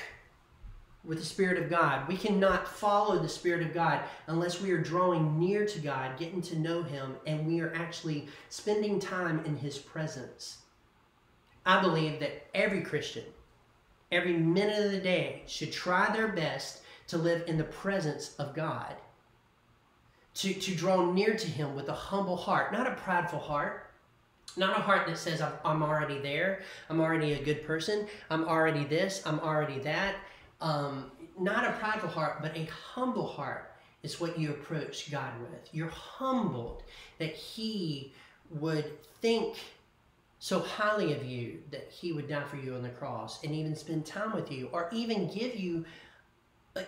with 1.04 1.20
the 1.20 1.26
Spirit 1.26 1.62
of 1.62 1.70
God. 1.70 2.08
We 2.08 2.16
cannot 2.16 2.68
follow 2.68 3.18
the 3.18 3.30
Spirit 3.30 3.66
of 3.66 3.74
God 3.74 4.02
unless 4.28 4.62
we 4.62 4.72
are 4.72 4.82
drawing 4.82 5.40
near 5.40 5.66
to 5.66 5.80
God, 5.80 6.18
getting 6.18 6.42
to 6.44 6.60
know 6.60 6.84
Him, 6.84 7.16
and 7.26 7.48
we 7.48 7.60
are 7.62 7.74
actually 7.74 8.28
spending 8.50 9.00
time 9.00 9.44
in 9.46 9.58
His 9.58 9.78
presence. 9.78 10.60
I 11.66 11.82
believe 11.82 12.20
that 12.20 12.48
every 12.54 12.82
Christian, 12.82 13.24
every 14.12 14.34
minute 14.34 14.86
of 14.86 14.92
the 14.92 15.00
day, 15.00 15.44
should 15.48 15.72
try 15.72 16.12
their 16.12 16.28
best 16.28 16.82
to 17.08 17.18
live 17.18 17.48
in 17.48 17.58
the 17.58 17.64
presence 17.64 18.36
of 18.38 18.56
God, 18.56 18.96
to, 20.36 20.54
to 20.54 20.76
draw 20.76 21.12
near 21.12 21.34
to 21.36 21.48
Him 21.48 21.76
with 21.76 21.90
a 21.90 21.94
humble 21.94 22.38
heart, 22.38 22.72
not 22.72 22.88
a 22.88 22.96
prideful 22.96 23.40
heart. 23.40 23.88
Not 24.58 24.78
a 24.78 24.82
heart 24.82 25.08
that 25.08 25.18
says, 25.18 25.42
I'm 25.64 25.82
already 25.82 26.20
there. 26.20 26.64
I'm 26.90 27.00
already 27.00 27.32
a 27.32 27.42
good 27.42 27.66
person. 27.66 28.08
I'm 28.30 28.44
already 28.44 28.84
this. 28.84 29.22
I'm 29.26 29.40
already 29.40 29.80
that 29.80 30.16
um, 30.62 31.12
not 31.40 31.66
a 31.66 31.74
prideful 31.74 32.10
heart, 32.10 32.42
but 32.42 32.56
a 32.56 32.66
humble 32.66 33.28
heart 33.28 33.74
is 34.04 34.20
what 34.20 34.38
you 34.38 34.52
approach 34.52 35.12
God 35.12 35.32
with. 35.42 35.70
You're 35.72 35.90
humbled 35.90 36.84
that 37.20 37.34
He 37.34 38.14
would 38.50 38.86
think 39.22 39.58
so 40.40 40.60
highly 40.60 41.14
of 41.14 41.24
you 41.24 41.60
that 41.72 41.90
He 41.92 42.14
would 42.14 42.28
die 42.28 42.44
for 42.44 42.58
you 42.58 42.76
on 42.76 42.84
the 42.84 42.90
cross 42.90 43.44
and 43.44 43.54
even 43.54 43.76
spend 43.76 44.06
time 44.06 44.34
with 44.34 44.52
you 44.52 44.70
or 44.72 44.90
even 44.92 45.32
give 45.32 45.56
you 45.56 45.86
uh, 46.76 46.82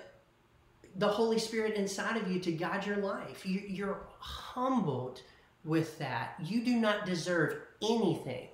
the 0.98 1.08
Holy 1.08 1.40
Spirit 1.40 1.76
inside 1.76 2.18
of 2.18 2.32
you 2.32 2.40
to 2.40 2.52
guide 2.52 2.86
your 2.86 2.98
life. 2.98 3.46
You, 3.46 3.62
you're 3.68 4.02
humbled 4.20 5.22
with 5.64 5.98
that. 6.00 6.36
You 6.44 6.64
do 6.64 6.76
not 6.76 7.06
deserve 7.06 7.58
anything 7.82 8.48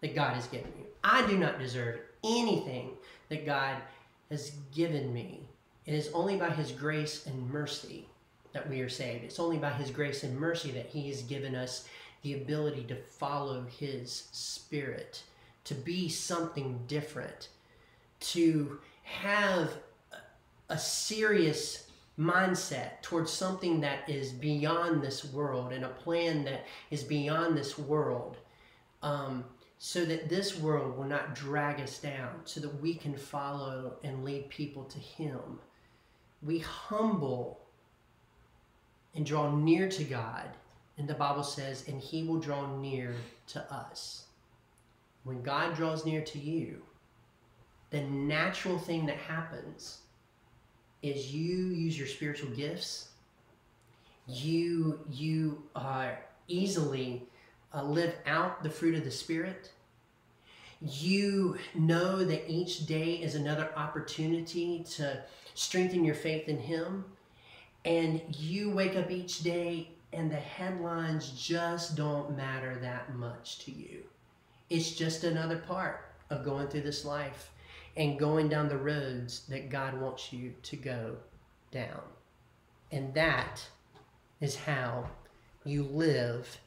that 0.00 0.14
God 0.14 0.34
has 0.34 0.46
given 0.46 0.72
you. 0.78 0.86
I 1.02 1.26
do 1.26 1.38
not 1.38 1.58
deserve 1.58 2.00
anything 2.24 2.90
that 3.28 3.46
God 3.46 3.76
has 4.32 4.52
given 4.74 5.12
me. 5.12 5.40
It 5.86 5.94
is 5.94 6.10
only 6.12 6.36
by 6.36 6.50
his 6.50 6.72
grace 6.72 7.26
and 7.26 7.50
mercy 7.50 8.06
that 8.52 8.68
we 8.68 8.80
are 8.80 8.88
saved. 8.88 9.24
It's 9.24 9.40
only 9.40 9.58
by 9.58 9.70
his 9.70 9.90
grace 9.90 10.22
and 10.24 10.38
mercy 10.38 10.70
that 10.72 10.86
he 10.86 11.08
has 11.08 11.22
given 11.22 11.54
us 11.54 11.88
the 12.22 12.34
ability 12.34 12.84
to 12.84 12.96
follow 12.96 13.64
his 13.64 14.28
spirit, 14.32 15.22
to 15.64 15.74
be 15.74 16.08
something 16.08 16.78
different, 16.86 17.48
to 18.20 18.78
have 19.02 19.72
a 20.68 20.78
serious 20.78 21.88
mindset 22.18 23.00
towards 23.02 23.32
something 23.32 23.80
that 23.80 24.08
is 24.08 24.32
beyond 24.32 25.02
this 25.02 25.24
world 25.24 25.72
and 25.72 25.84
a 25.84 25.88
plan 25.88 26.44
that 26.44 26.64
is 26.90 27.02
beyond 27.02 27.56
this 27.56 27.78
world. 27.78 28.36
Um, 29.02 29.44
so 29.84 30.04
that 30.04 30.28
this 30.28 30.56
world 30.60 30.96
will 30.96 31.06
not 31.06 31.34
drag 31.34 31.80
us 31.80 31.98
down, 31.98 32.30
so 32.44 32.60
that 32.60 32.80
we 32.80 32.94
can 32.94 33.16
follow 33.16 33.94
and 34.04 34.24
lead 34.24 34.48
people 34.48 34.84
to 34.84 35.00
Him. 35.00 35.58
We 36.40 36.60
humble 36.60 37.58
and 39.16 39.26
draw 39.26 39.50
near 39.50 39.88
to 39.88 40.04
God, 40.04 40.50
and 40.98 41.08
the 41.08 41.14
Bible 41.14 41.42
says, 41.42 41.88
and 41.88 42.00
He 42.00 42.22
will 42.22 42.38
draw 42.38 42.78
near 42.78 43.16
to 43.48 43.74
us. 43.74 44.26
When 45.24 45.42
God 45.42 45.74
draws 45.74 46.06
near 46.06 46.20
to 46.26 46.38
you, 46.38 46.80
the 47.90 48.02
natural 48.02 48.78
thing 48.78 49.04
that 49.06 49.16
happens 49.16 49.98
is 51.02 51.34
you 51.34 51.56
use 51.70 51.98
your 51.98 52.06
spiritual 52.06 52.50
gifts. 52.50 53.08
You 54.28 55.00
you 55.10 55.64
are 55.74 56.20
easily 56.46 57.26
uh, 57.74 57.82
live 57.82 58.14
out 58.26 58.62
the 58.62 58.70
fruit 58.70 58.94
of 58.94 59.04
the 59.04 59.10
Spirit. 59.10 59.70
You 60.80 61.58
know 61.74 62.24
that 62.24 62.50
each 62.50 62.86
day 62.86 63.14
is 63.14 63.34
another 63.34 63.70
opportunity 63.76 64.84
to 64.96 65.22
strengthen 65.54 66.04
your 66.04 66.14
faith 66.14 66.48
in 66.48 66.58
Him. 66.58 67.04
And 67.84 68.22
you 68.28 68.70
wake 68.70 68.96
up 68.96 69.10
each 69.10 69.42
day 69.42 69.88
and 70.12 70.30
the 70.30 70.36
headlines 70.36 71.30
just 71.30 71.96
don't 71.96 72.36
matter 72.36 72.78
that 72.82 73.14
much 73.14 73.58
to 73.60 73.72
you. 73.72 74.02
It's 74.68 74.92
just 74.92 75.24
another 75.24 75.58
part 75.58 76.12
of 76.30 76.44
going 76.44 76.68
through 76.68 76.82
this 76.82 77.04
life 77.04 77.50
and 77.96 78.18
going 78.18 78.48
down 78.48 78.68
the 78.68 78.76
roads 78.76 79.46
that 79.48 79.70
God 79.70 79.98
wants 80.00 80.32
you 80.32 80.54
to 80.62 80.76
go 80.76 81.16
down. 81.70 82.00
And 82.90 83.12
that 83.14 83.64
is 84.40 84.56
how 84.56 85.08
you 85.64 85.84
live 85.84 86.58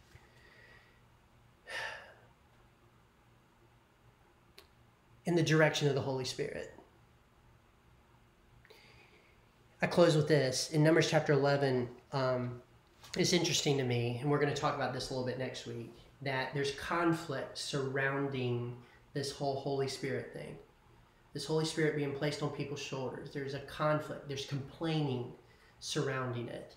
in 5.26 5.36
the 5.36 5.43
direction 5.43 5.88
of 5.88 5.95
the 5.95 6.01
Holy 6.01 6.26
Spirit. 6.26 6.73
I 9.82 9.88
close 9.88 10.15
with 10.15 10.28
this. 10.28 10.71
In 10.71 10.84
Numbers 10.84 11.09
chapter 11.09 11.34
11, 11.34 11.88
um, 12.11 12.61
it's 13.17 13.34
interesting 13.34 13.78
to 13.78 13.84
me, 13.84 14.19
and 14.21 14.30
we're 14.30 14.39
going 14.39 14.53
to 14.53 14.59
talk 14.59 14.76
about 14.76 14.93
this 14.93 15.09
a 15.09 15.13
little 15.13 15.28
bit 15.28 15.38
next 15.38 15.67
week, 15.67 15.93
that 16.21 16.53
there's 16.53 16.71
conflict 16.71 17.57
surrounding 17.57 18.76
this 19.13 19.32
whole 19.32 19.55
Holy 19.55 19.88
Spirit 19.88 20.32
thing. 20.34 20.57
This 21.34 21.45
Holy 21.45 21.65
Spirit 21.65 21.95
being 21.95 22.13
placed 22.13 22.41
on 22.41 22.49
people's 22.49 22.82
shoulders. 22.82 23.32
There's 23.34 23.53
a 23.53 23.59
conflict, 23.59 24.28
there's 24.28 24.45
complaining 24.45 25.34
surrounding 25.80 26.47
it. 26.47 26.76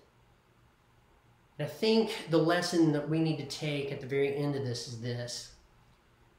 And 1.57 1.67
I 1.67 1.69
think 1.69 2.27
the 2.29 2.37
lesson 2.37 2.91
that 2.91 3.09
we 3.09 3.19
need 3.19 3.37
to 3.37 3.45
take 3.45 3.91
at 3.91 4.01
the 4.01 4.07
very 4.07 4.35
end 4.35 4.55
of 4.55 4.63
this 4.63 4.87
is 4.87 5.01
this 5.01 5.53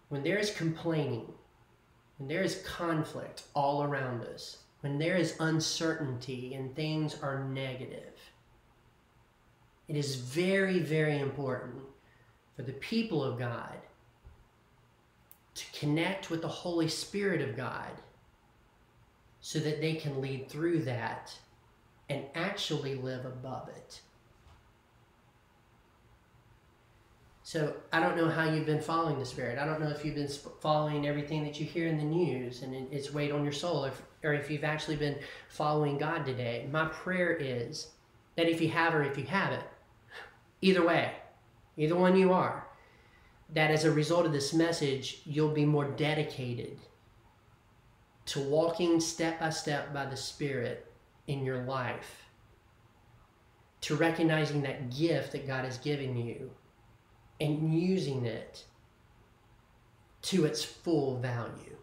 when 0.09 0.23
there 0.23 0.39
is 0.39 0.51
complaining, 0.51 1.33
when 2.21 2.29
there 2.29 2.43
is 2.43 2.63
conflict 2.67 3.45
all 3.55 3.83
around 3.83 4.23
us, 4.25 4.59
when 4.83 4.99
there 4.99 5.17
is 5.17 5.37
uncertainty 5.41 6.53
and 6.53 6.77
things 6.77 7.17
are 7.23 7.45
negative, 7.45 8.13
it 9.89 9.97
is 9.97 10.17
very, 10.17 10.81
very 10.81 11.19
important 11.19 11.81
for 12.55 12.61
the 12.61 12.75
people 12.75 13.25
of 13.25 13.39
God 13.39 13.75
to 15.55 15.65
connect 15.73 16.29
with 16.29 16.43
the 16.43 16.49
Holy 16.49 16.89
Spirit 16.89 17.41
of 17.41 17.57
God 17.57 17.91
so 19.41 19.59
that 19.59 19.81
they 19.81 19.95
can 19.95 20.21
lead 20.21 20.47
through 20.51 20.81
that 20.83 21.35
and 22.11 22.25
actually 22.35 22.97
live 22.97 23.25
above 23.25 23.71
it. 23.71 24.03
So 27.51 27.75
I 27.93 27.99
don't 27.99 28.17
know 28.17 28.29
how 28.29 28.49
you've 28.49 28.65
been 28.65 28.81
following 28.81 29.19
the 29.19 29.27
Spirit. 29.27 29.59
I 29.59 29.67
don't 29.67 29.81
know 29.81 29.89
if 29.89 30.05
you've 30.05 30.15
been 30.15 30.31
following 30.61 31.09
everything 31.09 31.43
that 31.43 31.59
you 31.59 31.67
hear 31.67 31.89
in 31.89 31.99
the 31.99 32.05
news 32.05 32.63
and 32.63 32.73
it's 32.93 33.13
weighed 33.13 33.33
on 33.33 33.43
your 33.43 33.53
soul, 33.53 33.83
if, 33.87 34.01
or 34.23 34.35
if 34.35 34.49
you've 34.49 34.63
actually 34.63 34.95
been 34.95 35.19
following 35.49 35.99
God 35.99 36.25
today. 36.25 36.69
My 36.71 36.85
prayer 36.85 37.33
is 37.33 37.89
that 38.37 38.49
if 38.49 38.61
you 38.61 38.69
have 38.69 38.95
or 38.95 39.03
if 39.03 39.19
you 39.19 39.25
haven't, 39.25 39.65
either 40.61 40.87
way, 40.87 41.11
either 41.77 41.97
one 41.97 42.15
you 42.15 42.33
are, 42.33 42.69
that 43.53 43.73
as 43.73 43.83
a 43.83 43.91
result 43.91 44.27
of 44.27 44.33
this 44.33 44.55
message, 44.55 45.23
you'll 45.25 45.51
be 45.51 45.65
more 45.65 45.91
dedicated 45.91 46.79
to 48.27 48.39
walking 48.39 49.01
step 49.01 49.41
by 49.41 49.51
step 49.51 49.93
by 49.93 50.07
the 50.07 50.17
Spirit 50.17 50.87
in 51.27 51.45
your 51.45 51.65
life, 51.65 52.27
to 53.81 53.97
recognizing 53.97 54.63
that 54.63 54.97
gift 54.97 55.33
that 55.33 55.49
God 55.49 55.65
has 55.65 55.79
given 55.79 56.17
you 56.17 56.53
and 57.41 57.75
using 57.75 58.27
it 58.27 58.65
to 60.23 60.45
its 60.45 60.63
full 60.63 61.19
value. 61.19 61.77